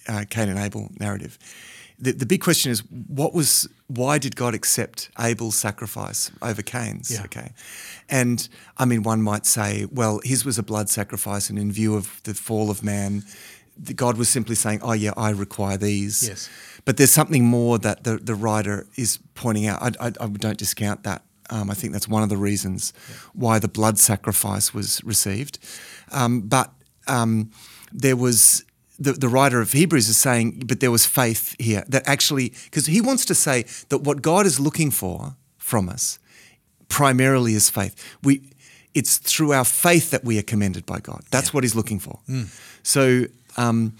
uh, 0.08 0.26
Cain 0.30 0.50
and 0.50 0.60
Abel 0.60 0.91
narrative, 1.00 1.39
the, 2.00 2.12
the 2.12 2.26
big 2.26 2.41
question 2.41 2.72
is 2.72 2.80
what 3.08 3.34
was, 3.34 3.68
why 3.88 4.18
did 4.18 4.36
God 4.36 4.54
accept 4.54 5.10
Abel's 5.20 5.56
sacrifice 5.56 6.32
over 6.41 6.62
Cain's? 6.62 7.12
Yeah. 7.12 7.24
Okay. 7.26 7.52
And 8.10 8.48
I 8.78 8.86
mean, 8.86 9.04
one 9.04 9.22
might 9.22 9.46
say, 9.46 9.86
well, 9.91 10.20
his 10.24 10.46
was 10.46 10.58
a 10.58 10.64
blood 10.64 10.89
sacrifice, 10.89 11.50
and 11.50 11.58
in 11.58 11.72
view 11.72 11.96
of 11.96 12.22
the 12.24 12.34
fall 12.34 12.70
of 12.70 12.84
man, 12.84 13.24
the- 13.78 13.93
God 13.93 14.18
was 14.18 14.30
simply 14.30 14.56
saying, 14.56 14.80
oh, 14.82 14.93
yeah, 14.93 15.14
I 15.18 15.30
require 15.32 15.78
these. 15.78 16.28
Yes. 16.28 16.50
But 16.86 16.98
there's 16.98 17.12
something 17.12 17.43
more 17.46 17.80
that 17.80 18.04
the, 18.04 18.18
the 18.18 18.36
writer 18.36 18.88
is 18.96 19.20
pointing 19.34 19.66
out. 19.68 19.82
I, 19.82 20.08
I, 20.08 20.12
I 20.20 20.28
don't 20.28 20.58
discount 20.58 21.04
that. 21.04 21.24
Um, 21.50 21.70
I 21.70 21.74
think 21.76 21.93
that's 21.93 22.08
one 22.08 22.24
of 22.24 22.30
the 22.30 22.38
reasons 22.38 22.91
why 23.34 23.60
the 23.60 23.68
blood 23.68 24.00
sacrifice 24.00 24.74
was 24.74 25.04
received. 25.04 25.60
Um, 26.12 26.41
but 26.41 26.72
um, 27.08 27.52
there 27.91 28.16
was 28.16 28.66
the, 29.00 29.14
the 29.14 29.28
writer 29.28 29.62
of 29.62 29.72
Hebrews 29.72 30.10
is 30.10 30.18
saying, 30.18 30.64
but 30.66 30.80
there 30.80 30.91
was 30.91 31.06
faith 31.06 31.56
here 31.60 31.84
that 31.89 32.08
actually, 32.08 32.54
because 32.66 32.86
he 32.86 33.02
wants 33.02 33.26
to 33.26 33.36
say 33.36 33.66
that 33.89 34.00
what 34.00 34.22
God 34.22 34.46
is 34.46 34.60
looking 34.60 34.91
for 34.91 35.36
from 35.58 35.89
us 35.89 36.20
primarily 36.88 37.54
is 37.56 37.70
faith. 37.70 37.96
We, 38.24 38.41
it's 38.93 39.18
through 39.18 39.52
our 39.54 39.66
faith 39.66 40.12
that 40.12 40.24
we 40.24 40.39
are 40.39 40.43
commended 40.43 40.86
by 40.86 41.00
God. 41.00 41.24
That's 41.32 41.54
what 41.54 41.64
he's 41.64 41.76
looking 41.76 42.00
for. 42.00 42.20
So 42.84 43.26
um, 43.58 43.96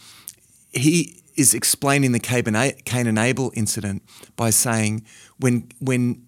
he 0.72 1.22
is 1.36 1.54
explaining 1.54 2.14
the 2.14 2.20
Cain 2.20 2.56
and 2.56 2.86
Cain 2.86 3.08
and 3.08 3.20
Abel 3.20 3.52
incident 3.56 4.04
by 4.38 4.52
saying 4.52 5.06
when 5.38 5.70
when 5.80 6.26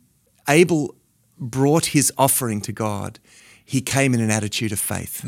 Abel 0.50 0.96
brought 1.40 1.88
his 1.88 2.12
offering 2.18 2.60
to 2.62 2.74
God, 2.74 3.20
he 3.64 3.80
came 3.80 4.14
in 4.14 4.20
an 4.20 4.30
attitude 4.32 4.74
of 4.74 4.80
faith. 4.80 5.24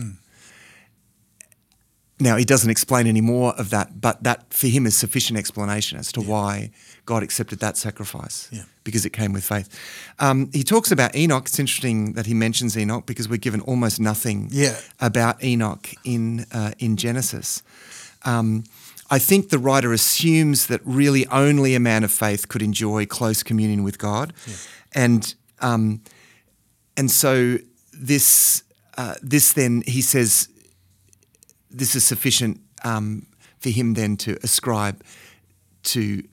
Now 2.22 2.36
he 2.36 2.44
doesn't 2.46 2.70
explain 2.70 3.08
any 3.08 3.22
more 3.22 3.54
of 3.58 3.70
that, 3.70 4.02
but 4.02 4.24
that 4.24 4.54
for 4.54 4.68
him 4.68 4.86
is 4.86 4.96
sufficient 4.96 5.40
explanation 5.40 5.98
as 5.98 6.12
to 6.12 6.22
why 6.22 6.72
God 7.06 7.24
accepted 7.24 7.60
that 7.60 7.78
sacrifice 7.78 8.50
Yeah. 8.52 8.64
because 8.84 9.06
it 9.06 9.14
came 9.14 9.32
with 9.34 9.44
faith. 9.46 9.70
Um, 10.20 10.50
he 10.52 10.64
talks 10.64 10.92
about 10.92 11.16
Enoch. 11.16 11.46
It's 11.48 11.60
interesting 11.60 12.14
that 12.14 12.26
he 12.26 12.34
mentions 12.34 12.78
Enoch 12.78 13.06
because 13.06 13.30
we're 13.30 13.38
given 13.38 13.62
almost 13.62 14.00
nothing 14.00 14.50
Yeah. 14.52 14.76
about 15.00 15.42
Enoch 15.44 15.90
in 16.04 16.46
uh, 16.52 16.72
in 16.78 16.98
Genesis. 16.98 17.64
Um, 18.26 18.64
I 19.10 19.18
think 19.20 19.50
the 19.50 19.58
writer 19.58 19.94
assumes 19.94 20.68
that 20.68 20.82
really 20.84 21.26
only 21.28 21.74
a 21.74 21.80
man 21.80 22.04
of 22.04 22.12
faith 22.12 22.48
could 22.50 22.62
enjoy 22.62 23.06
close 23.06 23.44
communion 23.44 23.84
with 23.84 23.98
God, 23.98 24.34
and 24.94 25.34
um, 25.62 26.02
and 26.98 27.10
so 27.10 27.58
this 27.94 28.64
uh, 28.98 29.16
this 29.24 29.54
then 29.54 29.84
he 29.88 30.02
says 30.02 30.50
this 31.70 31.96
is 31.96 32.04
sufficient 32.04 32.60
um, 32.84 33.28
for 33.60 33.70
him 33.70 33.94
then 33.94 34.18
to 34.18 34.38
ascribe 34.44 35.04
to 35.84 36.24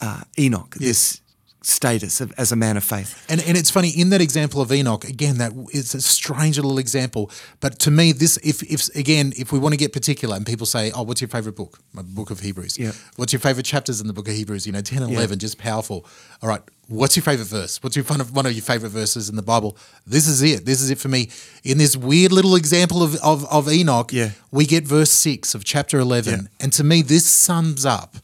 uh, 0.00 0.22
Enoch 0.38 0.74
this 0.76 1.20
status 1.66 2.20
of, 2.20 2.32
as 2.38 2.52
a 2.52 2.56
man 2.56 2.76
of 2.76 2.84
faith. 2.84 3.24
And 3.28 3.40
and 3.42 3.56
it's 3.56 3.70
funny 3.70 3.88
in 3.90 4.10
that 4.10 4.20
example 4.20 4.60
of 4.60 4.70
Enoch 4.70 5.04
again 5.04 5.38
that 5.38 5.52
it's 5.72 5.94
a 5.94 6.00
strange 6.00 6.56
little 6.56 6.78
example. 6.78 7.30
But 7.60 7.78
to 7.80 7.90
me 7.90 8.12
this 8.12 8.36
if 8.44 8.62
if 8.62 8.88
again 8.94 9.32
if 9.36 9.50
we 9.52 9.58
want 9.58 9.72
to 9.72 9.76
get 9.76 9.92
particular 9.92 10.36
and 10.36 10.46
people 10.46 10.66
say 10.66 10.92
oh 10.94 11.02
what's 11.02 11.20
your 11.20 11.28
favorite 11.28 11.56
book? 11.56 11.78
My 11.92 12.02
book 12.02 12.30
of 12.30 12.40
Hebrews. 12.40 12.78
Yeah. 12.78 12.92
what's 13.16 13.32
your 13.32 13.40
favorite 13.40 13.66
chapters 13.66 14.00
in 14.00 14.06
the 14.06 14.12
book 14.12 14.28
of 14.28 14.34
Hebrews? 14.34 14.66
You 14.66 14.72
know 14.72 14.80
10 14.80 15.02
and 15.02 15.12
11 15.12 15.38
just 15.40 15.58
powerful. 15.58 16.06
All 16.42 16.48
right 16.48 16.62
what's 16.88 17.16
your 17.16 17.24
favorite 17.24 17.48
verse? 17.48 17.82
What's 17.82 17.96
your 17.96 18.04
one 18.04 18.20
of 18.20 18.34
one 18.36 18.46
of 18.46 18.52
your 18.52 18.62
favorite 18.62 18.90
verses 18.90 19.28
in 19.28 19.34
the 19.34 19.42
Bible? 19.42 19.76
This 20.06 20.28
is 20.28 20.42
it. 20.42 20.64
This 20.66 20.80
is 20.80 20.90
it 20.90 20.98
for 20.98 21.08
me. 21.08 21.30
In 21.64 21.78
this 21.78 21.96
weird 21.96 22.30
little 22.30 22.54
example 22.54 23.02
of 23.02 23.16
of, 23.24 23.44
of 23.50 23.68
Enoch 23.68 24.12
Yeah. 24.12 24.30
we 24.52 24.66
get 24.66 24.84
verse 24.84 25.10
6 25.10 25.54
of 25.56 25.64
chapter 25.64 25.98
11 25.98 26.32
Yeah. 26.32 26.40
and 26.60 26.72
to 26.74 26.84
me 26.84 27.02
this 27.02 27.26
sums 27.26 27.84
up 27.84 28.16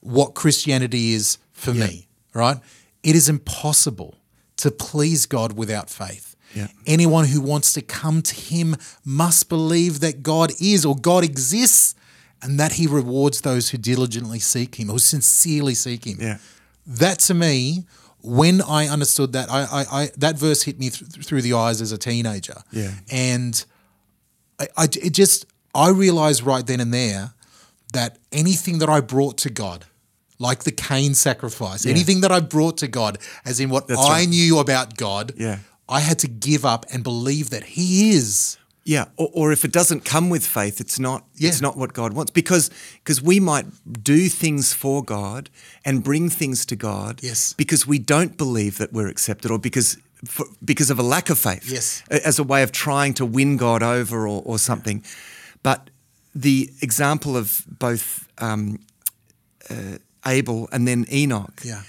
what 0.00 0.34
Christianity 0.34 1.12
is 1.12 1.38
for 1.52 1.74
me, 1.74 2.06
right? 2.32 2.56
It 3.08 3.16
is 3.16 3.28
impossible 3.28 4.16
to 4.56 4.70
please 4.70 5.24
God 5.24 5.56
without 5.56 5.88
faith. 5.88 6.36
Yeah. 6.54 6.68
Anyone 6.86 7.26
who 7.26 7.40
wants 7.40 7.72
to 7.72 7.80
come 7.80 8.20
to 8.20 8.34
Him 8.34 8.76
must 9.02 9.48
believe 9.48 10.00
that 10.00 10.22
God 10.22 10.52
is 10.60 10.84
or 10.84 10.94
God 10.94 11.24
exists 11.24 11.94
and 12.42 12.60
that 12.60 12.72
He 12.72 12.86
rewards 12.86 13.40
those 13.40 13.70
who 13.70 13.78
diligently 13.78 14.38
seek 14.38 14.74
Him 14.74 14.90
or 14.90 14.98
sincerely 14.98 15.74
seek 15.74 16.04
Him. 16.06 16.18
Yeah. 16.20 16.38
That 16.86 17.18
to 17.20 17.34
me, 17.34 17.84
when 18.20 18.60
I 18.60 18.88
understood 18.88 19.32
that, 19.32 19.50
I, 19.50 19.62
I, 19.62 20.02
I 20.02 20.10
that 20.18 20.36
verse 20.36 20.64
hit 20.64 20.78
me 20.78 20.90
th- 20.90 21.24
through 21.24 21.42
the 21.42 21.54
eyes 21.54 21.80
as 21.80 21.92
a 21.92 21.98
teenager. 21.98 22.62
Yeah. 22.72 22.92
And 23.10 23.64
I, 24.58 24.68
I 24.76 24.84
it 24.84 25.14
just 25.14 25.46
I 25.74 25.90
realized 25.90 26.42
right 26.42 26.66
then 26.66 26.80
and 26.80 26.92
there 26.92 27.32
that 27.94 28.18
anything 28.32 28.80
that 28.80 28.90
I 28.90 29.00
brought 29.00 29.38
to 29.38 29.50
God, 29.50 29.86
like 30.38 30.64
the 30.64 30.72
Cain 30.72 31.14
sacrifice, 31.14 31.84
anything 31.86 32.20
that 32.20 32.30
I 32.32 32.40
brought 32.40 32.76
to 32.78 32.88
God, 32.88 33.18
as 33.44 33.58
in 33.60 33.70
what 33.70 33.88
That's 33.88 34.00
I 34.00 34.20
right. 34.20 34.28
knew 34.28 34.58
about 34.58 34.96
God, 34.96 35.32
Yeah. 35.36 35.58
I 35.88 36.00
had 36.00 36.18
to 36.20 36.28
give 36.28 36.64
up 36.64 36.84
and 36.92 37.02
believe 37.02 37.50
that 37.50 37.64
He 37.64 38.10
is. 38.10 38.56
Yeah, 38.84 39.06
or, 39.16 39.28
or 39.34 39.52
if 39.52 39.64
it 39.64 39.72
doesn't 39.72 40.04
come 40.04 40.30
with 40.30 40.46
faith, 40.46 40.80
it's 40.80 40.98
not 40.98 41.24
Yeah. 41.36 41.48
it's 41.50 41.60
not 41.60 41.76
what 41.76 41.92
God 41.92 42.12
wants 42.14 42.30
because 42.30 42.70
because 43.04 43.20
we 43.20 43.38
might 43.40 43.66
do 44.02 44.28
things 44.30 44.72
for 44.72 45.02
God 45.04 45.50
and 45.84 46.02
bring 46.02 46.30
things 46.30 46.64
to 46.66 46.76
God 46.76 47.20
Yes. 47.22 47.52
because 47.54 47.86
we 47.86 47.98
don't 47.98 48.36
believe 48.38 48.78
that 48.78 48.92
we're 48.92 49.08
accepted 49.08 49.50
or 49.50 49.58
because 49.58 49.98
for, 50.24 50.46
because 50.64 50.88
of 50.90 50.98
a 50.98 51.02
lack 51.02 51.30
of 51.30 51.38
faith 51.38 51.70
Yes. 51.70 52.02
as 52.10 52.38
a 52.38 52.42
way 52.44 52.62
of 52.62 52.70
trying 52.72 53.14
to 53.14 53.26
win 53.26 53.56
God 53.56 53.82
over 53.82 54.26
or, 54.26 54.42
or 54.44 54.58
something. 54.58 55.04
But 55.62 55.90
the 56.34 56.70
example 56.80 57.36
of 57.36 57.64
both 57.78 58.26
um, 58.38 58.78
uh, 59.70 59.98
Abel 60.26 60.68
and 60.72 60.86
then 60.86 61.06
Enoch 61.12 61.60
Yeah. 61.64 61.82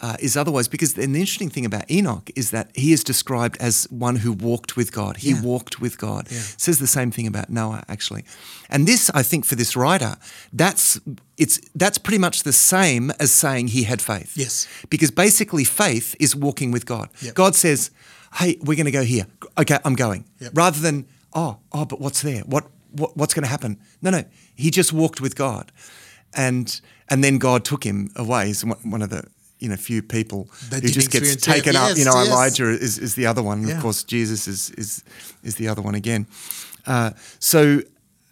uh, 0.00 0.16
is 0.20 0.36
otherwise 0.36 0.68
because 0.68 0.94
the 0.94 1.02
interesting 1.02 1.48
thing 1.50 1.64
about 1.64 1.88
Enoch 1.90 2.30
is 2.34 2.50
that 2.50 2.70
he 2.74 2.92
is 2.92 3.04
described 3.04 3.56
as 3.60 3.86
one 3.90 4.16
who 4.16 4.32
walked 4.32 4.76
with 4.76 4.90
God. 4.92 5.18
He 5.18 5.30
Yeah. 5.30 5.40
walked 5.42 5.80
with 5.80 5.96
God. 5.98 6.26
Yeah. 6.30 6.40
Says 6.56 6.78
the 6.78 6.86
same 6.86 7.10
thing 7.12 7.26
about 7.26 7.50
Noah 7.50 7.82
actually. 7.88 8.24
And 8.68 8.86
this 8.88 9.10
I 9.14 9.22
think 9.22 9.44
for 9.44 9.54
this 9.56 9.76
writer 9.76 10.16
that's 10.52 10.98
it's 11.38 11.60
that's 11.74 11.98
pretty 11.98 12.18
much 12.18 12.42
the 12.42 12.52
same 12.52 13.12
as 13.20 13.30
saying 13.30 13.68
he 13.68 13.84
had 13.84 14.00
faith. 14.02 14.32
Yes. 14.36 14.66
Because 14.90 15.10
basically 15.12 15.64
faith 15.64 16.14
is 16.18 16.34
walking 16.34 16.72
with 16.72 16.84
God. 16.86 17.08
Yep. 17.20 17.34
God 17.34 17.54
says, 17.54 17.90
"Hey, 18.34 18.56
we're 18.60 18.76
going 18.76 18.92
to 18.92 18.98
go 19.00 19.04
here." 19.04 19.26
Okay, 19.58 19.78
I'm 19.84 19.94
going. 19.96 20.24
Yep. 20.40 20.52
Rather 20.54 20.80
than, 20.80 21.06
"Oh, 21.32 21.58
oh, 21.72 21.84
but 21.84 22.00
what's 22.00 22.22
there? 22.22 22.42
What 22.46 22.64
what 22.90 23.16
what's 23.16 23.34
going 23.34 23.44
to 23.44 23.48
happen?" 23.50 23.76
No, 24.00 24.10
no. 24.10 24.24
He 24.54 24.70
just 24.70 24.92
walked 24.92 25.20
with 25.20 25.34
God. 25.36 25.70
And 26.34 26.80
and 27.12 27.22
then 27.22 27.36
God 27.36 27.66
took 27.66 27.84
him 27.84 28.10
away. 28.16 28.46
He's 28.46 28.64
one 28.64 29.02
of 29.02 29.10
the 29.10 29.22
you 29.58 29.68
know 29.68 29.76
few 29.76 30.02
people 30.02 30.48
That 30.70 30.82
who 30.82 30.88
just 30.88 31.10
gets 31.10 31.36
taken 31.36 31.76
up. 31.76 31.96
You 31.98 32.06
know, 32.06 32.14
yes. 32.14 32.28
Elijah 32.28 32.68
is, 32.70 32.98
is 32.98 33.14
the 33.14 33.26
other 33.26 33.42
one. 33.42 33.58
And 33.58 33.68
Yeah. 33.68 33.76
Of 33.76 33.82
course, 33.82 34.02
Jesus 34.02 34.48
is 34.48 34.70
is 34.70 35.04
is 35.42 35.56
the 35.56 35.68
other 35.68 35.82
one 35.82 35.94
again. 35.94 36.26
Uh, 36.86 37.10
so, 37.38 37.82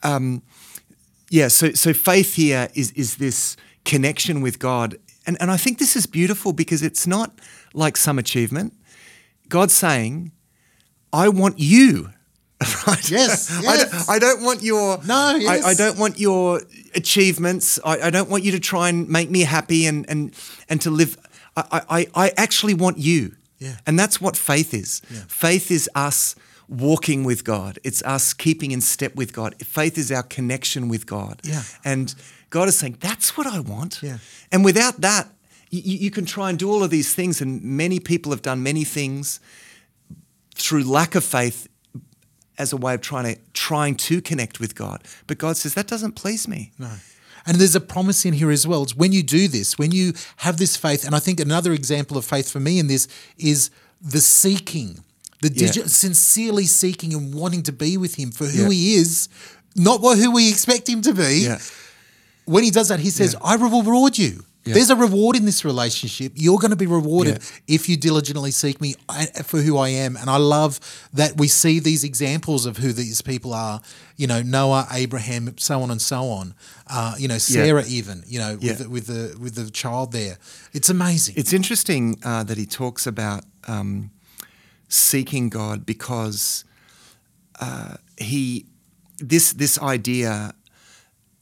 um, 0.02 0.42
yeah. 1.28 1.48
So 1.48 1.72
so 1.72 1.92
faith 1.92 2.34
here 2.34 2.68
is 2.74 2.90
is 2.92 3.16
this 3.16 3.56
connection 3.84 4.40
with 4.40 4.58
God, 4.58 4.96
and 5.26 5.36
and 5.40 5.50
I 5.50 5.58
think 5.58 5.78
this 5.78 5.94
is 5.94 6.06
beautiful 6.06 6.54
because 6.54 6.82
it's 6.82 7.06
not 7.06 7.38
like 7.74 7.98
some 7.98 8.18
achievement. 8.18 8.72
God's 9.48 9.74
saying, 9.74 10.32
"I 11.12 11.28
want 11.28 11.58
you." 11.58 12.14
Right? 12.86 13.10
Yes, 13.10 13.50
I, 13.66 13.76
don't, 13.76 14.10
I 14.10 14.18
don't 14.18 14.42
want 14.42 14.62
your 14.62 14.98
No, 15.04 15.34
yes. 15.34 15.64
I, 15.64 15.70
I 15.70 15.74
don't 15.74 15.98
want 15.98 16.18
your 16.18 16.60
achievements. 16.94 17.78
I, 17.84 18.00
I 18.00 18.10
don't 18.10 18.28
want 18.28 18.44
you 18.44 18.52
to 18.52 18.60
try 18.60 18.88
and 18.88 19.08
make 19.08 19.30
me 19.30 19.40
happy 19.40 19.86
and 19.86 20.08
and 20.08 20.34
and 20.68 20.80
to 20.82 20.90
live. 20.90 21.16
I 21.56 21.82
I, 21.88 22.06
I 22.14 22.32
actually 22.36 22.74
want 22.74 22.98
you. 22.98 23.36
Yeah. 23.58 23.76
And 23.86 23.98
that's 23.98 24.20
what 24.20 24.36
faith 24.36 24.74
is. 24.74 25.02
Yeah. 25.10 25.20
Faith 25.28 25.70
is 25.70 25.88
us 25.94 26.34
walking 26.68 27.24
with 27.24 27.44
God. 27.44 27.78
It's 27.84 28.02
us 28.02 28.32
keeping 28.32 28.70
in 28.70 28.80
step 28.80 29.14
with 29.14 29.32
God. 29.32 29.54
Faith 29.64 29.98
is 29.98 30.10
our 30.10 30.22
connection 30.22 30.88
with 30.88 31.04
God. 31.04 31.40
Yeah. 31.44 31.62
And 31.84 32.14
God 32.48 32.68
is 32.68 32.78
saying, 32.78 32.98
that's 33.00 33.36
what 33.36 33.46
I 33.46 33.60
want. 33.60 34.02
Yeah. 34.02 34.18
And 34.50 34.64
without 34.64 35.00
that, 35.00 35.28
you, 35.70 35.96
you 35.98 36.10
can 36.10 36.24
try 36.24 36.48
and 36.48 36.58
do 36.58 36.70
all 36.70 36.82
of 36.82 36.90
these 36.90 37.14
things, 37.14 37.40
and 37.40 37.62
many 37.62 38.00
people 38.00 38.32
have 38.32 38.42
done 38.42 38.62
many 38.62 38.84
things 38.84 39.40
through 40.54 40.84
lack 40.84 41.14
of 41.14 41.24
faith 41.24 41.68
as 42.60 42.72
a 42.72 42.76
way 42.76 42.94
of 42.94 43.00
trying 43.00 43.24
to 43.34 43.40
trying 43.54 43.94
to 43.96 44.20
connect 44.20 44.60
with 44.60 44.74
God. 44.74 45.02
But 45.26 45.38
God 45.38 45.56
says 45.56 45.74
that 45.74 45.86
doesn't 45.86 46.12
please 46.12 46.46
me. 46.46 46.72
No. 46.78 46.92
And 47.46 47.56
there's 47.56 47.74
a 47.74 47.80
promise 47.80 48.26
in 48.26 48.34
here 48.34 48.50
as 48.50 48.66
well. 48.66 48.82
It's 48.82 48.94
when 48.94 49.12
you 49.12 49.22
do 49.22 49.48
this, 49.48 49.78
when 49.78 49.92
you 49.92 50.12
have 50.38 50.58
this 50.58 50.76
faith, 50.76 51.06
and 51.06 51.14
I 51.14 51.20
think 51.20 51.40
another 51.40 51.72
example 51.72 52.18
of 52.18 52.24
faith 52.24 52.50
for 52.50 52.60
me 52.60 52.78
in 52.78 52.86
this 52.86 53.08
is 53.38 53.70
the 54.00 54.20
seeking, 54.20 55.02
the 55.40 55.50
Yeah. 55.52 55.86
sincerely 55.86 56.66
seeking 56.66 57.14
and 57.14 57.32
wanting 57.32 57.62
to 57.62 57.72
be 57.72 57.96
with 57.96 58.16
Him 58.16 58.30
for 58.30 58.46
who 58.46 58.64
Yeah. 58.64 58.70
He 58.70 58.94
is, 58.94 59.28
not 59.74 60.02
what 60.02 60.18
who 60.18 60.30
we 60.30 60.50
expect 60.50 60.86
Him 60.88 61.00
to 61.02 61.14
be. 61.14 61.44
Yeah. 61.44 61.58
When 62.44 62.62
He 62.62 62.70
does 62.70 62.88
that, 62.88 63.00
He 63.00 63.10
says, 63.10 63.34
"I 63.42 63.56
will 63.56 63.70
reward 63.82 64.18
you." 64.18 64.44
Yeah. 64.64 64.74
There's 64.74 64.90
a 64.90 64.96
reward 64.96 65.36
in 65.36 65.46
this 65.46 65.64
relationship. 65.64 66.32
You're 66.34 66.58
going 66.58 66.70
to 66.70 66.76
be 66.76 66.86
rewarded 66.86 67.38
Yeah. 67.38 67.74
if 67.76 67.88
you 67.88 67.96
diligently 67.96 68.50
seek 68.50 68.78
me 68.78 68.94
for 69.44 69.62
who 69.62 69.78
I 69.78 69.88
am. 69.88 70.16
And 70.16 70.28
I 70.28 70.36
love 70.36 70.78
that 71.14 71.38
we 71.38 71.48
see 71.48 71.80
these 71.80 72.04
examples 72.04 72.66
of 72.66 72.76
who 72.76 72.92
these 72.92 73.22
people 73.22 73.54
are. 73.54 73.80
You 74.18 74.26
know, 74.26 74.42
Noah, 74.42 74.86
Abraham, 74.92 75.56
so 75.56 75.80
on 75.82 75.90
and 75.90 76.00
so 76.02 76.24
on. 76.28 76.54
Uh, 76.86 77.14
you 77.18 77.26
know, 77.26 77.38
Sarah, 77.38 77.84
even. 77.88 78.22
You 78.26 78.38
know, 78.38 78.58
Yeah. 78.60 78.72
with, 78.72 78.78
the, 78.78 78.88
with 78.90 79.06
the 79.06 79.38
with 79.40 79.54
the 79.54 79.70
child 79.70 80.12
there. 80.12 80.36
It's 80.74 80.90
amazing. 80.90 81.36
It's 81.38 81.54
interesting 81.54 82.18
uh, 82.22 82.44
that 82.44 82.58
he 82.58 82.66
talks 82.66 83.06
about 83.06 83.44
um, 83.66 84.10
seeking 84.88 85.48
God 85.48 85.86
because 85.86 86.64
uh, 87.60 87.94
he 88.18 88.66
this 89.18 89.52
this 89.54 89.78
idea 89.80 90.52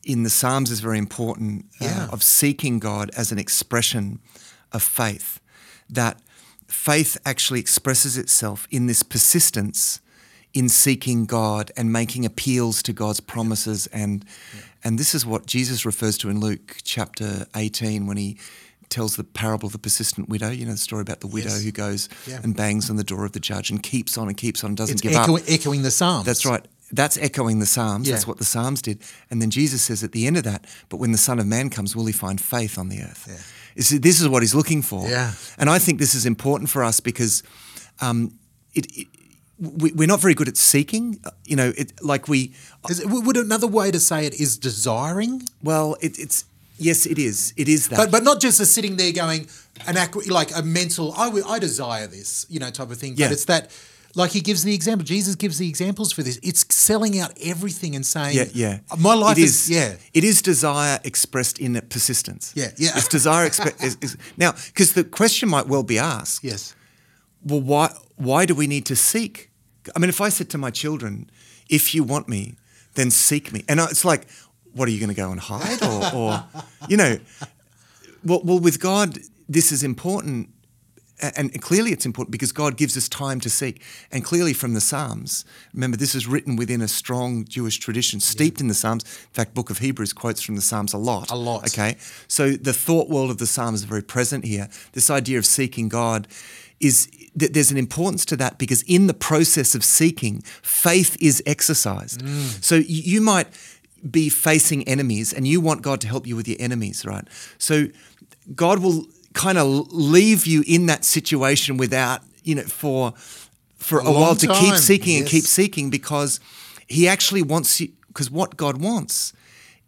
in 0.05 0.23
the 0.23 0.31
Psalms 0.31 0.71
is 0.71 0.81
very 0.81 0.99
important 0.99 1.67
uh, 1.81 2.09
of 2.11 2.23
seeking 2.23 2.79
God 2.79 3.11
as 3.17 3.33
an 3.33 3.39
expression 3.39 4.21
of 4.73 4.83
faith. 4.83 5.41
That 5.91 6.21
faith 6.67 7.17
actually 7.25 7.61
expresses 7.61 8.17
itself 8.17 8.67
in 8.71 8.87
this 8.87 9.03
persistence 9.03 10.01
in 10.55 10.69
seeking 10.69 11.27
God 11.27 11.71
and 11.77 11.93
making 11.93 12.25
appeals 12.25 12.83
to 12.85 12.93
God's 12.93 13.21
promises 13.21 13.87
and 13.89 14.25
and 14.85 14.99
this 14.99 15.15
is 15.15 15.27
what 15.27 15.45
Jesus 15.47 15.85
refers 15.85 16.17
to 16.19 16.31
in 16.31 16.41
Luke 16.41 16.77
chapter 16.85 17.47
18 17.57 18.07
when 18.07 18.17
he 18.17 18.39
tells 18.89 19.17
the 19.17 19.25
parable 19.25 19.67
of 19.67 19.73
the 19.73 19.79
persistent 19.79 20.29
widow, 20.29 20.49
you 20.51 20.65
know 20.65 20.73
the 20.73 20.79
story 20.79 21.03
about 21.03 21.21
the 21.21 21.27
widow 21.27 21.51
Yes. 21.51 21.63
who 21.65 21.73
goes 21.73 22.09
Yeah. 22.27 22.41
and 22.43 22.57
bangs 22.57 22.89
on 22.89 22.97
the 22.97 23.05
door 23.05 23.25
of 23.27 23.33
the 23.33 23.41
judge 23.41 23.71
and 23.71 23.83
keeps 23.83 24.17
on 24.17 24.29
and 24.29 24.37
keeps 24.37 24.65
on 24.65 24.71
and 24.71 24.77
doesn't 24.77 24.95
it's 24.95 25.03
give 25.03 25.13
echo- 25.13 25.37
up. 25.37 25.43
echoing 25.49 25.83
the 25.83 25.91
Psalms. 25.91 26.25
That's 26.25 26.47
right. 26.47 26.65
That's 26.91 27.19
echoing 27.19 27.59
the 27.59 27.67
Psalms. 27.67 28.09
Yeah. 28.09 28.15
That's 28.15 28.27
what 28.27 28.39
the 28.39 28.45
Psalms 28.45 28.81
did. 28.83 29.03
And 29.31 29.43
then 29.43 29.51
Jesus 29.51 29.83
says 29.83 30.03
at 30.03 30.13
the 30.13 30.27
end 30.27 30.37
of 30.37 30.45
that, 30.45 30.65
but 30.89 30.97
when 30.99 31.13
the 31.13 31.19
Son 31.19 31.39
of 31.39 31.47
Man 31.47 31.69
comes, 31.71 31.95
will 31.95 32.07
he 32.07 32.13
find 32.13 32.41
faith 32.41 32.79
on 32.79 32.89
the 32.89 33.03
earth? 33.03 33.27
Yeah. 33.29 33.99
This 33.99 34.21
is 34.21 34.27
what 34.29 34.43
he's 34.43 34.55
looking 34.55 34.83
for. 34.83 35.09
Yeah. 35.09 35.33
And 35.59 35.71
I 35.71 35.79
think 35.79 35.99
this 35.99 36.15
is 36.15 36.27
important 36.27 36.69
for 36.71 36.83
us 36.83 36.99
because 37.01 37.43
um, 38.01 38.33
it, 38.75 38.87
it, 38.97 39.07
we, 39.61 39.93
we're 39.93 40.09
not 40.09 40.21
very 40.21 40.35
good 40.35 40.49
at 40.49 40.57
seeking. 40.57 41.21
You 41.45 41.57
know, 41.57 41.73
it, 41.77 41.93
like 42.03 42.27
we, 42.29 42.55
it- 42.89 43.07
would 43.07 43.37
another 43.37 43.67
way 43.69 43.91
to 43.91 44.01
say 44.01 44.27
it 44.27 44.41
is 44.41 44.57
desiring? 44.59 45.43
well, 45.63 45.97
it, 46.01 46.19
it's, 46.19 46.45
yes, 46.79 47.07
it 47.07 47.19
is. 47.19 47.53
It 47.57 47.69
is 47.69 47.89
that. 47.89 47.97
But 47.97 48.11
but 48.11 48.23
not 48.25 48.41
just 48.41 48.61
a 48.61 48.67
sitting 48.67 48.97
there 48.97 49.13
going 49.13 49.47
an 49.87 49.97
like 50.29 50.57
a 50.57 50.63
mental 50.63 51.13
I 51.17 51.31
I 51.47 51.59
desire 51.59 52.07
this 52.07 52.47
you 52.49 52.59
know 52.59 52.71
type 52.71 52.91
of 52.91 52.99
thing. 52.99 53.15
Yeah. 53.17 53.27
But 53.27 53.33
it's 53.33 53.45
that 53.45 53.71
like 54.19 54.33
he 54.33 54.41
gives 54.41 54.65
the 54.65 54.75
example. 54.75 55.05
Jesus 55.05 55.37
gives 55.37 55.59
the 55.59 55.69
examples 55.69 56.13
for 56.13 56.23
this. 56.23 56.41
It's 56.43 56.67
selling 56.75 57.19
out 57.21 57.33
everything 57.41 57.95
and 57.95 58.05
saying, 58.05 58.37
yeah, 58.37 58.47
yeah. 58.53 58.79
my 58.99 59.15
life 59.15 59.39
is, 59.39 59.71
yeah." 59.71 59.95
It 60.13 60.25
is 60.25 60.43
desire 60.43 60.99
expressed 61.05 61.59
in 61.59 61.81
persistence. 61.89 62.53
Yeah, 62.57 62.71
yeah. 62.77 62.91
It's 62.97 63.09
desire 63.09 63.49
expe- 63.49 63.83
is, 63.83 63.97
is, 64.03 64.17
now 64.37 64.53
because 64.67 64.93
the 64.95 65.05
question 65.05 65.49
might 65.49 65.69
well 65.69 65.85
be 65.85 65.99
asked. 65.99 66.43
Yes. 66.43 66.75
well, 67.45 67.61
why 67.61 67.95
why 68.17 68.45
do 68.45 68.55
we 68.55 68.67
need 68.67 68.85
to 68.87 68.97
seek? 68.97 69.51
I 69.95 70.01
mean, 70.01 70.09
if 70.11 70.21
I 70.21 70.29
said 70.29 70.51
to 70.51 70.59
my 70.59 70.71
children, 70.71 71.31
"If 71.71 71.95
you 71.95 72.03
want 72.03 72.29
me, 72.29 72.57
then 72.95 73.11
seek 73.13 73.53
me," 73.53 73.65
and 73.69 73.79
it's 73.81 74.05
like, 74.05 74.27
what 74.75 74.89
are 74.89 74.91
you 74.91 74.99
going 74.99 75.15
to 75.15 75.23
go 75.23 75.31
and 75.31 75.41
hide, 75.41 75.83
or, 75.83 76.15
or 76.15 76.45
you 76.89 76.97
know, 76.97 77.19
well, 78.25 78.43
well, 78.45 78.59
with 78.59 78.81
God, 78.81 79.19
this 79.49 79.73
is 79.73 79.83
important, 79.83 80.49
and 81.21 81.61
clearly 81.61 81.93
it's 81.93 82.07
important 82.07 82.33
because 82.33 82.53
God 82.53 82.77
gives 82.77 82.97
us 82.97 83.09
time 83.09 83.41
to 83.41 83.51
seek, 83.51 83.83
and 84.13 84.25
clearly 84.25 84.53
from 84.53 84.75
the 84.75 84.81
Psalms. 84.81 85.45
Remember, 85.75 85.97
this 85.97 86.15
is 86.15 86.27
written 86.27 86.57
within 86.57 86.81
a 86.81 86.89
strong 86.89 87.45
Jewish 87.45 87.79
tradition, 87.79 88.21
steeped 88.21 88.61
in 88.61 88.69
the 88.69 88.75
Psalms. 88.75 89.05
In 89.05 89.33
fact, 89.33 89.55
Book 89.55 89.71
of 89.71 89.79
Hebrews 89.79 90.13
quotes 90.13 90.43
from 90.43 90.57
the 90.57 90.63
Psalms 90.63 90.93
a 90.93 90.99
lot. 90.99 91.31
A 91.31 91.37
lot. 91.37 91.65
Okay, 91.67 91.97
so 92.29 92.53
the 92.53 92.73
thought 92.73 93.09
world 93.09 93.31
of 93.31 93.39
the 93.39 93.47
Psalms 93.47 93.81
is 93.81 93.85
very 93.85 94.03
present 94.03 94.45
here. 94.45 94.69
This 94.93 95.11
idea 95.11 95.39
of 95.39 95.47
seeking 95.47 95.89
God 95.89 96.29
is 96.81 97.09
th- 97.39 97.53
there's 97.53 97.71
an 97.71 97.79
importance 97.79 98.25
to 98.27 98.37
that 98.37 98.59
because 98.59 98.83
in 98.83 99.07
the 99.07 99.15
process 99.15 99.75
of 99.75 99.85
seeking, 99.85 100.43
faith 100.63 101.17
is 101.21 101.43
exercised. 101.47 102.23
Mm. 102.23 102.65
So 102.65 102.77
you 102.77 103.21
might 103.21 103.49
be 104.09 104.29
facing 104.29 104.87
enemies 104.87 105.33
and 105.33 105.47
you 105.47 105.61
want 105.61 105.83
God 105.83 106.01
to 106.03 106.09
help 106.09 106.27
you 106.27 106.37
with 106.37 106.47
your 106.47 106.57
enemies, 106.61 107.05
right? 107.05 107.27
So 107.59 107.87
God 108.55 108.79
will 108.81 109.07
kind 109.39 109.57
of 109.57 109.93
leave 109.93 110.47
you 110.47 110.65
in 110.67 110.87
that 110.87 111.05
situation 111.05 111.77
without, 111.77 112.23
you 112.43 112.57
know, 112.57 112.63
for 112.63 113.13
for 113.77 114.01
a, 114.01 114.05
long 114.05 114.21
while 114.21 114.35
to 114.35 114.49
keep 114.49 114.75
seeking 114.75 115.19
and 115.19 115.27
keep 115.27 115.45
seeking 115.45 115.89
because 115.89 116.41
he 116.89 117.07
actually 117.07 117.43
wants 117.43 117.81
you 117.81 117.89
because 118.09 118.31
what 118.31 118.57
God 118.57 118.83
wants 118.83 119.33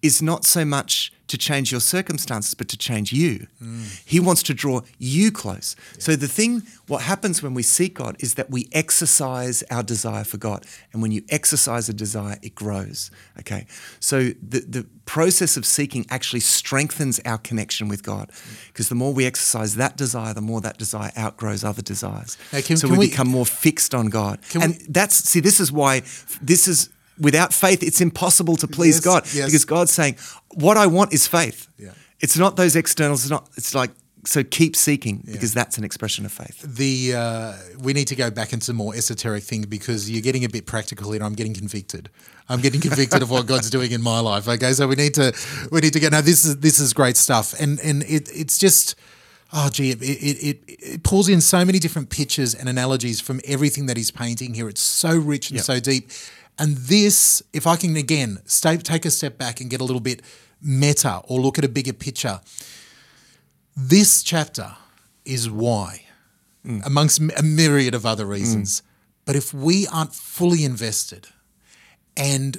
is 0.03 0.23
not 0.23 0.45
so 0.45 0.65
much 0.65 1.13
to 1.27 1.39
change 1.39 1.71
your 1.71 1.81
circumstances 1.81 2.55
but 2.55 2.69
to 2.69 2.77
change 2.77 3.13
you. 3.13 3.47
He 4.05 4.19
wants 4.19 4.43
to 4.45 4.55
draw 4.55 4.81
you 4.99 5.31
close. 5.31 5.77
So 5.99 6.17
the 6.17 6.27
thing 6.27 6.63
what 6.89 7.03
happens 7.03 7.41
when 7.41 7.55
we 7.55 7.63
seek 7.63 7.95
God 7.95 8.17
is 8.19 8.35
that 8.35 8.51
we 8.51 8.69
exercise 8.73 9.63
our 9.71 9.85
desire 9.85 10.25
for 10.25 10.39
God. 10.39 10.67
And 10.93 11.03
when 11.03 11.13
you 11.13 11.23
exercise 11.29 11.89
a 11.89 11.93
desire 11.93 12.39
it 12.43 12.57
grows. 12.57 13.13
Okay? 13.39 13.67
So 14.01 14.31
the 14.43 14.61
the 14.61 14.87
process 15.05 15.57
of 15.57 15.65
seeking 15.65 16.05
actually 16.11 16.41
strengthens 16.41 17.21
our 17.25 17.39
connection 17.39 17.89
with 17.89 18.03
God 18.03 18.31
mm. 18.31 18.69
because 18.69 18.89
the 18.89 18.95
more 18.95 19.13
we 19.13 19.25
exercise 19.27 19.77
that 19.77 19.97
desire 19.97 20.35
the 20.35 20.41
more 20.41 20.61
that 20.61 20.79
desire 20.79 21.13
outgrows 21.17 21.63
other 21.63 21.83
desires. 21.83 22.39
Now, 22.53 22.61
can- 22.61 22.77
so 22.77 22.89
can 22.89 22.97
we, 22.97 23.07
we- 23.07 23.11
become 23.11 23.29
more 23.29 23.47
fixed 23.47 23.95
on 23.95 24.09
God. 24.09 24.41
And 24.55 24.79
we- 24.79 24.87
that's 24.89 25.15
see 25.15 25.41
this 25.41 25.61
is 25.61 25.71
why 25.71 26.03
this 26.43 26.67
is 26.67 26.91
without 27.21 27.53
faith 27.53 27.83
it's 27.83 28.01
impossible 28.01 28.57
to 28.57 28.67
please 28.69 28.97
Yes, 28.97 29.05
God 29.05 29.23
yes. 29.35 29.47
because 29.47 29.65
God's 29.65 29.93
saying 29.93 30.17
what 30.55 30.77
I 30.77 30.87
want 30.87 31.13
is 31.13 31.27
faith. 31.27 31.69
Yeah. 31.79 31.91
It's 32.21 32.37
not 32.37 32.57
those 32.57 32.77
externals 32.77 33.23
it's 33.23 33.31
not 33.31 33.49
it's 33.57 33.75
like 33.75 33.91
so 34.27 34.45
keep 34.45 34.77
seeking 34.77 35.23
because 35.25 35.55
that's 35.55 35.79
an 35.79 35.85
expression 35.85 36.27
of 36.27 36.33
faith. 36.33 36.61
The 36.61 37.15
uh, 37.15 37.55
we 37.83 37.95
need 37.95 38.07
to 38.09 38.15
go 38.15 38.31
back 38.31 38.53
into 38.53 38.75
more 38.75 38.95
esoteric 38.95 39.43
thing 39.45 39.63
because 39.63 40.11
you're 40.11 40.21
getting 40.21 40.45
a 40.45 40.49
bit 40.51 40.67
practical 40.67 41.11
here. 41.13 41.23
I'm 41.23 41.33
getting 41.35 41.55
convicted. 41.55 42.11
I'm 42.47 42.61
getting 42.61 42.83
convicted 42.83 43.23
of 43.23 43.31
what 43.31 43.47
God's 43.47 43.71
doing 43.77 43.93
in 43.93 44.03
my 44.03 44.21
life. 44.21 44.47
Okay, 44.47 44.75
so 44.75 44.87
we 44.87 44.97
need 44.97 45.15
to 45.15 45.33
we 45.73 45.81
need 45.81 45.95
to 45.95 46.01
get 46.01 46.13
now. 46.13 46.21
This 46.21 46.45
is 46.45 46.59
this 46.59 46.79
is 46.81 46.93
great 46.93 47.17
stuff, 47.17 47.55
and 47.59 47.81
and 47.81 48.03
it 48.03 48.29
it's 48.35 48.59
just 48.59 48.95
oh 49.55 49.71
gee, 49.71 49.91
it 49.93 50.03
it, 50.03 50.37
it 50.51 50.59
it 50.69 51.03
pulls 51.03 51.27
in 51.31 51.41
so 51.41 51.65
many 51.65 51.79
different 51.79 52.11
pictures 52.11 52.55
and 52.55 52.69
analogies 52.69 53.23
from 53.23 53.41
everything 53.47 53.87
that 53.87 53.97
he's 53.97 54.11
painting 54.11 54.53
here. 54.53 54.69
It's 54.69 54.83
so 54.83 55.17
rich 55.17 55.49
and 55.49 55.57
Yeah. 55.61 55.63
so 55.63 55.81
deep, 55.81 56.11
and 56.61 56.77
this, 56.77 57.43
if 57.55 57.67
I 57.67 57.77
can 57.77 57.97
again 57.97 58.43
stay, 58.45 58.77
take 58.77 59.07
a 59.07 59.11
step 59.11 59.39
back 59.39 59.63
and 59.63 59.71
get 59.71 59.81
a 59.81 59.85
little 59.85 60.01
bit 60.01 60.21
meta 60.61 61.23
or 61.25 61.41
look 61.41 61.59
at 61.59 61.65
a 61.65 61.69
bigger 61.69 61.95
picture. 61.95 62.41
This 63.75 64.23
chapter 64.23 64.77
is 65.25 65.51
why, 65.51 66.05
mm. 66.65 66.85
amongst 66.85 67.19
a 67.19 67.43
myriad 67.43 67.95
of 67.95 68.05
other 68.05 68.27
reasons. 68.27 68.83
Mm. 68.83 68.85
But 69.25 69.37
if 69.37 69.55
we 69.55 69.87
aren't 69.87 70.15
fully 70.15 70.63
invested 70.63 71.29
and 72.15 72.59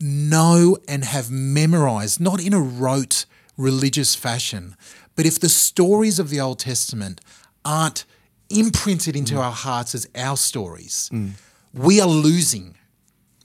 know 0.00 0.76
and 0.88 1.04
have 1.04 1.30
memorized, 1.30 2.20
not 2.20 2.44
in 2.44 2.52
a 2.52 2.60
rote 2.60 3.26
religious 3.56 4.16
fashion, 4.16 4.74
but 5.14 5.24
if 5.24 5.38
the 5.38 5.48
stories 5.48 6.18
of 6.18 6.30
the 6.30 6.40
Old 6.40 6.58
Testament 6.58 7.20
aren't 7.64 8.06
imprinted 8.48 9.14
into 9.14 9.34
mm. 9.34 9.40
our 9.40 9.52
hearts 9.52 9.94
as 9.94 10.08
our 10.16 10.36
stories, 10.36 11.08
we 11.72 12.00
are 12.00 12.08
losing 12.08 12.74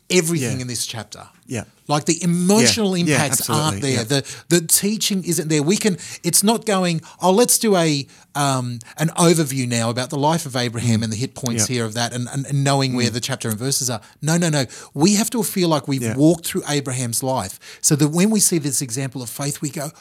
everything 0.09 0.57
Yeah. 0.57 0.61
in 0.61 0.67
this 0.67 0.85
chapter. 0.85 1.27
Yeah. 1.47 1.63
Like 1.87 2.05
the 2.05 2.21
emotional 2.23 2.97
Yeah, 2.97 3.05
yeah, 3.05 3.13
impacts 3.23 3.49
aren't 3.49 3.81
there. 3.81 3.91
yeah. 3.91 4.03
The 4.03 4.35
the 4.49 4.61
teaching 4.61 5.23
isn't 5.23 5.47
there. 5.49 5.61
We 5.63 5.77
can 5.77 5.97
it's 6.23 6.43
not 6.43 6.65
going, 6.65 7.01
oh, 7.21 7.31
let's 7.31 7.57
do 7.59 7.75
a 7.75 8.07
um, 8.33 8.79
an 8.97 9.09
overview 9.09 9.67
now 9.67 9.89
about 9.89 10.09
the 10.09 10.17
life 10.17 10.45
of 10.45 10.55
Abraham 10.55 11.03
and 11.03 11.11
the 11.13 11.17
hit 11.17 11.35
points 11.35 11.65
Mm. 11.65 11.69
Yeah. 11.69 11.73
Mm. 11.73 11.75
here 11.75 11.85
of 11.85 11.93
that 11.93 12.13
and, 12.13 12.27
and, 12.33 12.45
and 12.47 12.63
knowing 12.63 12.95
where 12.95 13.09
the 13.09 13.19
chapter 13.21 13.49
and 13.49 13.57
verses 13.57 13.89
are. 13.89 14.01
No, 14.21 14.37
no, 14.37 14.49
no. 14.49 14.65
We 14.93 15.15
have 15.15 15.29
to 15.31 15.43
feel 15.43 15.69
like 15.69 15.87
we've 15.87 16.01
Yeah. 16.01 16.15
walked 16.15 16.47
through 16.47 16.63
Abraham's 16.67 17.21
life 17.23 17.59
so 17.81 17.95
that 17.95 18.09
when 18.09 18.29
we 18.31 18.39
see 18.39 18.57
this 18.57 18.81
example 18.81 19.21
of 19.21 19.29
faith, 19.29 19.61
we 19.61 19.69
go, 19.69 19.91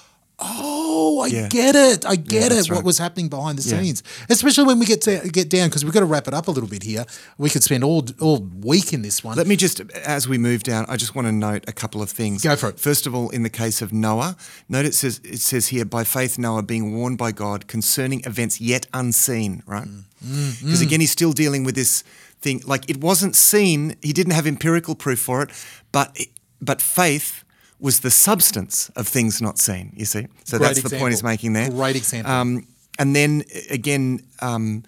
Oh, 0.41 1.21
I 1.21 1.29
Yeah. 1.29 1.49
get 1.49 1.77
it. 1.77 2.05
I 2.05 2.17
get 2.17 2.51
that's 2.51 2.69
it. 2.69 2.73
What 2.73 2.85
was 2.85 2.99
happening 2.99 3.29
behind 3.29 3.57
the 3.59 3.69
Yeah. 3.69 3.81
scenes, 3.81 4.03
especially 4.29 4.65
when 4.65 4.81
we 4.81 4.87
get 4.87 5.01
to 5.03 5.29
get 5.31 5.49
down 5.49 5.69
because 5.69 5.85
we've 5.85 5.95
got 5.95 6.01
to 6.01 6.07
wrap 6.07 6.27
it 6.27 6.35
up 6.35 6.49
a 6.49 6.51
little 6.51 6.69
bit 6.69 6.83
here. 6.83 7.07
We 7.39 7.51
could 7.51 7.63
spend 7.63 7.85
all 7.85 8.05
all 8.21 8.39
week 8.61 8.93
in 8.93 9.03
this 9.03 9.23
one. 9.23 9.37
Let 9.37 9.47
me 9.47 9.55
just, 9.55 9.81
as 10.05 10.27
we 10.27 10.37
move 10.37 10.65
down, 10.65 10.87
I 10.89 10.97
just 10.97 11.15
want 11.15 11.29
to 11.29 11.33
note 11.33 11.65
a 11.69 11.73
couple 11.73 12.03
of 12.03 12.11
things. 12.11 12.43
Go 12.43 12.57
for 12.57 12.69
it. 12.71 12.81
First 12.81 13.07
of 13.07 13.15
all, 13.15 13.31
in 13.31 13.45
the 13.45 13.51
case 13.51 13.81
of 13.81 13.93
Noah, 13.93 14.37
note 14.69 14.85
it 14.87 14.95
says 14.95 15.21
it 15.23 15.41
says 15.41 15.69
here, 15.69 15.85
by 15.85 16.03
faith 16.03 16.37
Noah 16.37 16.63
being 16.65 16.97
warned 16.97 17.17
by 17.17 17.31
God 17.31 17.69
concerning 17.69 18.23
events 18.25 18.61
yet 18.61 18.87
unseen, 18.93 19.63
right? 19.67 19.87
Mm. 19.87 20.61
Because 20.65 20.81
again, 20.81 21.01
he's 21.01 21.13
still 21.13 21.33
dealing 21.33 21.63
with 21.63 21.77
this 21.77 22.03
thing. 22.43 22.61
Like 22.67 22.91
it 22.91 23.01
wasn't 23.01 23.37
seen, 23.37 23.95
he 24.03 24.13
didn't 24.13 24.33
have 24.33 24.49
empirical 24.49 24.97
proof 24.97 25.21
for 25.21 25.43
it, 25.43 25.51
but 25.93 26.19
but 26.61 26.83
faith 26.83 27.44
was 27.81 28.01
the 28.01 28.11
substance 28.11 28.91
of 28.97 29.09
things 29.09 29.43
not 29.43 29.59
seen. 29.59 29.93
You 29.97 30.05
see, 30.05 30.27
so 30.45 30.59
Great 30.59 30.69
that's 30.77 30.83
the 30.83 30.97
point 30.97 31.13
he's 31.13 31.23
making 31.23 31.53
there. 31.53 31.71
Great 31.71 31.97
example. 31.97 32.33
Um, 32.33 32.67
and 32.99 33.15
then 33.15 33.45
again, 33.71 34.21
um, 34.41 34.85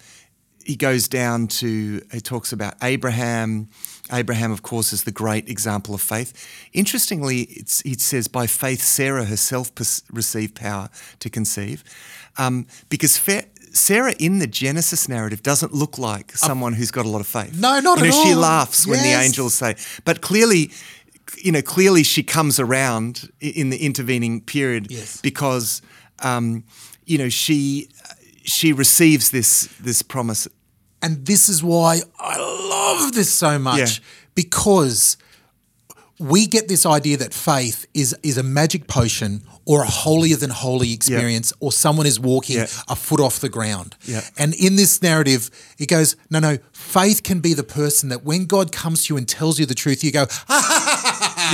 he 0.64 0.76
goes 0.76 1.09
down 1.09 1.47
to 1.49 2.03
he 2.12 2.20
talks 2.20 2.53
about 2.53 2.74
Abraham. 2.82 3.68
Abraham, 4.12 4.53
of 4.53 4.62
course, 4.62 4.93
is 4.93 5.03
the 5.03 5.11
great 5.11 5.49
example 5.49 5.93
of 5.93 6.01
faith. 6.01 6.32
Interestingly, 6.72 7.41
it's, 7.43 7.82
it 7.84 8.01
says 8.01 8.28
by 8.28 8.47
faith 8.47 8.80
Sarah 8.80 9.24
herself 9.24 9.74
pers- 9.74 10.05
received 10.12 10.55
power 10.55 10.89
to 11.18 11.28
conceive, 11.28 11.82
um, 12.39 12.66
because 12.89 13.16
fa- 13.16 13.47
Sarah 13.72 14.14
in 14.20 14.39
the 14.39 14.47
Genesis 14.47 15.09
narrative 15.09 15.43
doesn't 15.43 15.74
look 15.74 15.99
like 15.99 16.32
someone 16.32 16.74
who's 16.74 16.93
got 16.93 17.05
a 17.05 17.09
lot 17.09 17.20
of 17.20 17.26
faith. 17.26 17.61
No, 17.61 17.80
not 17.80 17.99
you 17.99 18.05
at 18.05 18.11
know, 18.11 18.22
She 18.24 18.34
laughs 18.34 18.87
when 18.87 19.03
the 19.03 19.11
angels 19.11 19.55
say, 19.55 19.74
but 20.05 20.20
clearly. 20.20 20.70
You 21.43 21.53
know, 21.53 21.62
clearly 21.62 22.03
she 22.05 22.22
comes 22.22 22.59
around 22.61 23.31
in 23.41 23.70
the 23.70 23.79
intervening 23.85 24.41
period 24.41 24.87
Yes. 24.91 25.20
because, 25.20 25.83
um, 26.20 26.64
you 27.05 27.18
know, 27.18 27.29
she 27.29 27.89
she 28.45 28.72
receives 28.72 29.31
this 29.31 29.68
this 29.81 30.03
promise. 30.03 30.49
And 31.03 31.27
this 31.27 31.49
is 31.49 31.62
why 31.62 32.01
I 32.18 32.37
love 32.39 33.12
this 33.12 33.31
so 33.33 33.59
much 33.59 33.79
Yeah. 33.99 34.05
because 34.35 35.16
we 36.18 36.47
get 36.47 36.66
this 36.68 36.87
idea 36.87 37.16
that 37.18 37.35
faith 37.35 37.87
is 37.93 38.14
is 38.22 38.39
a 38.39 38.43
magic 38.43 38.87
potion 38.87 39.43
or 39.66 39.83
a 39.83 39.87
holier 39.87 40.37
than 40.37 40.51
holy 40.51 40.93
experience 40.93 41.53
or 41.61 41.70
someone 41.72 42.07
is 42.07 42.18
walking 42.20 42.57
Yeah. 42.57 42.68
a 42.89 42.97
foot 42.97 43.20
off 43.20 43.41
the 43.41 43.49
ground. 43.51 43.97
Yeah. 44.07 44.22
And 44.39 44.55
in 44.55 44.77
this 44.77 45.03
narrative 45.03 45.51
it 45.79 45.89
goes 45.89 46.16
no 46.31 46.39
no 46.39 46.57
faith 46.72 47.22
can 47.22 47.41
be 47.41 47.53
the 47.55 47.64
person 47.64 48.09
that 48.09 48.24
when 48.24 48.47
God 48.47 48.72
comes 48.72 49.05
to 49.05 49.12
you 49.14 49.18
and 49.18 49.29
tells 49.29 49.59
you 49.59 49.66
the 49.66 49.74
truth 49.74 50.03
you 50.03 50.11
go 50.12 50.27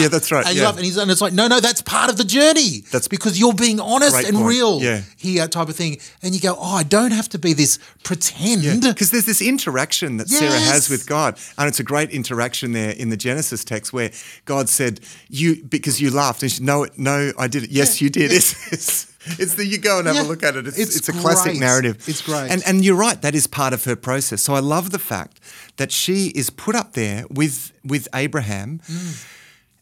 Yeah, 0.00 0.08
that's 0.08 0.30
right. 0.32 0.46
and, 0.46 0.54
you 0.54 0.60
yeah. 0.62 0.68
laugh, 0.68 0.76
and 0.76 0.84
he's 0.84 0.96
and 0.96 1.10
it's 1.10 1.20
like 1.20 1.32
no 1.32 1.48
no 1.48 1.60
that's 1.60 1.82
part 1.82 2.10
of 2.10 2.16
the 2.16 2.24
journey. 2.24 2.84
That's 2.92 3.08
because 3.08 3.38
you're 3.38 3.52
being 3.54 3.80
honest 3.80 4.16
and 4.16 4.36
point. 4.36 4.46
real 4.48 4.80
Yeah. 4.82 5.02
here 5.16 5.46
type 5.48 5.68
of 5.68 5.76
thing 5.76 5.98
and 6.22 6.34
you 6.34 6.40
go 6.40 6.56
oh 6.58 6.76
I 6.76 6.82
don't 6.82 7.12
have 7.12 7.28
to 7.30 7.38
be 7.38 7.52
this 7.52 7.78
pretend. 8.02 8.82
Because 8.82 9.10
there's 9.10 9.26
this 9.26 9.40
interaction 9.42 10.16
that 10.18 10.28
Sarah 10.28 10.58
has 10.58 10.88
with 10.88 11.06
God, 11.06 11.38
and 11.58 11.68
it's 11.68 11.80
a 11.80 11.84
great 11.84 12.10
interaction 12.10 12.72
there 12.72 12.90
in 12.90 13.08
the 13.10 13.16
Genesis 13.16 13.64
text 13.64 13.92
where 13.92 14.10
God 14.44 14.68
said, 14.68 15.00
"You 15.28 15.62
because 15.64 16.00
you 16.00 16.10
laughed," 16.10 16.42
and 16.42 16.50
she, 16.52 16.62
"No, 16.62 16.86
no, 16.96 17.32
I 17.38 17.48
did 17.48 17.64
it. 17.64 17.70
Yes, 17.70 18.00
you 18.00 18.10
did." 18.10 18.30
It's, 18.42 18.72
it's, 18.72 19.12
it's 19.38 19.54
the 19.54 19.64
you 19.64 19.78
go 19.78 19.98
and 19.98 20.06
have 20.08 20.16
Yeah. 20.16 20.22
a 20.22 20.28
look 20.32 20.42
at 20.42 20.56
it. 20.56 20.66
It's, 20.66 20.78
It's 20.78 20.96
it's, 20.96 21.08
a 21.08 21.12
classic 21.12 21.56
narrative. 21.58 21.96
It's 22.08 22.22
great. 22.22 22.50
and 22.50 22.62
and 22.66 22.84
you're 22.84 22.96
right. 22.96 23.20
That 23.22 23.34
is 23.34 23.46
part 23.46 23.72
of 23.72 23.84
her 23.84 23.94
process. 23.96 24.42
So 24.42 24.54
I 24.54 24.60
love 24.60 24.90
the 24.90 24.98
fact 24.98 25.38
that 25.76 25.92
she 25.92 26.28
is 26.34 26.50
put 26.50 26.74
up 26.74 26.94
there 26.94 27.24
with 27.30 27.72
with 27.84 28.08
Abraham 28.14 28.80
Mm. 28.90 29.24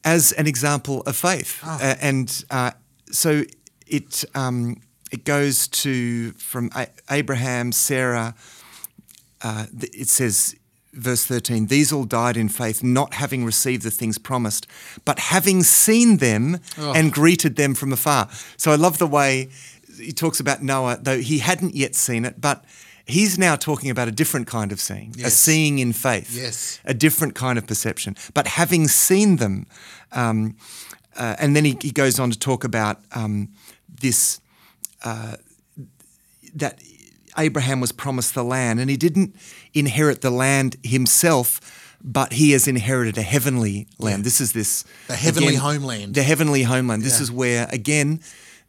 As 0.05 0.33
an 0.33 0.47
example 0.47 1.03
of 1.03 1.17
faith, 1.17 1.61
Ah. 1.63 1.79
Uh, 1.81 1.95
and 2.01 2.45
uh, 2.51 2.71
so 3.11 3.45
it 3.87 4.25
um, 4.35 4.77
it 5.11 5.25
goes 5.25 5.69
to 5.69 6.33
from 6.33 6.71
A- 6.75 6.89
Abraham, 7.11 7.73
Sarah. 7.73 8.35
Uh, 9.43 9.67
th- 9.79 9.93
it 9.95 10.09
says, 10.09 10.55
verse 10.93 11.25
13, 11.25 11.69
these 11.69 11.93
all 11.95 12.05
died 12.05 12.37
in 12.37 12.49
faith, 12.49 12.83
not 12.83 13.15
having 13.15 13.43
received 13.45 13.83
the 13.85 13.91
things 13.91 14.19
promised, 14.19 14.67
but 15.07 15.19
having 15.19 15.63
seen 15.63 16.19
them 16.19 16.59
Oh. 16.77 16.93
and 16.93 17.11
greeted 17.13 17.57
them 17.57 17.75
from 17.75 17.91
afar. 17.93 18.29
So 18.59 18.71
I 18.71 18.75
love 18.77 18.99
the 18.99 19.07
way 19.07 19.49
he 19.99 20.13
talks 20.13 20.41
about 20.41 20.63
Noah, 20.63 20.99
though 21.01 21.19
he 21.21 21.39
hadn't 21.39 21.75
yet 21.75 21.95
seen 21.95 22.25
it, 22.27 22.41
but 22.41 22.65
he's 23.11 23.39
now 23.39 23.57
talking 23.57 23.91
about 23.91 24.09
a 24.09 24.13
different 24.13 24.47
kind 24.47 24.73
of 24.73 24.81
seeing, 24.81 25.15
a 25.25 25.31
seeing 25.31 25.79
in 25.79 25.93
faith, 25.93 26.31
Yes. 26.35 26.81
a 26.85 26.95
different 26.95 27.35
kind 27.35 27.59
of 27.59 27.67
perception. 27.67 28.17
But 28.35 28.47
having 28.47 28.89
seen 28.89 29.37
them, 29.37 29.67
um, 30.13 30.57
uh, 31.17 31.37
and 31.39 31.55
then 31.55 31.65
he, 31.65 31.77
he 31.81 31.91
goes 31.91 32.19
on 32.19 32.31
to 32.31 32.39
talk 32.39 32.65
about 32.65 32.99
um, 33.13 33.49
this 34.01 34.41
that 36.55 36.81
Abraham 37.39 37.81
was 37.81 37.93
promised 37.93 38.35
the 38.35 38.43
land, 38.45 38.81
and 38.81 38.91
he 38.91 38.97
didn't 38.97 39.35
inherit 39.73 40.21
the 40.21 40.31
land 40.31 40.77
himself, 40.83 41.97
but 42.03 42.33
he 42.33 42.53
has 42.53 42.67
inherited 42.67 43.17
a 43.19 43.23
heavenly 43.23 43.87
land. 43.99 44.25
This 44.25 44.41
is 44.41 44.53
this 44.53 44.85
The 45.07 45.17
heavenly 45.17 45.55
homeland. 45.55 46.15
The 46.15 46.23
heavenly 46.23 46.63
homeland. 46.65 47.03
This 47.03 47.17
Yeah. 47.19 47.23
is 47.23 47.31
where 47.33 47.69
again 47.71 48.21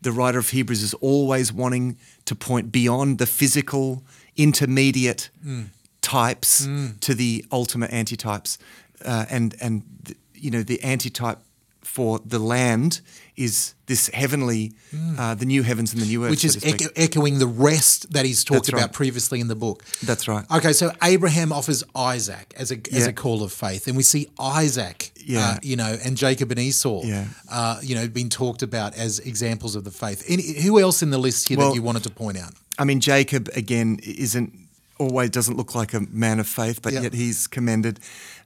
the 0.01 0.11
writer 0.11 0.39
of 0.39 0.49
Hebrews 0.49 0.81
is 0.83 0.93
always 0.95 1.53
wanting 1.53 1.97
to 2.25 2.35
point 2.35 2.71
beyond 2.71 3.17
the 3.19 3.25
physical, 3.27 4.03
intermediate 4.43 5.29
Mm. 5.45 5.67
types 6.01 6.67
to 7.01 7.13
the 7.15 7.45
ultimate 7.51 7.91
antitypes, 7.91 8.57
uh, 9.05 9.25
and 9.29 9.55
and 9.61 9.83
th- 10.05 10.17
you 10.33 10.51
know 10.51 10.63
the 10.63 10.79
antitype 10.83 11.39
for 11.83 12.19
the 12.25 12.39
land 12.39 13.01
is 13.35 13.73
this 13.87 14.07
heavenly, 14.13 14.71
uh, 15.17 15.33
the 15.35 15.45
new 15.45 15.63
heavens 15.63 15.91
and 15.93 16.01
the 16.01 16.05
new 16.05 16.23
earth, 16.23 16.27
Mm. 16.27 16.31
which 16.31 16.45
is 16.45 16.53
to 16.55 16.59
speak. 16.61 16.75
echo- 16.81 16.91
echoing 16.95 17.39
the 17.39 17.47
rest 17.47 18.11
that 18.13 18.23
he's 18.25 18.43
talked 18.43 18.67
That's 18.67 18.69
about 18.69 18.81
right. 18.81 18.93
previously 18.93 19.39
in 19.39 19.47
the 19.47 19.55
book. 19.55 19.83
That's 20.03 20.27
right. 20.27 20.45
Okay, 20.51 20.73
so 20.73 20.91
Abraham 21.03 21.51
offers 21.51 21.83
Isaac 21.95 22.53
as 22.55 22.71
a 22.71 22.77
as 22.93 23.07
a 23.07 23.13
call 23.13 23.41
of 23.43 23.51
faith, 23.51 23.87
and 23.87 23.95
we 23.97 24.03
see 24.03 24.27
Isaac, 24.39 25.11
uh, 25.37 25.57
you 25.63 25.75
know, 25.75 25.97
and 26.05 26.15
Jacob 26.17 26.51
and 26.51 26.59
Esau, 26.59 27.01
Yeah. 27.03 27.25
uh, 27.49 27.79
you 27.81 27.95
know, 27.95 28.07
being 28.07 28.29
talked 28.29 28.61
about 28.63 28.93
as 28.95 29.19
examples 29.19 29.75
of 29.75 29.83
the 29.83 29.91
faith. 29.91 30.23
Any, 30.27 30.61
who 30.61 30.79
else 30.79 31.01
in 31.05 31.09
the 31.09 31.17
list 31.27 31.47
here 31.49 31.57
Well- 31.57 31.69
that 31.69 31.75
you 31.75 31.81
wanted 31.83 32.03
to 32.03 32.11
point 32.11 32.37
out? 32.37 32.53
I 32.81 32.83
mean, 32.83 32.99
Jacob 32.99 33.47
again 33.55 33.99
isn't 34.03 34.51
always 34.97 35.29
doesn't 35.29 35.55
look 35.55 35.75
like 35.75 35.93
a 35.93 35.99
man 35.99 36.39
of 36.39 36.47
faith, 36.47 36.81
but 36.81 36.93
Yeah. 36.93 37.01
yet 37.03 37.13
he's 37.13 37.47
commended 37.47 37.99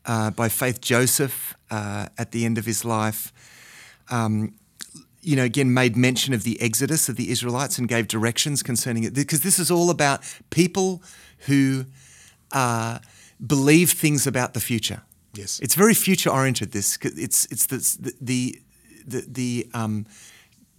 uh, 0.05 0.31
by 0.31 0.49
faith. 0.49 0.81
Joseph 0.81 1.55
uh, 1.71 2.07
at 2.17 2.31
the 2.31 2.43
end 2.45 2.57
of 2.57 2.65
his 2.65 2.83
life, 2.83 3.31
um, 4.09 4.53
you 5.21 5.35
know, 5.37 5.45
again 5.45 5.73
made 5.73 5.95
mention 5.95 6.33
of 6.33 6.43
the 6.43 6.61
exodus 6.61 7.07
of 7.09 7.15
the 7.15 7.29
Israelites 7.29 7.77
and 7.79 7.87
gave 7.87 8.07
directions 8.07 8.61
concerning 8.61 9.03
it 9.05 9.13
because 9.13 9.39
this 9.39 9.57
is 9.57 9.71
all 9.71 9.89
about 9.89 10.19
people 10.49 11.01
who 11.47 11.85
uh, 12.51 12.99
believe 13.45 13.91
things 13.91 14.27
about 14.27 14.53
the 14.53 14.59
future. 14.59 15.01
Yes. 15.33 15.59
it's 15.63 15.75
very 15.75 15.93
future 15.93 16.29
oriented. 16.29 16.71
This 16.71 16.97
it's 17.01 17.45
it's 17.51 17.65
the 17.67 17.79
the 18.21 18.61
the, 19.07 19.25
the 19.27 19.67
um, 19.73 20.05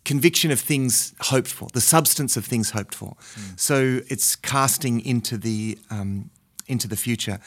conviction 0.07 0.51
of 0.51 0.61
things 0.61 1.15
hoped 1.21 1.49
for, 1.49 1.69
the 1.75 1.81
substance 1.81 2.37
of 2.39 2.47
things 2.47 2.71
hoped 2.71 2.95
for. 2.95 3.17
So 3.57 4.01
it's 4.09 4.37
casting 4.37 5.05
into 5.05 5.37
the 5.37 5.79
um, 5.91 6.31
into 6.69 6.89
the 6.89 6.97
future. 6.97 7.39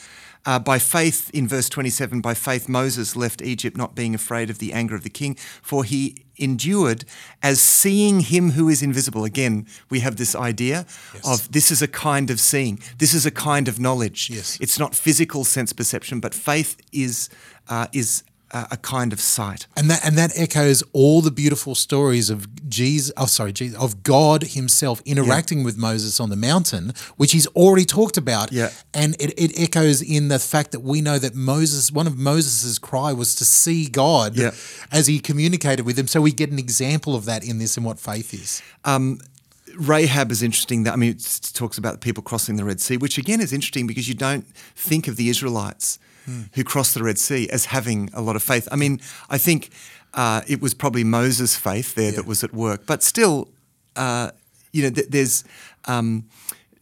Uh, 0.45 0.57
by 0.57 0.79
faith, 0.79 1.29
in 1.33 1.47
verse 1.47 1.67
27, 1.67 2.21
by 2.21 2.33
faith 2.33 2.69
Moses 2.69 3.15
left 3.15 3.41
Egypt, 3.41 3.75
not 3.75 3.93
being 3.93 4.15
afraid 4.15 4.49
of 4.49 4.59
the 4.59 4.71
anger 4.71 4.95
of 4.95 5.03
the 5.03 5.09
king, 5.09 5.35
for 5.61 5.83
he 5.83 6.25
endured 6.37 7.03
as 7.43 7.59
seeing 7.59 8.21
him 8.21 8.51
who 8.51 8.69
is 8.69 8.81
invisible. 8.81 9.25
Again, 9.25 9.67
we 9.89 9.99
have 9.99 10.15
this 10.15 10.35
idea 10.35 10.85
of 11.25 11.51
this 11.51 11.71
is 11.71 11.81
a 11.81 11.87
kind 11.87 12.29
of 12.29 12.39
seeing, 12.39 12.79
this 12.97 13.13
is 13.13 13.25
a 13.25 13.31
kind 13.31 13.67
of 13.67 13.79
knowledge. 13.79 14.29
Yes. 14.29 14.57
It's 14.61 14.79
not 14.79 14.95
physical 14.95 15.43
sense 15.43 15.73
perception, 15.73 16.21
but 16.21 16.33
faith 16.33 16.77
is 16.93 17.29
uh, 17.67 17.87
is 17.91 18.23
uh, 18.51 18.65
a 18.71 18.77
kind 18.77 19.13
of 19.13 19.19
sight. 19.19 19.67
And 19.75 19.89
that 19.89 20.05
and 20.05 20.17
that 20.17 20.31
echoes 20.35 20.83
all 20.93 21.21
the 21.21 21.31
beautiful 21.31 21.75
stories 21.75 22.29
of 22.29 22.47
Jesus. 22.69 23.11
Oh, 23.17 23.25
sorry, 23.25 23.53
Jesus, 23.53 23.77
of 23.79 24.03
God 24.03 24.43
Himself 24.43 25.01
interacting 25.05 25.63
with 25.63 25.77
Moses 25.77 26.19
on 26.19 26.29
the 26.29 26.35
mountain, 26.35 26.93
which 27.17 27.31
He's 27.31 27.47
already 27.47 27.85
talked 27.85 28.17
about. 28.17 28.51
Yeah. 28.51 28.69
And 28.93 29.15
it, 29.19 29.33
it 29.37 29.59
echoes 29.59 30.01
in 30.01 30.27
the 30.29 30.39
fact 30.39 30.71
that 30.71 30.81
we 30.81 31.01
know 31.01 31.19
that 31.19 31.35
Moses, 31.35 31.91
one 31.91 32.07
of 32.07 32.17
Moses's 32.17 32.79
cry 32.79 33.13
was 33.13 33.35
to 33.35 33.45
see 33.45 33.87
God 33.87 34.35
Yeah. 34.35 34.51
as 34.91 35.07
He 35.07 35.19
communicated 35.19 35.85
with 35.85 35.97
him. 35.97 36.07
So 36.07 36.21
we 36.21 36.31
get 36.31 36.51
an 36.51 36.59
example 36.59 37.15
of 37.15 37.25
that 37.25 37.43
in 37.43 37.59
this 37.59 37.77
and 37.77 37.85
what 37.85 37.99
faith 37.99 38.33
is. 38.33 38.61
Rahab 39.77 40.31
is 40.31 40.41
interesting. 40.43 40.83
That 40.83 40.93
I 40.93 40.95
mean, 40.95 41.11
it 41.11 41.51
talks 41.53 41.77
about 41.77 41.93
the 41.93 41.99
people 41.99 42.23
crossing 42.23 42.55
the 42.55 42.65
Red 42.65 42.81
Sea, 42.81 42.97
which 42.97 43.17
again 43.17 43.39
is 43.39 43.53
interesting 43.53 43.87
because 43.87 44.07
you 44.07 44.15
don't 44.15 44.45
think 44.75 45.07
of 45.07 45.15
the 45.15 45.29
Israelites 45.29 45.99
who 46.53 46.63
crossed 46.63 46.93
the 46.93 47.03
Red 47.03 47.17
Sea 47.17 47.49
as 47.49 47.65
having 47.65 48.09
a 48.13 48.21
lot 48.21 48.35
of 48.35 48.43
faith. 48.43 48.67
I 48.71 48.75
mean, 48.75 48.99
I 49.29 49.37
think 49.37 49.69
uh, 50.13 50.41
it 50.47 50.61
was 50.61 50.73
probably 50.73 51.03
Moses' 51.03 51.55
faith 51.55 51.95
there 51.95 52.11
that 52.11 52.25
was 52.25 52.43
at 52.43 52.53
work, 52.53 52.85
but 52.85 53.03
still, 53.03 53.47
uh, 53.95 54.31
you 54.71 54.83
know, 54.83 54.89
th- 54.89 55.07
there's 55.09 55.43
um, 55.85 56.25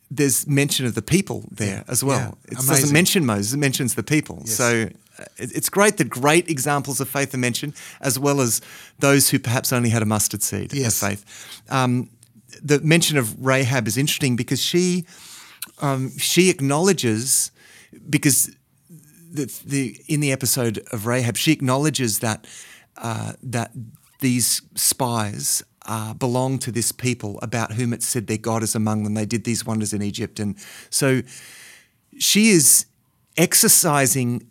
there's 0.09 0.47
mention 0.47 0.85
of 0.85 0.93
the 0.95 1.01
people 1.01 1.43
there 1.51 1.83
as 1.87 2.03
well. 2.03 2.19
Yeah. 2.19 2.51
It 2.51 2.53
Amazing. 2.53 2.67
doesn't 2.75 2.93
mention 2.93 3.25
Moses; 3.25 3.53
it 3.53 3.57
mentions 3.57 3.95
the 3.95 4.03
people. 4.03 4.37
Yes. 4.45 4.55
So 4.55 4.89
uh, 5.19 5.25
it's 5.37 5.69
great 5.69 5.97
that 5.97 6.09
great 6.09 6.49
examples 6.49 7.01
of 7.01 7.09
faith 7.09 7.33
are 7.33 7.37
mentioned, 7.39 7.73
as 8.01 8.17
well 8.17 8.39
as 8.39 8.61
those 8.99 9.29
who 9.29 9.39
perhaps 9.39 9.73
only 9.73 9.89
had 9.89 10.01
a 10.01 10.05
mustard 10.05 10.41
seed 10.43 10.73
Yes. 10.73 11.01
of 11.01 11.09
faith. 11.09 11.61
Um, 11.69 12.09
the 12.63 12.79
mention 12.79 13.17
of 13.17 13.45
Rahab 13.45 13.87
is 13.87 13.97
interesting 13.97 14.35
because 14.37 14.61
she 14.61 15.05
um, 15.81 16.17
she 16.17 16.49
acknowledges 16.49 17.51
because 18.09 18.55
the, 19.30 19.45
the 19.65 20.01
in 20.07 20.19
the 20.19 20.32
episode 20.32 20.80
of 20.91 21.05
Rahab 21.05 21.38
she 21.38 21.51
acknowledges 21.51 22.19
that 22.19 22.47
uh, 22.97 23.34
that 23.43 23.71
these 24.19 24.61
spies 24.75 25.63
uh, 25.86 26.13
belong 26.13 26.59
to 26.59 26.71
this 26.71 26.91
people 26.91 27.39
about 27.41 27.73
whom 27.73 27.93
it 27.93 28.03
said 28.03 28.28
their 28.28 28.38
God 28.38 28.63
is 28.63 28.75
among 28.75 29.03
them. 29.03 29.13
They 29.13 29.25
did 29.25 29.43
these 29.43 29.65
wonders 29.65 29.93
in 29.93 30.01
Egypt, 30.01 30.39
and 30.39 30.55
so 30.89 31.21
she 32.17 32.49
is 32.49 32.86
exercising 33.38 34.49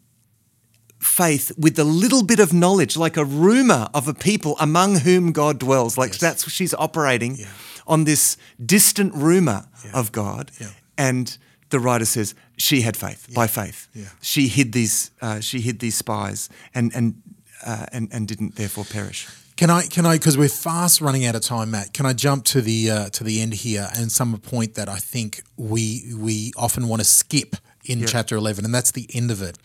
faith 1.01 1.53
with 1.59 1.79
a 1.79 1.85
little 1.85 2.23
bit 2.25 2.41
of 2.41 2.53
knowledge, 2.53 2.97
like 2.97 3.17
a 3.17 3.25
rumor 3.25 3.89
of 3.93 4.09
a 4.09 4.15
people 4.15 4.57
among 4.61 5.01
whom 5.01 5.33
God 5.33 5.59
dwells. 5.59 5.99
Like 5.99 6.17
that's 6.19 6.49
she's 6.51 6.75
operating 6.75 7.39
on 7.87 8.05
this 8.05 8.37
distant 8.65 9.15
rumor 9.15 9.69
of 9.93 10.11
God, 10.13 10.51
Yeah. 10.61 10.71
and 10.97 11.37
the 11.71 11.81
writer 11.81 12.05
says 12.05 12.35
she 12.57 12.83
had 12.83 12.97
faith 12.97 13.29
by 13.35 13.47
faith. 13.47 13.89
Yeah. 13.95 14.07
She 14.21 14.49
hid 14.49 14.73
these. 14.73 15.11
Uh, 15.21 15.41
she 15.41 15.61
hid 15.61 15.79
these 15.79 15.97
spies, 15.97 16.49
and 16.75 16.95
and. 16.95 17.23
Uh, 17.65 17.87
and, 17.91 18.13
and 18.13 18.29
didn't 18.29 18.55
therefore 18.57 18.85
perish. 18.85 19.27
Can 19.57 19.71
I? 19.71 19.87
Can 19.87 20.05
I? 20.05 20.19
Because 20.19 20.37
we're 20.37 20.47
fast 20.47 21.01
running 21.01 21.25
out 21.25 21.35
of 21.35 21.41
time, 21.41 21.71
Matt. 21.71 21.95
Can 21.95 22.05
I 22.05 22.13
jump 22.13 22.45
to 22.45 22.61
the 22.61 22.91
uh, 22.91 23.09
to 23.09 23.25
the 23.25 23.41
end 23.41 23.55
here 23.55 23.89
and 23.97 24.13
some 24.13 24.37
point 24.37 24.75
that 24.75 24.91
I 24.91 24.97
think 24.99 25.43
we 25.57 26.13
we 26.15 26.53
often 26.55 26.87
want 26.87 27.01
to 27.01 27.05
skip 27.05 27.57
in 27.87 28.05
chapter 28.05 28.37
eleven, 28.37 28.67
and 28.67 28.75
that's 28.75 28.91
the 28.91 29.09
end 29.15 29.31
of 29.31 29.41
it. 29.41 29.57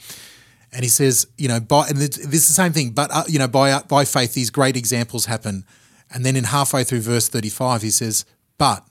And 0.72 0.84
he 0.84 0.90
says, 0.90 1.28
you 1.38 1.50
know, 1.50 1.60
by 1.60 1.88
and 1.90 1.98
this 1.98 2.18
is 2.18 2.48
the 2.48 2.54
same 2.54 2.72
thing, 2.72 2.92
but 2.92 3.12
uh, 3.12 3.24
you 3.28 3.38
know, 3.38 3.50
by 3.50 3.74
uh, 3.74 3.84
by 3.84 4.06
faith, 4.06 4.34
these 4.34 4.50
great 4.50 4.78
examples 4.78 5.26
happen. 5.26 5.66
And 6.14 6.26
then 6.26 6.38
in 6.38 6.46
halfway 6.46 6.86
through 6.86 7.02
verse 7.02 7.28
thirty-five, 7.28 7.82
he 7.82 7.92
says, 7.92 8.24
but 8.58 8.88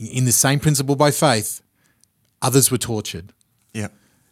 in 0.00 0.24
the 0.24 0.32
same 0.32 0.58
principle 0.58 0.96
by 0.96 1.10
faith, 1.10 1.60
others 2.42 2.70
were 2.70 2.78
tortured 2.78 3.32
Yeah. 3.74 3.88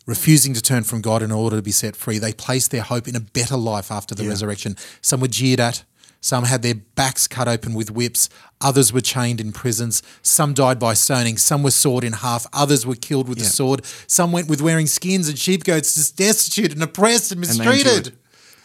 refusing 0.06 0.54
to 0.54 0.60
turn 0.62 0.84
from 0.84 1.00
God 1.00 1.22
in 1.22 1.32
order 1.32 1.56
to 1.56 1.62
be 1.62 1.72
set 1.72 1.96
free. 1.96 2.18
They 2.18 2.32
placed 2.32 2.70
their 2.70 2.82
hope 2.82 3.08
in 3.08 3.16
a 3.16 3.20
better 3.20 3.56
life 3.56 3.90
after 3.90 4.14
the 4.14 4.22
Yeah. 4.24 4.30
resurrection. 4.30 4.76
Some 5.02 5.20
were 5.20 5.28
jeered 5.28 5.58
at, 5.60 5.82
some 6.20 6.44
had 6.44 6.62
their 6.62 6.74
backs 6.74 7.26
cut 7.28 7.46
open 7.48 7.74
with 7.74 7.90
whips, 7.90 8.28
others 8.60 8.92
were 8.92 9.00
chained 9.00 9.40
in 9.40 9.52
prisons, 9.52 10.02
some 10.22 10.54
died 10.54 10.78
by 10.78 10.94
stoning, 10.94 11.36
some 11.38 11.62
were 11.62 11.70
sawed 11.70 12.04
in 12.04 12.12
half, 12.14 12.46
others 12.52 12.86
were 12.86 12.94
killed 12.96 13.28
with 13.28 13.38
the 13.38 13.44
Yeah. 13.44 13.50
sword, 13.50 13.84
some 14.06 14.32
went 14.32 14.48
with 14.48 14.60
wearing 14.60 14.86
skins 14.86 15.28
and 15.28 15.38
sheepcoats, 15.38 15.94
just 15.94 16.16
destitute 16.16 16.72
and 16.72 16.82
oppressed 16.82 17.32
and 17.32 17.42
they 17.42 17.48
mistreated. 17.48 17.86
endured. 17.86 18.12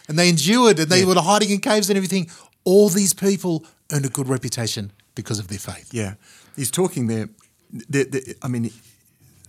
And 0.08 0.18
they 0.18 0.28
endured 0.28 0.78
and 0.80 0.90
they 0.90 1.00
Yeah. 1.00 1.06
were 1.06 1.20
hiding 1.20 1.50
in 1.50 1.60
caves 1.60 1.88
and 1.88 1.96
everything. 1.96 2.28
All 2.64 2.88
these 2.88 3.12
people 3.14 3.64
earned 3.92 4.06
a 4.06 4.08
good 4.08 4.28
reputation 4.28 4.92
because 5.14 5.38
of 5.38 5.48
their 5.48 5.58
faith. 5.58 5.88
Yeah, 5.92 6.14
he's 6.56 6.70
talking 6.70 7.06
there. 7.08 7.28
The, 7.72 8.04
the, 8.04 8.34
I 8.42 8.48
mean, 8.48 8.70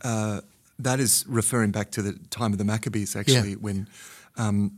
uh, 0.04 0.42
that 0.80 1.00
is 1.00 1.26
referring 1.28 1.72
back 1.72 1.92
to 1.92 2.02
the 2.02 2.14
time 2.30 2.52
of 2.52 2.58
the 2.58 2.66
Maccabees, 2.66 3.16
actually, 3.16 3.52
Yeah. 3.52 3.56
when 3.62 3.88
um, 4.38 4.72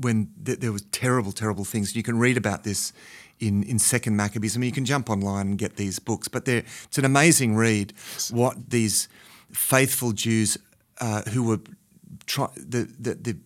when 0.00 0.28
th- 0.44 0.60
there 0.60 0.72
was 0.72 0.82
terrible, 0.92 1.32
terrible 1.32 1.64
things. 1.64 1.94
You 1.96 2.02
can 2.02 2.18
read 2.18 2.36
about 2.36 2.62
this 2.62 2.92
in 3.40 3.62
in 3.64 3.78
Second 3.78 4.16
Maccabees. 4.16 4.56
I 4.56 4.60
mean, 4.60 4.68
you 4.68 4.74
can 4.74 4.84
jump 4.84 5.10
online 5.10 5.48
and 5.48 5.58
get 5.58 5.76
these 5.76 5.98
books, 5.98 6.28
but 6.28 6.44
they're, 6.44 6.64
it's 6.84 6.98
an 6.98 7.04
amazing 7.04 7.56
read. 7.56 7.92
What 8.30 8.70
these 8.70 9.08
faithful 9.52 10.12
Jews 10.12 10.58
uh, 11.00 11.22
who 11.32 11.42
were 11.42 11.60
try, 12.26 12.48
the, 12.56 12.88
the 13.00 13.14
the 13.14 13.36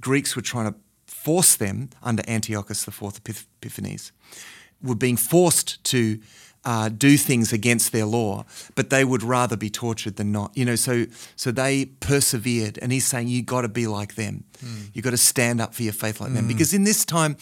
Greeks 0.00 0.36
were 0.36 0.42
trying 0.42 0.72
to 0.72 0.78
force 1.06 1.56
them 1.56 1.88
under 2.02 2.22
Antiochus 2.28 2.84
the 2.84 2.92
Fourth 2.92 3.20
Epiphanes 3.60 4.12
were 4.82 4.94
being 4.94 5.16
forced 5.16 5.82
to 5.84 6.20
uh, 6.66 6.88
do 6.90 7.16
things 7.16 7.52
against 7.52 7.92
their 7.92 8.04
law, 8.06 8.44
but 8.74 8.90
they 8.90 9.04
would 9.04 9.22
rather 9.22 9.56
be 9.56 9.70
tortured 9.70 10.16
than 10.16 10.32
not. 10.32 10.50
You 10.54 10.64
know, 10.64 10.76
so 10.76 11.06
so 11.36 11.50
they 11.52 11.86
persevered, 12.00 12.78
and 12.82 12.92
he's 12.92 13.06
saying 13.06 13.28
you 13.28 13.42
got 13.42 13.62
to 13.62 13.68
be 13.68 13.86
like 13.86 14.14
them. 14.16 14.44
You 14.92 15.00
got 15.02 15.12
to 15.12 15.16
stand 15.16 15.60
up 15.60 15.74
for 15.74 15.82
your 15.84 15.92
faith 15.94 16.20
like 16.20 16.32
them, 16.34 16.48
because 16.48 16.74
in 16.76 16.84
this 16.84 17.04
time, 17.04 17.36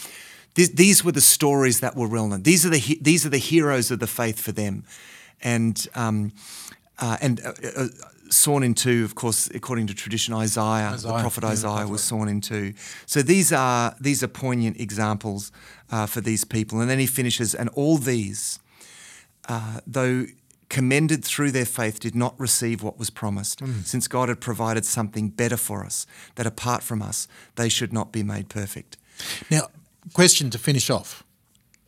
th- 0.55 0.77
these 0.77 1.03
were 1.05 1.13
the 1.13 1.21
stories 1.23 1.81
that 1.81 1.97
were 1.97 2.09
known. 2.09 2.43
These 2.43 2.67
are 2.67 2.71
the 2.71 2.79
he- 2.79 3.01
these 3.03 3.25
are 3.27 3.31
the 3.31 3.39
heroes 3.53 3.91
of 3.91 3.99
the 3.99 4.07
faith 4.07 4.39
for 4.41 4.53
them, 4.53 4.85
and 5.43 5.89
um, 5.95 6.33
uh, 6.99 7.17
and. 7.21 7.41
Uh, 7.41 7.53
uh, 7.77 7.89
Sawn 8.31 8.65
in 8.65 8.75
two, 8.75 9.05
of 9.05 9.15
course, 9.15 9.49
according 9.55 9.87
to 9.89 9.95
tradition, 9.95 10.35
Isaiah, 10.35 10.89
the 10.89 10.95
Isaiah, 10.95 11.21
prophet 11.21 11.45
yeah, 11.45 11.49
the 11.51 11.53
Isaiah 11.53 11.87
was 11.87 12.01
prophet. 12.01 12.03
sawn 12.03 12.29
in 12.29 12.41
two. 12.41 12.73
So 13.07 13.23
these 13.23 13.53
are 13.53 13.95
these 14.01 14.25
are 14.25 14.29
poignant 14.29 14.81
examples 14.81 15.53
uh, 15.93 16.07
for 16.07 16.21
these 16.23 16.45
people. 16.45 16.81
And 16.81 16.89
then 16.91 16.99
he 16.99 17.07
finishes, 17.07 17.55
and 17.55 17.69
all 17.75 17.97
these, 17.99 18.59
uh, 19.49 19.81
though 19.87 20.27
commended 20.71 21.25
through 21.25 21.53
their 21.53 21.67
faith, 21.67 22.01
did 22.01 22.15
not 22.15 22.35
receive 22.41 22.83
what 22.83 22.99
was 22.99 23.11
promised, 23.11 23.61
since 23.85 24.09
God 24.09 24.29
had 24.29 24.41
provided 24.41 24.85
something 24.85 25.29
better 25.29 25.57
for 25.57 25.85
us, 25.85 26.07
that 26.35 26.47
apart 26.47 26.83
from 26.83 27.01
us, 27.03 27.29
they 27.55 27.69
should 27.69 27.93
not 27.93 28.11
be 28.13 28.23
made 28.23 28.49
perfect. 28.49 28.97
Now, 29.51 29.69
question 30.15 30.51
to 30.51 30.59
finish 30.59 30.91
off. 30.91 31.23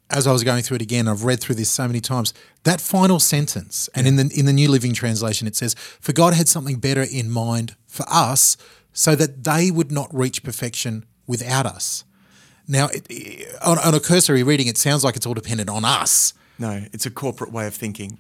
As 0.09 0.27
I 0.29 0.33
was 0.33 0.45
going 0.45 0.63
through 0.63 0.77
it 0.77 0.83
again, 0.83 1.09
I've 1.09 1.25
read 1.25 1.41
through 1.41 1.57
this 1.57 1.71
so 1.71 1.89
many 1.89 2.01
times. 2.01 2.33
That 2.63 2.81
final 2.81 3.19
sentence, 3.19 3.89
and 3.93 4.07
in 4.07 4.15
the 4.17 4.31
in 4.39 4.47
the 4.47 4.53
New 4.53 4.69
Living 4.71 4.93
Translation, 4.95 5.49
it 5.49 5.57
says, 5.57 5.75
"For 6.01 6.13
God 6.13 6.33
had 6.35 6.47
something 6.47 6.77
better 6.79 7.03
in 7.03 7.29
mind 7.29 7.75
for 7.89 8.07
us, 8.09 8.57
so 8.93 9.17
that 9.17 9.43
they 9.43 9.73
would 9.73 9.91
not 9.91 10.09
reach 10.15 10.45
perfection 10.45 11.05
without 11.27 11.67
us." 11.67 12.05
Now, 12.69 12.87
it, 12.87 13.05
it- 13.11 13.49
on, 13.65 13.79
on 13.81 13.95
a 13.95 14.01
cursory 14.01 14.45
reading, 14.45 14.69
it 14.69 14.79
sounds 14.79 15.03
like 15.03 15.17
it's 15.17 15.27
all 15.27 15.35
dependent 15.35 15.69
on 15.71 15.85
us. 15.85 16.35
No, 16.59 16.85
it's 16.93 17.07
a 17.07 17.11
corporate 17.11 17.53
way 17.53 17.67
of 17.67 17.75
thinking. 17.75 18.19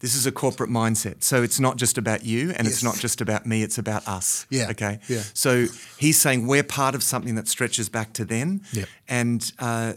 This 0.00 0.14
is 0.14 0.26
a 0.26 0.32
corporate 0.32 0.70
mindset. 0.70 1.22
So 1.22 1.42
it's 1.42 1.58
not 1.60 1.76
just 1.76 1.96
about 1.98 2.24
you 2.24 2.50
and 2.50 2.64
Yes. 2.66 2.74
it's 2.74 2.82
not 2.82 2.96
just 2.98 3.20
about 3.20 3.46
me, 3.46 3.62
it's 3.62 3.78
about 3.78 4.06
us. 4.08 4.44
Yeah, 4.50 4.68
Okay. 4.70 4.98
yeah. 5.08 5.22
So 5.32 5.66
he's 5.98 6.20
saying 6.20 6.46
we're 6.46 6.62
part 6.64 6.94
of 6.94 7.02
something 7.02 7.36
that 7.36 7.48
stretches 7.48 7.88
back 7.88 8.12
to 8.14 8.24
then. 8.24 8.60
Yep. 8.72 8.88
And 9.08 9.52
uh, 9.58 9.94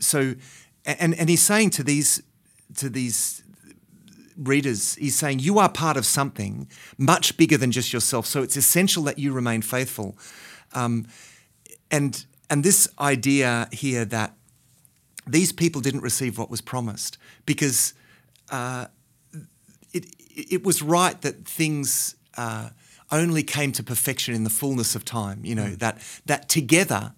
so, 0.00 0.34
and, 0.84 1.14
and 1.14 1.28
he's 1.28 1.42
saying 1.42 1.70
to 1.70 1.82
these, 1.84 2.22
to 2.76 2.88
these 2.88 3.42
readers, 4.36 4.94
he's 4.96 5.16
saying 5.16 5.38
you 5.40 5.58
are 5.58 5.68
part 5.68 5.96
of 5.96 6.04
something 6.06 6.68
much 6.98 7.36
bigger 7.36 7.56
than 7.56 7.70
just 7.72 7.92
yourself. 7.92 8.26
So 8.26 8.42
it's 8.42 8.56
essential 8.56 9.02
that 9.04 9.18
you 9.18 9.32
remain 9.32 9.62
faithful. 9.62 10.16
Um, 10.72 11.06
and 11.90 12.24
and 12.50 12.62
this 12.64 12.88
idea 13.00 13.68
here 13.72 14.04
that 14.04 14.34
these 15.26 15.52
people 15.52 15.80
didn't 15.80 16.02
receive 16.02 16.38
what 16.38 16.50
was 16.50 16.60
promised 16.60 17.18
because 17.44 17.94
uh, 18.50 18.86
it 19.92 20.06
it 20.30 20.64
was 20.64 20.82
right 20.82 21.20
that 21.22 21.44
things 21.46 22.16
uh, 22.36 22.70
only 23.10 23.42
came 23.42 23.72
to 23.72 23.82
perfection 23.82 24.34
in 24.34 24.44
the 24.44 24.50
fullness 24.50 24.94
of 24.94 25.04
time. 25.04 25.40
You 25.44 25.54
know 25.54 25.70
that 25.76 25.98
that 26.26 26.48
together, 26.48 27.12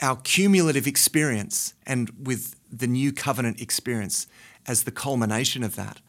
our 0.00 0.16
cumulative 0.16 0.86
experience 0.86 1.74
and 1.86 2.10
with 2.20 2.54
the 2.70 2.86
new 2.86 3.12
covenant 3.12 3.60
experience 3.60 4.26
as 4.66 4.84
the 4.84 4.90
culmination 4.90 5.62
of 5.62 5.76
that, 5.76 6.00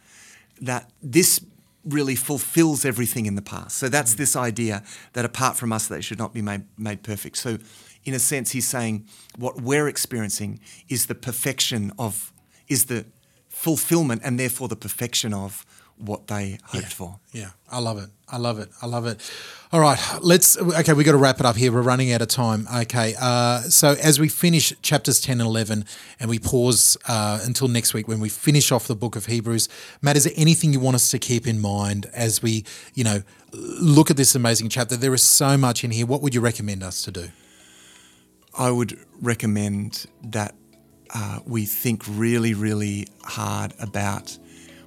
that 0.60 0.90
this 1.02 1.42
really 1.86 2.16
fulfills 2.16 2.84
everything 2.84 3.26
in 3.26 3.36
the 3.36 3.42
past. 3.42 3.78
So 3.78 3.88
that's 3.88 4.16
this 4.16 4.36
idea 4.36 4.84
that 5.14 5.26
apart 5.26 5.56
from 5.56 5.72
us, 5.72 5.88
they 5.88 6.02
should 6.02 6.18
not 6.18 6.34
be 6.34 6.42
made, 6.42 6.64
made 6.78 7.02
perfect. 7.04 7.38
So, 7.38 7.60
in 8.08 8.14
a 8.14 8.20
sense, 8.20 8.52
he's 8.52 8.68
saying 8.68 9.06
what 9.38 9.62
we're 9.62 9.90
experiencing 9.90 10.62
is 10.88 11.08
the 11.08 11.16
perfection 11.16 11.92
of, 12.00 12.32
is 12.70 12.86
the 12.86 13.06
fulfillment 13.50 14.22
and 14.24 14.40
therefore 14.40 14.70
the 14.70 14.78
perfection 14.78 15.34
of 15.34 15.66
what 15.98 16.28
they 16.28 16.58
hoped 16.64 16.94
for. 16.94 17.20
Yeah, 17.32 17.50
I 17.70 17.80
love 17.80 17.98
it. 17.98 18.10
I 18.30 18.38
love 18.38 18.60
it. 18.60 18.70
I 18.82 18.86
love 18.86 19.08
it. 19.08 19.20
All 19.72 19.80
right, 19.82 20.00
let's. 20.22 20.58
Okay, 20.58 20.94
we 20.94 21.04
got 21.04 21.14
to 21.14 21.18
wrap 21.18 21.40
it 21.40 21.46
up 21.46 21.56
here. 21.56 21.72
We're 21.72 21.82
running 21.82 22.14
out 22.14 22.22
of 22.22 22.28
time. 22.28 22.68
Okay, 22.84 23.16
uh, 23.20 23.62
so 23.62 23.96
as 24.02 24.20
we 24.20 24.30
finish 24.30 24.74
chapters 24.82 25.20
ten 25.20 25.42
and 25.42 25.48
eleven, 25.48 25.86
and 26.20 26.30
we 26.30 26.38
pause 26.38 26.98
uh, 27.08 27.40
until 27.44 27.68
next 27.68 27.94
week 27.96 28.08
when 28.08 28.20
we 28.20 28.30
finish 28.30 28.72
off 28.72 28.88
the 28.88 28.96
book 28.96 29.16
of 29.16 29.26
Hebrews, 29.26 29.70
Matt, 30.02 30.16
is 30.16 30.26
there 30.26 30.34
anything 30.38 30.72
you 30.72 30.80
want 30.80 30.96
us 30.96 31.10
to 31.12 31.20
keep 31.20 31.48
in 31.48 31.60
mind 31.60 32.06
as 32.14 32.44
we, 32.44 32.64
you 32.94 33.04
know, 33.04 33.24
look 33.52 34.12
at 34.12 34.18
this 34.18 34.36
amazing 34.36 34.70
chapter? 34.70 34.96
There 34.96 35.16
is 35.16 35.24
so 35.24 35.58
much 35.58 35.84
in 35.84 35.92
here. 35.92 36.06
What 36.06 36.22
would 36.22 36.36
you 36.36 36.42
recommend 36.42 36.84
us 36.84 37.02
to 37.04 37.12
do? 37.12 37.30
I 38.60 38.72
would 38.72 38.98
recommend 39.22 40.08
that 40.24 40.56
uh, 41.14 41.40
we 41.46 41.66
think 41.66 42.04
really, 42.08 42.56
really 42.56 43.08
hard 43.24 43.74
about 43.80 44.36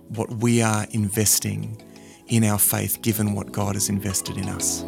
what 0.09 0.29
we 0.29 0.61
are 0.61 0.87
investing 0.91 1.81
in 2.27 2.43
our 2.43 2.59
faith, 2.59 3.01
given 3.01 3.33
what 3.33 3.53
God 3.53 3.77
has 3.77 3.89
invested 3.89 4.37
in 4.37 4.49
us. 4.49 4.83